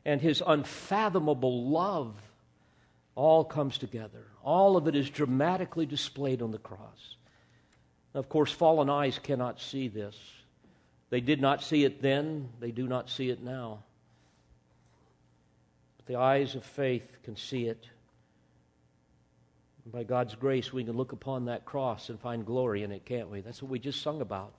and 0.05 0.19
his 0.19 0.41
unfathomable 0.43 1.69
love 1.69 2.15
all 3.13 3.43
comes 3.43 3.77
together. 3.77 4.25
All 4.43 4.75
of 4.75 4.87
it 4.87 4.95
is 4.95 5.07
dramatically 5.07 5.85
displayed 5.85 6.41
on 6.41 6.49
the 6.49 6.57
cross. 6.57 7.17
Of 8.17 8.29
course, 8.29 8.51
fallen 8.51 8.89
eyes 8.89 9.19
cannot 9.19 9.61
see 9.61 9.89
this. 9.89 10.17
They 11.11 11.21
did 11.21 11.39
not 11.39 11.61
see 11.61 11.83
it 11.83 12.01
then, 12.01 12.49
they 12.59 12.71
do 12.71 12.87
not 12.87 13.11
see 13.11 13.29
it 13.29 13.43
now. 13.43 13.83
But 15.97 16.07
the 16.07 16.15
eyes 16.15 16.55
of 16.55 16.63
faith 16.65 17.07
can 17.21 17.35
see 17.35 17.67
it. 17.67 17.87
By 19.85 20.03
God's 20.03 20.33
grace, 20.33 20.73
we 20.73 20.83
can 20.83 20.97
look 20.97 21.11
upon 21.11 21.45
that 21.45 21.63
cross 21.63 22.09
and 22.09 22.19
find 22.19 22.43
glory 22.43 22.81
in 22.81 22.91
it, 22.91 23.05
can't 23.05 23.29
we? 23.29 23.41
That's 23.41 23.61
what 23.61 23.69
we 23.69 23.77
just 23.77 24.01
sung 24.01 24.19
about. 24.21 24.51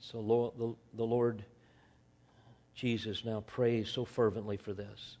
So, 0.00 0.74
the 0.94 1.04
Lord 1.04 1.44
Jesus 2.74 3.26
now 3.26 3.42
prays 3.46 3.90
so 3.90 4.06
fervently 4.06 4.56
for 4.56 4.72
this. 4.72 5.18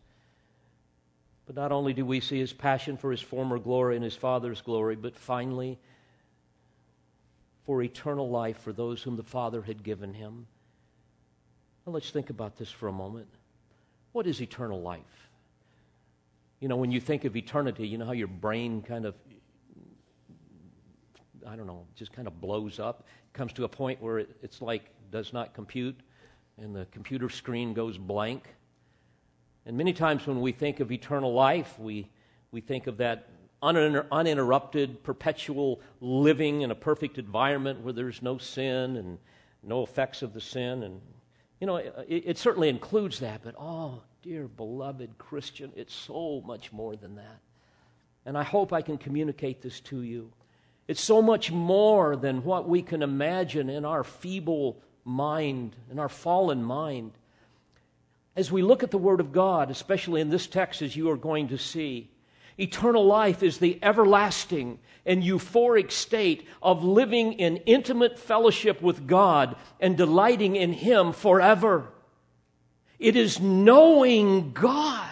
But 1.44 1.56
not 1.56 1.72
only 1.72 1.92
do 1.92 2.06
we 2.06 2.20
see 2.20 2.38
his 2.38 2.54
passion 2.54 2.96
for 2.96 3.10
his 3.10 3.20
former 3.20 3.58
glory 3.58 3.96
and 3.96 4.04
his 4.04 4.16
Father's 4.16 4.62
glory, 4.62 4.96
but 4.96 5.14
finally, 5.14 5.78
for 7.66 7.82
eternal 7.82 8.30
life 8.30 8.58
for 8.58 8.72
those 8.72 9.02
whom 9.02 9.16
the 9.16 9.24
Father 9.24 9.60
had 9.60 9.82
given 9.82 10.14
him. 10.14 10.46
Now 11.84 11.92
let's 11.92 12.10
think 12.10 12.30
about 12.30 12.56
this 12.56 12.70
for 12.70 12.88
a 12.88 12.92
moment. 12.92 13.26
What 14.12 14.26
is 14.26 14.40
eternal 14.40 14.80
life? 14.80 15.30
You 16.60 16.68
know, 16.68 16.76
when 16.76 16.90
you 16.90 17.00
think 17.00 17.24
of 17.24 17.36
eternity, 17.36 17.86
you 17.86 17.98
know 17.98 18.06
how 18.06 18.12
your 18.12 18.28
brain 18.28 18.82
kind 18.82 19.04
of, 19.04 19.14
I 21.46 21.56
don't 21.56 21.66
know, 21.66 21.84
just 21.96 22.12
kind 22.12 22.26
of 22.26 22.40
blows 22.40 22.78
up. 22.78 23.06
Comes 23.32 23.52
to 23.54 23.64
a 23.64 23.68
point 23.68 24.00
where 24.00 24.20
it, 24.20 24.36
it's 24.42 24.62
like 24.62 24.84
does 25.10 25.32
not 25.32 25.52
compute, 25.52 25.96
and 26.56 26.74
the 26.74 26.86
computer 26.86 27.28
screen 27.28 27.74
goes 27.74 27.98
blank. 27.98 28.48
And 29.66 29.76
many 29.76 29.92
times 29.92 30.26
when 30.26 30.40
we 30.40 30.52
think 30.52 30.80
of 30.80 30.90
eternal 30.92 31.34
life, 31.34 31.78
we, 31.78 32.08
we 32.52 32.60
think 32.60 32.86
of 32.86 32.96
that 32.98 33.28
uninter- 33.74 34.06
uninterrupted, 34.10 35.02
perpetual 35.02 35.80
living 36.00 36.62
in 36.62 36.70
a 36.70 36.74
perfect 36.74 37.18
environment 37.18 37.80
where 37.80 37.92
there's 37.92 38.22
no 38.22 38.38
sin 38.38 38.96
and 38.96 39.18
no 39.62 39.82
effects 39.82 40.22
of 40.22 40.32
the 40.32 40.40
sin. 40.40 40.82
And, 40.82 41.00
you 41.60 41.66
know, 41.66 41.76
it, 41.76 41.94
it 42.08 42.38
certainly 42.38 42.68
includes 42.68 43.20
that, 43.20 43.42
but 43.42 43.54
oh, 43.58 44.02
dear 44.22 44.48
beloved 44.48 45.18
Christian, 45.18 45.72
it's 45.76 45.94
so 45.94 46.42
much 46.46 46.72
more 46.72 46.96
than 46.96 47.16
that. 47.16 47.40
And 48.24 48.36
I 48.36 48.42
hope 48.42 48.72
I 48.72 48.82
can 48.82 48.98
communicate 48.98 49.62
this 49.62 49.80
to 49.80 50.02
you. 50.02 50.32
It's 50.88 51.02
so 51.02 51.20
much 51.20 51.50
more 51.50 52.16
than 52.16 52.44
what 52.44 52.68
we 52.68 52.82
can 52.82 53.02
imagine 53.02 53.68
in 53.68 53.84
our 53.84 54.04
feeble 54.04 54.82
mind, 55.04 55.76
in 55.90 55.98
our 55.98 56.08
fallen 56.08 56.62
mind 56.62 57.12
as 58.36 58.52
we 58.52 58.60
look 58.60 58.82
at 58.82 58.90
the 58.90 58.98
Word 58.98 59.18
of 59.18 59.32
God, 59.32 59.70
especially 59.70 60.20
in 60.20 60.28
this 60.28 60.46
text, 60.46 60.82
as 60.82 60.94
you 60.94 61.10
are 61.10 61.16
going 61.16 61.48
to 61.48 61.58
see, 61.58 62.10
eternal 62.58 63.04
life 63.04 63.42
is 63.42 63.58
the 63.58 63.78
everlasting 63.82 64.78
and 65.04 65.22
euphoric 65.22 65.92
state 65.92 66.46
of 66.62 66.82
living 66.82 67.34
in 67.34 67.58
intimate 67.58 68.18
fellowship 68.18 68.82
with 68.82 69.06
God 69.06 69.56
and 69.80 69.96
delighting 69.96 70.56
in 70.56 70.72
Him 70.72 71.12
forever. 71.12 71.88
It 72.98 73.16
is 73.16 73.40
knowing 73.40 74.52
God. 74.52 75.02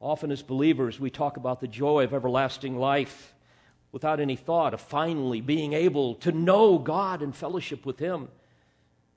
Often, 0.00 0.30
as 0.30 0.42
believers, 0.42 1.00
we 1.00 1.10
talk 1.10 1.36
about 1.36 1.60
the 1.60 1.68
joy 1.68 2.04
of 2.04 2.14
everlasting 2.14 2.78
life 2.78 3.34
without 3.90 4.20
any 4.20 4.36
thought 4.36 4.74
of 4.74 4.80
finally 4.80 5.40
being 5.40 5.72
able 5.72 6.14
to 6.16 6.32
know 6.32 6.78
God 6.78 7.22
and 7.22 7.34
fellowship 7.34 7.84
with 7.84 7.98
Him. 7.98 8.28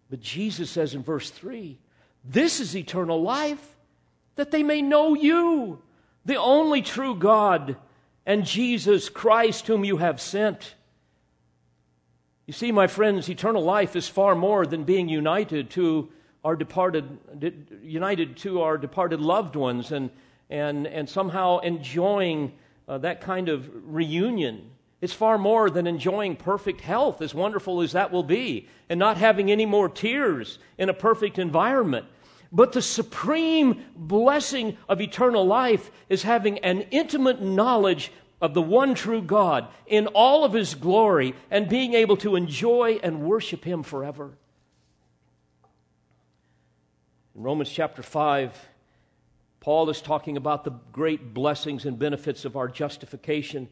But 0.10 0.22
Jesus 0.22 0.70
says 0.70 0.94
in 0.94 1.04
verse 1.04 1.30
3 1.30 1.78
This 2.24 2.60
is 2.60 2.76
eternal 2.76 3.22
life, 3.22 3.76
that 4.42 4.50
they 4.50 4.64
may 4.64 4.82
know 4.82 5.14
you, 5.14 5.80
the 6.26 6.36
only 6.36 6.82
true 6.82 7.14
God, 7.14 7.76
and 8.26 8.44
Jesus 8.44 9.08
Christ, 9.08 9.68
whom 9.68 9.86
you 9.86 9.98
have 9.98 10.20
sent. 10.20 10.74
You 12.48 12.54
see, 12.54 12.72
my 12.72 12.88
friends, 12.88 13.30
eternal 13.30 13.64
life 13.64 13.96
is 13.96 14.08
far 14.08 14.34
more 14.34 14.66
than 14.66 14.84
being 14.84 15.10
united 15.10 15.70
to 15.72 16.10
our 16.44 16.56
departed, 16.56 17.20
united 17.84 18.36
to 18.38 18.62
our 18.62 18.80
departed 18.80 19.22
loved 19.22 19.56
ones 19.56 19.92
and, 19.92 20.10
and, 20.50 20.88
and 20.88 21.08
somehow 21.08 21.60
enjoying 21.60 22.52
uh, 22.88 22.98
that 22.98 23.22
kind 23.22 23.48
of 23.48 23.70
reunion. 23.94 24.72
It's 25.02 25.14
far 25.14 25.38
more 25.38 25.70
than 25.70 25.86
enjoying 25.86 26.36
perfect 26.36 26.82
health, 26.82 27.22
as 27.22 27.36
wonderful 27.36 27.82
as 27.82 27.92
that 27.92 28.12
will 28.12 28.24
be, 28.24 28.68
and 28.90 28.98
not 28.98 29.18
having 29.18 29.52
any 29.52 29.68
more 29.68 29.88
tears 29.88 30.58
in 30.80 30.90
a 30.90 30.96
perfect 30.96 31.38
environment. 31.38 32.08
But 32.52 32.74
the 32.74 32.82
supreme 32.82 33.86
blessing 33.96 34.78
of 34.90 35.00
eternal 35.00 35.46
life 35.46 35.90
is 36.10 36.24
having 36.24 36.60
an 36.60 36.82
intimate 36.92 37.42
knowledge 37.42 38.12
of 38.42 38.54
the 38.54 38.62
one 38.62 38.96
true 38.96 39.22
God 39.22 39.68
in 39.86 40.08
all 40.08 40.44
of 40.44 40.54
his 40.54 40.76
glory 40.76 41.34
and 41.50 41.70
being 41.70 41.94
able 41.94 42.18
to 42.18 42.36
enjoy 42.36 43.00
and 43.04 43.22
worship 43.22 43.64
him 43.64 43.84
forever. 43.84 44.32
In 47.36 47.44
Romans 47.44 47.70
chapter 47.70 48.04
5, 48.04 48.70
Paul 49.62 49.90
is 49.90 50.02
talking 50.02 50.38
about 50.38 50.64
the 50.64 50.74
great 50.92 51.34
blessings 51.34 51.86
and 51.86 51.98
benefits 51.98 52.44
of 52.46 52.58
our 52.58 52.68
justification. 52.68 53.70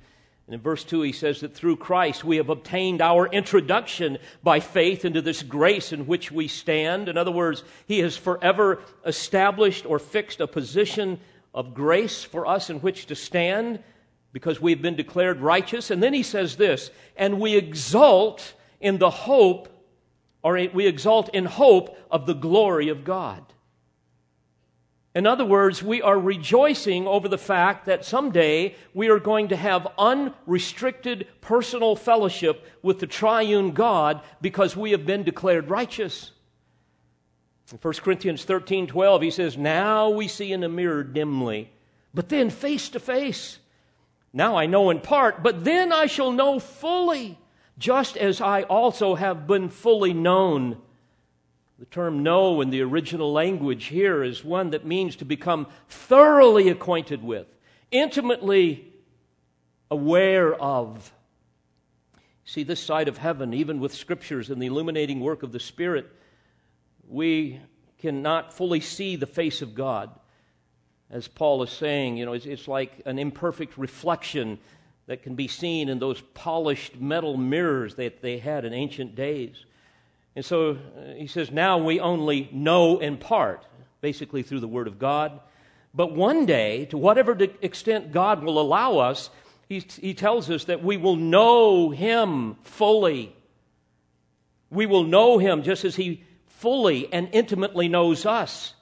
And 0.50 0.56
in 0.56 0.62
verse 0.62 0.84
2, 0.84 1.04
he 1.04 1.12
says 1.12 1.42
that 1.42 1.54
through 1.54 1.76
Christ 1.76 2.24
we 2.24 2.38
have 2.38 2.50
obtained 2.50 3.04
our 3.04 3.28
introduction 3.28 4.18
by 4.42 4.60
faith 4.60 5.06
into 5.06 5.22
this 5.22 5.44
grace 5.44 5.94
in 5.94 6.08
which 6.08 6.32
we 6.32 6.48
stand. 6.48 7.08
In 7.08 7.20
other 7.20 7.30
words, 7.30 7.64
he 7.86 8.00
has 8.00 8.18
forever 8.18 8.82
established 9.06 9.86
or 9.86 10.00
fixed 10.00 10.42
a 10.42 10.48
position 10.48 11.20
of 11.54 11.76
grace 11.76 12.24
for 12.24 12.48
us 12.48 12.72
in 12.72 12.80
which 12.80 13.06
to 13.06 13.16
stand 13.16 13.84
because 14.34 14.60
we've 14.60 14.82
been 14.82 14.96
declared 14.96 15.40
righteous. 15.40 15.92
And 15.92 16.02
then 16.02 16.16
he 16.16 16.24
says 16.24 16.56
this, 16.56 16.90
and 17.16 17.40
we 17.40 17.56
exult 17.56 18.56
in 18.82 18.98
the 18.98 19.12
hope, 19.12 19.70
or 20.42 20.54
we 20.74 20.88
exult 20.88 21.30
in 21.30 21.46
hope 21.46 21.96
of 22.10 22.26
the 22.26 22.34
glory 22.34 22.90
of 22.90 23.04
God. 23.04 23.46
In 25.16 25.26
other 25.26 25.46
words, 25.46 25.82
we 25.82 26.02
are 26.04 26.20
rejoicing 26.20 27.08
over 27.08 27.28
the 27.28 27.38
fact 27.38 27.86
that 27.86 28.06
someday 28.06 28.76
we 28.94 29.10
are 29.10 29.20
going 29.20 29.48
to 29.48 29.56
have 29.56 29.88
unrestricted 29.98 31.28
personal 31.42 31.96
fellowship 31.96 32.66
with 32.84 33.00
the 33.00 33.08
triune 33.08 33.72
God 33.72 34.22
because 34.40 34.78
we 34.78 34.92
have 34.92 35.08
been 35.08 35.24
declared 35.24 35.70
righteous. 35.70 36.32
In 37.72 37.80
1 37.80 37.94
Corinthians 37.96 38.46
13 38.46 38.86
12, 38.88 39.22
he 39.22 39.32
says, 39.32 39.58
Now 39.58 40.10
we 40.10 40.28
see 40.28 40.52
in 40.52 40.64
a 40.64 40.70
mirror 40.70 41.04
dimly, 41.04 41.72
but 42.14 42.30
then 42.30 42.52
face 42.52 42.90
to 42.90 43.00
face. 43.00 43.58
Now 44.32 44.58
I 44.58 44.68
know 44.68 44.92
in 44.92 45.00
part, 45.00 45.42
but 45.42 45.64
then 45.64 45.92
I 45.92 46.06
shall 46.06 46.32
know 46.32 46.60
fully, 46.60 47.40
just 47.80 48.16
as 48.16 48.42
I 48.42 48.62
also 48.64 49.16
have 49.16 49.48
been 49.48 49.70
fully 49.70 50.14
known. 50.14 50.78
The 51.80 51.86
term 51.86 52.24
know 52.24 52.60
in 52.60 52.72
the 52.72 52.82
original 52.82 53.32
language 53.32 53.86
here 53.86 54.22
is 54.22 54.44
one 54.44 54.72
that 54.72 54.86
means 54.86 55.16
to 55.16 55.26
become 55.26 55.68
thoroughly 55.88 56.68
acquainted 56.68 57.24
with, 57.24 57.48
intimately 57.90 58.92
aware 59.90 60.54
of. 60.56 61.14
See, 62.44 62.64
this 62.64 62.82
side 62.82 63.08
of 63.08 63.18
heaven, 63.18 63.54
even 63.54 63.80
with 63.80 63.94
scriptures 63.94 64.50
and 64.50 64.62
the 64.62 64.66
illuminating 64.66 65.22
work 65.22 65.42
of 65.42 65.54
the 65.54 65.60
Spirit, 65.60 66.12
we 67.08 67.62
cannot 67.98 68.54
fully 68.54 68.82
see 68.82 69.16
the 69.16 69.26
face 69.26 69.62
of 69.62 69.74
God. 69.74 70.10
As 71.10 71.30
Paul 71.30 71.64
is 71.64 71.70
saying, 71.70 72.18
you 72.18 72.26
know, 72.26 72.34
it's, 72.34 72.46
it's 72.46 72.68
like 72.68 73.02
an 73.06 73.18
imperfect 73.18 73.78
reflection 73.78 74.60
that 75.08 75.24
can 75.24 75.36
be 75.36 75.48
seen 75.48 75.88
in 75.88 76.00
those 76.00 76.20
polished 76.34 77.00
metal 77.00 77.38
mirrors 77.38 77.96
that 77.96 78.22
they 78.22 78.38
had 78.38 78.66
in 78.66 78.74
ancient 78.74 79.16
days. 79.16 79.64
And 80.40 80.46
so 80.46 80.72
uh, 80.72 81.16
he 81.18 81.28
says, 81.28 81.52
now 81.52 81.80
we 81.80 82.00
only 82.00 82.48
know 82.54 83.00
in 83.00 83.18
part, 83.18 83.66
basically 84.00 84.42
through 84.42 84.62
the 84.62 84.70
Word 84.70 84.88
of 84.88 84.98
God. 84.98 85.38
But 85.94 86.16
one 86.16 86.46
day, 86.46 86.86
to 86.92 86.98
whatever 86.98 87.38
extent 87.62 88.14
God 88.14 88.42
will 88.42 88.58
allow 88.58 89.00
us, 89.00 89.30
he, 89.68 89.80
he 90.00 90.14
tells 90.14 90.50
us 90.50 90.64
that 90.64 90.82
we 90.82 90.96
will 90.96 91.18
know 91.18 91.90
Him 91.90 92.56
fully. 92.64 93.36
We 94.70 94.86
will 94.86 95.04
know 95.04 95.40
Him 95.40 95.62
just 95.62 95.84
as 95.84 95.98
He 95.98 96.24
fully 96.48 97.12
and 97.12 97.28
intimately 97.34 97.90
knows 97.90 98.26
us. 98.26 98.76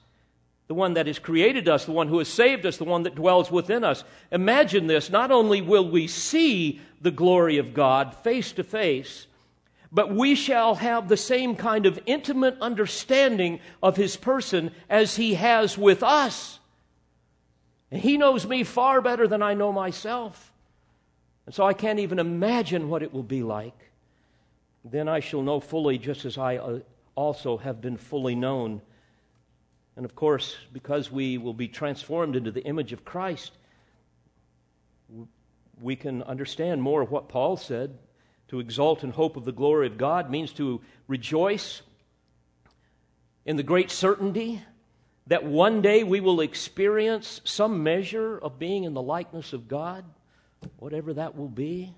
The 0.68 0.74
one 0.74 0.94
that 0.94 1.08
has 1.08 1.18
created 1.18 1.68
us, 1.68 1.86
the 1.86 1.90
one 1.90 2.06
who 2.06 2.18
has 2.18 2.28
saved 2.28 2.66
us, 2.66 2.76
the 2.76 2.84
one 2.84 3.02
that 3.02 3.16
dwells 3.16 3.50
within 3.50 3.82
us. 3.82 4.04
Imagine 4.30 4.86
this 4.86 5.10
not 5.10 5.32
only 5.32 5.60
will 5.60 5.90
we 5.90 6.06
see 6.06 6.80
the 7.00 7.10
glory 7.10 7.58
of 7.58 7.74
God 7.74 8.14
face 8.14 8.52
to 8.52 8.62
face, 8.62 9.26
but 9.90 10.14
we 10.14 10.34
shall 10.34 10.74
have 10.76 11.08
the 11.08 11.16
same 11.16 11.56
kind 11.56 11.86
of 11.86 11.98
intimate 12.06 12.56
understanding 12.60 13.60
of 13.82 13.96
his 13.96 14.16
person 14.16 14.70
as 14.88 15.16
he 15.16 15.34
has 15.34 15.78
with 15.78 16.02
us. 16.02 16.58
And 17.90 18.00
he 18.00 18.18
knows 18.18 18.46
me 18.46 18.64
far 18.64 19.00
better 19.00 19.26
than 19.26 19.42
I 19.42 19.54
know 19.54 19.72
myself. 19.72 20.52
And 21.46 21.54
so 21.54 21.64
I 21.64 21.72
can't 21.72 22.00
even 22.00 22.18
imagine 22.18 22.90
what 22.90 23.02
it 23.02 23.12
will 23.12 23.22
be 23.22 23.42
like. 23.42 23.90
Then 24.84 25.08
I 25.08 25.20
shall 25.20 25.42
know 25.42 25.60
fully, 25.60 25.96
just 25.96 26.26
as 26.26 26.36
I 26.36 26.56
uh, 26.56 26.80
also 27.14 27.56
have 27.56 27.80
been 27.80 27.96
fully 27.96 28.34
known. 28.34 28.82
And 29.96 30.04
of 30.04 30.14
course, 30.14 30.54
because 30.72 31.10
we 31.10 31.38
will 31.38 31.54
be 31.54 31.66
transformed 31.66 32.36
into 32.36 32.50
the 32.50 32.62
image 32.64 32.92
of 32.92 33.04
Christ, 33.04 33.52
we 35.80 35.96
can 35.96 36.22
understand 36.24 36.82
more 36.82 37.00
of 37.00 37.10
what 37.10 37.28
Paul 37.28 37.56
said 37.56 37.96
to 38.48 38.60
exult 38.60 39.04
in 39.04 39.10
hope 39.10 39.36
of 39.36 39.44
the 39.44 39.52
glory 39.52 39.86
of 39.86 39.98
God 39.98 40.30
means 40.30 40.52
to 40.54 40.80
rejoice 41.06 41.82
in 43.44 43.56
the 43.56 43.62
great 43.62 43.90
certainty 43.90 44.62
that 45.26 45.44
one 45.44 45.82
day 45.82 46.02
we 46.04 46.20
will 46.20 46.40
experience 46.40 47.40
some 47.44 47.82
measure 47.82 48.38
of 48.38 48.58
being 48.58 48.84
in 48.84 48.94
the 48.94 49.02
likeness 49.02 49.52
of 49.52 49.68
God, 49.68 50.04
whatever 50.78 51.14
that 51.14 51.36
will 51.36 51.48
be. 51.48 51.94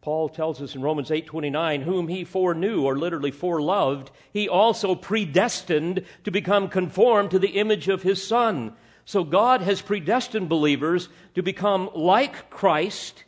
Paul 0.00 0.28
tells 0.28 0.60
us 0.60 0.74
in 0.74 0.82
Romans 0.82 1.12
8:29, 1.12 1.82
whom 1.82 2.08
he 2.08 2.24
foreknew 2.24 2.82
or 2.82 2.98
literally 2.98 3.30
foreloved, 3.30 4.08
he 4.32 4.48
also 4.48 4.96
predestined 4.96 6.04
to 6.24 6.32
become 6.32 6.68
conformed 6.68 7.30
to 7.30 7.38
the 7.38 7.56
image 7.56 7.86
of 7.86 8.02
his 8.02 8.26
son. 8.26 8.74
So 9.04 9.22
God 9.22 9.62
has 9.62 9.80
predestined 9.80 10.48
believers 10.48 11.08
to 11.36 11.42
become 11.42 11.88
like 11.94 12.50
Christ 12.50 13.24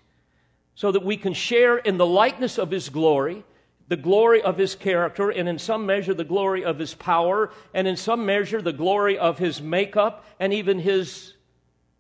so 0.75 0.91
that 0.93 1.05
we 1.05 1.17
can 1.17 1.33
share 1.33 1.77
in 1.79 1.97
the 1.97 2.07
likeness 2.07 2.59
of 2.59 2.71
his 2.71 2.89
glory, 2.89 3.45
the 3.87 3.97
glory 3.97 4.43
of 4.43 4.57
his 4.57 4.75
character, 4.75 5.31
and 5.31 5.49
in 5.49 5.59
some 5.59 5.87
measure 5.87 6.15
the 6.15 6.25
glory 6.25 6.65
of 6.65 6.79
his 6.79 6.95
power, 6.95 7.53
and 7.73 7.87
in 7.87 7.97
some 7.97 8.25
measure 8.27 8.63
the 8.63 8.73
glory 8.73 9.19
of 9.19 9.39
his 9.39 9.61
makeup 9.61 10.25
and 10.41 10.53
even 10.53 10.79
his 10.79 11.35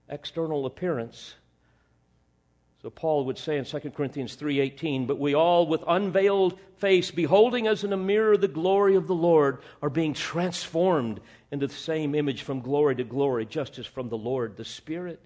external 0.08 0.66
appearance. 0.66 1.34
So 2.82 2.90
Paul 2.90 3.24
would 3.24 3.38
say 3.38 3.56
in 3.56 3.64
2 3.64 3.94
Corinthians 3.94 4.34
3:18, 4.34 5.06
"But 5.06 5.18
we 5.18 5.34
all 5.34 5.66
with 5.66 5.82
unveiled 5.86 6.58
face 6.76 7.10
beholding 7.10 7.66
as 7.66 7.82
in 7.82 7.94
a 7.94 7.96
mirror 7.96 8.36
the 8.36 8.48
glory 8.48 8.94
of 8.94 9.06
the 9.06 9.14
Lord 9.14 9.62
are 9.80 9.88
being 9.88 10.12
transformed 10.12 11.20
into 11.50 11.66
the 11.66 11.72
same 11.72 12.14
image 12.14 12.42
from 12.42 12.60
glory 12.60 12.94
to 12.96 13.04
glory, 13.04 13.46
just 13.46 13.78
as 13.78 13.86
from 13.86 14.10
the 14.10 14.18
Lord 14.18 14.56
the 14.56 14.66
Spirit." 14.66 15.20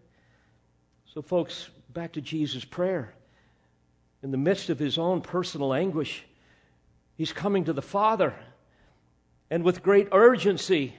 So 1.07 1.21
folks, 1.23 1.71
back 1.89 2.13
to 2.13 2.21
Jesus' 2.21 2.65
prayer. 2.65 3.15
In 4.23 4.31
the 4.31 4.37
midst 4.37 4.69
of 4.69 4.79
his 4.79 4.99
own 4.99 5.21
personal 5.21 5.73
anguish, 5.73 6.25
he's 7.17 7.33
coming 7.33 7.65
to 7.65 7.73
the 7.73 7.83
Father, 7.83 8.35
and 9.51 9.63
with 9.63 9.83
great 9.83 10.09
urgency, 10.13 10.95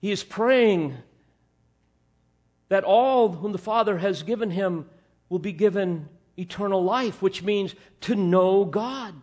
he 0.00 0.10
is 0.10 0.22
praying 0.22 0.96
that 2.68 2.84
all 2.84 3.30
whom 3.30 3.52
the 3.52 3.58
Father 3.58 3.98
has 3.98 4.22
given 4.22 4.50
him 4.50 4.88
will 5.28 5.38
be 5.38 5.52
given 5.52 6.08
eternal 6.36 6.82
life, 6.82 7.22
which 7.22 7.42
means 7.42 7.74
to 8.02 8.14
know 8.14 8.64
God, 8.64 9.14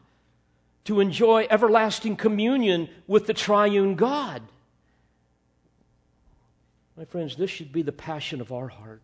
to 0.85 0.99
enjoy 0.99 1.47
everlasting 1.49 2.15
communion 2.15 2.89
with 3.07 3.27
the 3.27 3.33
triune 3.33 3.95
God. 3.95 4.41
My 6.97 7.05
friends, 7.05 7.35
this 7.35 7.49
should 7.49 7.71
be 7.71 7.81
the 7.81 7.91
passion 7.91 8.41
of 8.41 8.51
our 8.51 8.67
heart. 8.67 9.01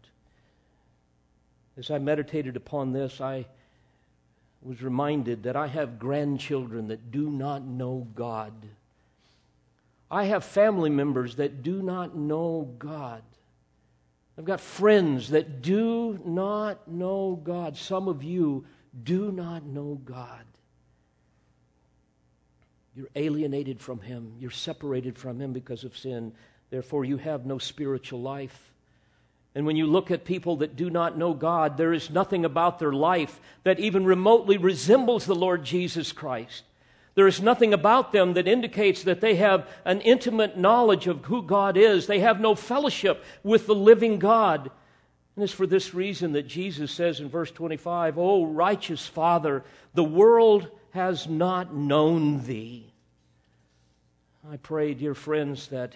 As 1.78 1.90
I 1.90 1.98
meditated 1.98 2.56
upon 2.56 2.92
this, 2.92 3.22
I 3.22 3.46
was 4.62 4.82
reminded 4.82 5.44
that 5.44 5.56
I 5.56 5.68
have 5.68 6.00
grandchildren 6.00 6.90
that 6.90 7.12
do 7.12 7.30
not 7.30 7.64
know 7.64 8.08
God. 8.16 8.54
I 10.12 10.26
have 10.26 10.44
family 10.44 10.90
members 10.90 11.36
that 11.36 11.64
do 11.64 11.82
not 11.82 12.16
know 12.16 12.70
God. 12.78 13.22
I've 14.38 14.46
got 14.46 14.62
friends 14.62 15.30
that 15.30 15.62
do 15.62 16.20
not 16.26 16.88
know 16.88 17.40
God. 17.44 17.78
Some 17.78 18.08
of 18.08 18.24
you 18.24 18.66
do 19.04 19.32
not 19.32 19.66
know 19.66 20.00
God. 20.04 20.46
You're 22.96 23.10
alienated 23.16 23.80
from 23.80 24.02
Him, 24.02 24.34
you're 24.40 24.52
separated 24.52 25.18
from 25.18 25.40
Him 25.40 25.54
because 25.54 25.84
of 25.84 25.98
sin. 25.98 26.34
Therefore, 26.70 27.06
you 27.06 27.18
have 27.18 27.46
no 27.46 27.58
spiritual 27.58 28.22
life. 28.22 28.72
And 29.60 29.66
when 29.66 29.76
you 29.76 29.88
look 29.88 30.10
at 30.10 30.24
people 30.24 30.56
that 30.56 30.78
do 30.78 30.90
not 30.90 31.18
know 31.18 31.34
God, 31.34 31.76
there 31.76 31.92
is 31.92 32.10
nothing 32.10 32.46
about 32.46 32.80
their 32.80 32.94
life 32.94 33.42
that 33.64 33.78
even 33.78 34.06
remotely 34.06 34.58
resembles 34.58 35.26
the 35.26 35.36
Lord 35.36 35.66
Jesus 35.66 36.14
Christ. 36.14 36.64
There 37.16 37.28
is 37.28 37.42
nothing 37.42 37.74
about 37.74 38.14
them 38.14 38.36
that 38.36 38.48
indicates 38.48 39.04
that 39.04 39.20
they 39.20 39.36
have 39.36 39.68
an 39.84 40.00
intimate 40.00 40.58
knowledge 40.58 41.08
of 41.08 41.26
who 41.26 41.44
God 41.44 41.76
is. 41.76 42.08
They 42.08 42.22
have 42.22 42.40
no 42.40 42.56
fellowship 42.56 43.22
with 43.44 43.68
the 43.68 43.76
living 43.76 44.18
God. 44.18 44.72
And 45.36 45.44
it's 45.44 45.52
for 45.52 45.68
this 45.68 45.94
reason 45.94 46.32
that 46.32 46.48
Jesus 46.48 46.90
says 46.90 47.20
in 47.20 47.28
verse 47.28 47.52
25, 47.52 48.18
Oh, 48.18 48.46
righteous 48.46 49.08
Father, 49.08 49.66
the 49.94 50.06
world 50.06 50.70
has 50.92 51.28
not 51.28 51.76
known 51.76 52.46
thee. 52.46 52.94
I 54.50 54.56
pray, 54.56 54.94
dear 54.94 55.16
friends, 55.16 55.68
that 55.68 55.96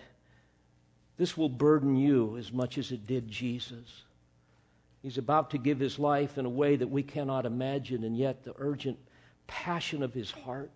this 1.17 1.37
will 1.37 1.49
burden 1.49 1.95
you 1.95 2.37
as 2.37 2.51
much 2.51 2.77
as 2.77 2.91
it 2.91 3.05
did 3.05 3.29
Jesus. 3.29 4.03
He's 5.01 5.17
about 5.17 5.51
to 5.51 5.57
give 5.57 5.79
his 5.79 5.99
life 5.99 6.37
in 6.37 6.45
a 6.45 6.49
way 6.49 6.75
that 6.75 6.89
we 6.89 7.03
cannot 7.03 7.45
imagine, 7.45 8.03
and 8.03 8.17
yet 8.17 8.43
the 8.43 8.55
urgent 8.57 8.97
passion 9.47 10.01
of 10.01 10.13
his 10.13 10.31
heart 10.31 10.71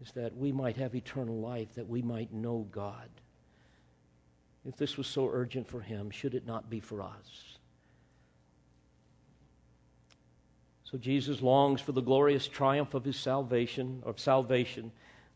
is 0.00 0.12
that 0.12 0.36
we 0.36 0.52
might 0.52 0.76
have 0.76 0.94
eternal 0.94 1.38
life, 1.38 1.74
that 1.74 1.88
we 1.88 2.02
might 2.02 2.32
know 2.32 2.66
God. 2.70 3.08
If 4.64 4.76
this 4.76 4.96
was 4.96 5.06
so 5.06 5.28
urgent 5.30 5.68
for 5.68 5.80
him, 5.80 6.10
should 6.10 6.34
it 6.34 6.46
not 6.46 6.70
be 6.70 6.80
for 6.80 7.02
us? 7.02 7.58
So 10.84 10.96
Jesus 10.98 11.42
longs 11.42 11.80
for 11.80 11.92
the 11.92 12.00
glorious 12.00 12.48
triumph 12.48 12.94
of 12.94 13.04
his 13.04 13.16
salvation, 13.16 14.02
of 14.06 14.18
salvation 14.18 14.90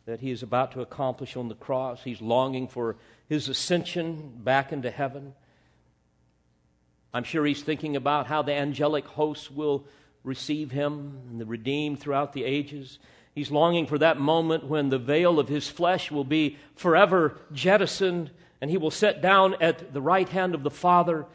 that 0.07 0.21
he 0.21 0.31
is 0.31 0.43
about 0.43 0.73
to 0.73 0.81
accomplish 0.81 1.37
on 1.37 1.49
the 1.49 1.55
cross. 1.55 2.03
He's 2.03 2.21
longing 2.21 2.69
for 2.69 2.97
his 3.29 3.49
ascension 3.49 4.33
back 4.43 4.73
into 4.73 4.91
heaven. 4.91 5.35
I'm 7.15 7.25
sure 7.25 7.45
he's 7.45 7.63
thinking 7.63 7.95
about 7.95 8.27
how 8.27 8.43
the 8.43 8.55
angelic 8.55 9.07
hosts 9.07 9.51
will 9.51 9.85
receive 10.25 10.71
him 10.71 11.21
and 11.31 11.41
the 11.41 11.47
redeemed 11.47 12.01
throughout 12.01 12.33
the 12.33 12.45
ages. 12.45 12.99
He's 13.35 13.51
longing 13.51 13.87
for 13.87 13.99
that 13.99 14.19
moment 14.19 14.65
when 14.65 14.89
the 14.89 14.99
veil 14.99 15.39
of 15.39 15.49
his 15.49 15.69
flesh 15.69 16.11
will 16.11 16.25
be 16.25 16.59
forever 16.75 17.39
jettisoned 17.53 18.31
and 18.61 18.71
he 18.71 18.77
will 18.77 18.91
sit 18.91 19.21
down 19.21 19.57
at 19.61 19.93
the 19.93 20.01
right 20.01 20.29
hand 20.29 20.55
of 20.55 20.63
the 20.63 20.71
Father 20.71 21.27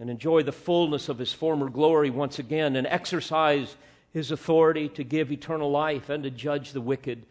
and 0.00 0.10
enjoy 0.10 0.42
the 0.42 0.52
fullness 0.52 1.08
of 1.08 1.18
his 1.18 1.32
former 1.32 1.68
glory 1.68 2.10
once 2.10 2.38
again 2.38 2.76
and 2.76 2.86
exercise 2.86 3.76
his 4.12 4.30
authority 4.30 4.88
to 4.88 5.04
give 5.04 5.30
eternal 5.30 5.70
life 5.70 6.08
and 6.08 6.24
to 6.24 6.30
judge 6.30 6.72
the 6.72 6.80
wicked. 6.80 7.24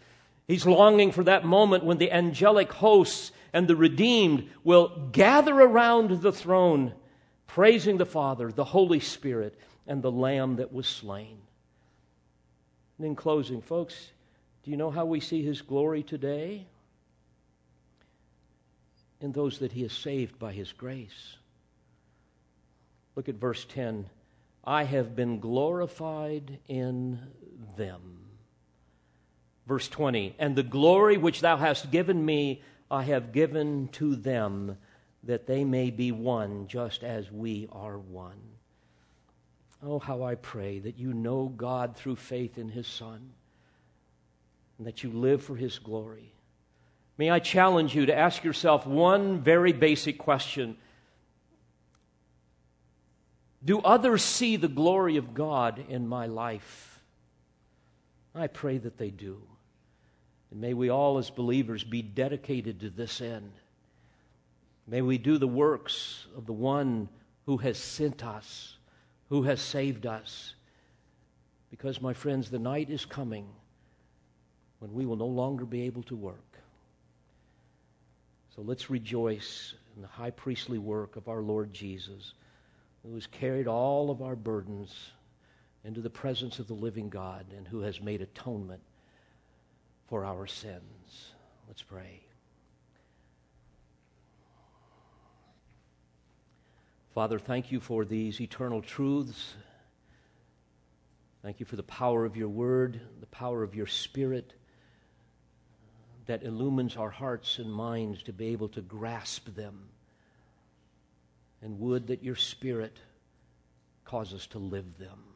He's 0.51 0.65
longing 0.65 1.13
for 1.13 1.23
that 1.23 1.45
moment 1.45 1.85
when 1.85 1.97
the 1.97 2.11
angelic 2.11 2.73
hosts 2.73 3.31
and 3.53 3.69
the 3.69 3.75
redeemed 3.77 4.49
will 4.65 5.07
gather 5.13 5.53
around 5.53 6.21
the 6.21 6.33
throne, 6.33 6.91
praising 7.47 7.95
the 7.95 8.05
Father, 8.05 8.51
the 8.51 8.65
Holy 8.65 8.99
Spirit, 8.99 9.57
and 9.87 10.01
the 10.01 10.11
Lamb 10.11 10.57
that 10.57 10.73
was 10.73 10.87
slain. 10.87 11.37
And 12.97 13.07
in 13.07 13.15
closing, 13.15 13.61
folks, 13.61 14.11
do 14.63 14.71
you 14.71 14.75
know 14.75 14.91
how 14.91 15.05
we 15.05 15.21
see 15.21 15.41
his 15.41 15.61
glory 15.61 16.03
today? 16.03 16.67
In 19.21 19.31
those 19.31 19.59
that 19.59 19.71
he 19.71 19.83
has 19.83 19.93
saved 19.93 20.37
by 20.37 20.51
his 20.51 20.73
grace. 20.73 21.37
Look 23.15 23.29
at 23.29 23.35
verse 23.35 23.63
10. 23.69 24.09
I 24.65 24.83
have 24.83 25.15
been 25.15 25.39
glorified 25.39 26.59
in 26.67 27.21
them. 27.77 28.20
Verse 29.67 29.87
20. 29.87 30.35
And 30.39 30.55
the 30.55 30.63
glory 30.63 31.17
which 31.17 31.41
thou 31.41 31.57
hast 31.57 31.91
given 31.91 32.25
me, 32.25 32.61
I 32.89 33.03
have 33.03 33.31
given 33.31 33.89
to 33.93 34.15
them, 34.15 34.77
that 35.23 35.47
they 35.47 35.63
may 35.63 35.91
be 35.91 36.11
one, 36.11 36.67
just 36.67 37.03
as 37.03 37.31
we 37.31 37.67
are 37.71 37.97
one. 37.97 38.39
Oh, 39.83 39.99
how 39.99 40.23
I 40.23 40.35
pray 40.35 40.79
that 40.79 40.97
you 40.97 41.13
know 41.13 41.51
God 41.55 41.95
through 41.95 42.15
faith 42.15 42.57
in 42.57 42.69
His 42.69 42.87
Son 42.87 43.31
and 44.77 44.87
that 44.87 45.03
you 45.03 45.11
live 45.11 45.43
for 45.43 45.55
His 45.55 45.79
glory. 45.79 46.33
May 47.17 47.29
I 47.29 47.39
challenge 47.39 47.95
you 47.95 48.07
to 48.07 48.17
ask 48.17 48.43
yourself 48.43 48.85
one 48.87 49.41
very 49.41 49.73
basic 49.73 50.17
question 50.17 50.77
Do 53.63 53.79
others 53.79 54.23
see 54.23 54.55
the 54.55 54.67
glory 54.67 55.17
of 55.17 55.35
God 55.35 55.83
in 55.87 56.07
my 56.07 56.25
life? 56.25 56.99
I 58.33 58.47
pray 58.47 58.79
that 58.79 58.97
they 58.97 59.11
do. 59.11 59.43
And 60.51 60.61
may 60.61 60.73
we 60.73 60.89
all, 60.89 61.17
as 61.17 61.29
believers, 61.29 61.83
be 61.83 62.01
dedicated 62.01 62.81
to 62.81 62.89
this 62.89 63.21
end. 63.21 63.51
May 64.85 65.01
we 65.01 65.17
do 65.17 65.37
the 65.37 65.47
works 65.47 66.27
of 66.35 66.45
the 66.45 66.53
one 66.53 67.09
who 67.45 67.57
has 67.57 67.77
sent 67.77 68.23
us 68.23 68.77
who 69.31 69.43
has 69.43 69.61
saved 69.61 70.05
us. 70.05 70.55
Because, 71.69 72.01
my 72.01 72.13
friends, 72.13 72.51
the 72.51 72.59
night 72.59 72.89
is 72.89 73.05
coming 73.05 73.47
when 74.79 74.93
we 74.93 75.05
will 75.05 75.15
no 75.15 75.25
longer 75.25 75.65
be 75.65 75.83
able 75.83 76.03
to 76.03 76.17
work. 76.17 76.57
So 78.53 78.61
let's 78.61 78.89
rejoice 78.89 79.73
in 79.95 80.01
the 80.01 80.07
high 80.09 80.31
priestly 80.31 80.79
work 80.79 81.15
of 81.15 81.29
our 81.29 81.41
Lord 81.41 81.73
Jesus, 81.73 82.33
who 83.03 83.13
has 83.13 83.25
carried 83.25 83.67
all 83.67 84.11
of 84.11 84.21
our 84.21 84.35
burdens 84.35 85.11
into 85.85 86.01
the 86.01 86.09
presence 86.09 86.59
of 86.59 86.67
the 86.67 86.73
living 86.73 87.07
God 87.07 87.45
and 87.55 87.65
who 87.65 87.79
has 87.79 88.01
made 88.01 88.21
atonement 88.21 88.81
for 90.11 90.25
our 90.25 90.45
sins. 90.45 91.31
Let's 91.69 91.81
pray. 91.81 92.19
Father, 97.15 97.39
thank 97.39 97.71
you 97.71 97.79
for 97.79 98.03
these 98.03 98.41
eternal 98.41 98.81
truths. 98.81 99.53
Thank 101.41 101.61
you 101.61 101.65
for 101.65 101.77
the 101.77 101.83
power 101.83 102.25
of 102.25 102.35
your 102.35 102.49
word, 102.49 102.99
the 103.21 103.25
power 103.27 103.63
of 103.63 103.73
your 103.73 103.87
spirit 103.87 104.53
that 106.25 106.43
illumines 106.43 106.97
our 106.97 107.09
hearts 107.09 107.57
and 107.57 107.71
minds 107.71 108.21
to 108.23 108.33
be 108.33 108.47
able 108.47 108.67
to 108.67 108.81
grasp 108.81 109.55
them. 109.55 109.79
And 111.61 111.79
would 111.79 112.07
that 112.07 112.21
your 112.21 112.35
Spirit 112.35 112.97
cause 114.03 114.33
us 114.33 114.45
to 114.47 114.59
live 114.59 114.97
them. 114.97 115.30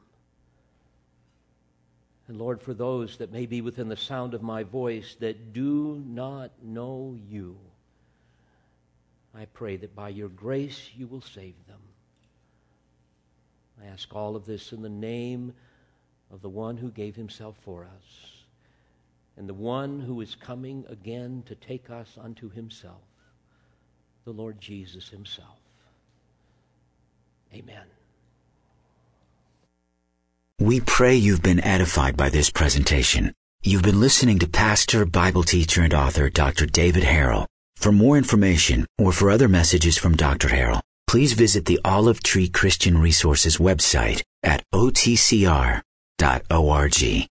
And 2.28 2.38
Lord, 2.38 2.62
for 2.62 2.74
those 2.74 3.18
that 3.18 3.32
may 3.32 3.46
be 3.46 3.62
within 3.62 3.88
the 3.88 3.98
sound 3.98 4.34
of 4.34 4.42
my 4.42 4.64
voice 4.64 5.16
that 5.20 5.54
do 5.54 6.04
not 6.08 6.52
know 6.64 7.16
you, 7.30 7.58
I 9.36 9.46
pray 9.46 9.76
that 9.78 9.96
by 9.96 10.10
your 10.10 10.30
grace 10.30 10.90
you 10.96 11.08
will 11.08 11.22
save 11.22 11.56
them. 11.68 11.80
I 13.82 13.88
ask 13.88 14.16
all 14.16 14.36
of 14.36 14.46
this 14.46 14.72
in 14.72 14.82
the 14.82 14.90
name 14.90 15.54
of 16.32 16.42
the 16.42 16.50
one 16.50 16.78
who 16.78 16.90
gave 16.90 17.16
himself 17.16 17.56
for 17.64 17.84
us 17.84 18.36
and 19.38 19.50
the 19.50 19.54
one 19.54 20.00
who 20.00 20.22
is 20.22 20.34
coming 20.34 20.86
again 20.88 21.44
to 21.46 21.56
take 21.56 21.90
us 21.90 22.18
unto 22.20 22.50
himself, 22.50 23.02
the 24.24 24.32
Lord 24.32 24.60
Jesus 24.62 25.10
himself. 25.10 25.60
Amen. 27.54 27.86
We 30.60 30.80
pray 30.80 31.16
you've 31.16 31.44
been 31.44 31.62
edified 31.62 32.16
by 32.16 32.30
this 32.30 32.50
presentation. 32.50 33.34
You've 33.62 33.84
been 33.84 34.00
listening 34.00 34.40
to 34.40 34.48
pastor, 34.48 35.06
Bible 35.06 35.44
teacher, 35.44 35.82
and 35.82 35.94
author 35.94 36.30
Dr. 36.30 36.66
David 36.66 37.04
Harrell. 37.04 37.46
For 37.76 37.92
more 37.92 38.16
information 38.18 38.86
or 38.98 39.12
for 39.12 39.30
other 39.30 39.50
messages 39.50 39.98
from 39.98 40.16
Dr. 40.16 40.48
Harrell, 40.48 40.80
please 41.08 41.34
visit 41.34 41.66
the 41.66 41.82
Olive 41.84 42.24
Tree 42.24 42.48
Christian 42.48 42.98
Resources 42.98 43.58
website 43.58 44.22
at 44.44 44.64
otcr.org. 44.74 45.82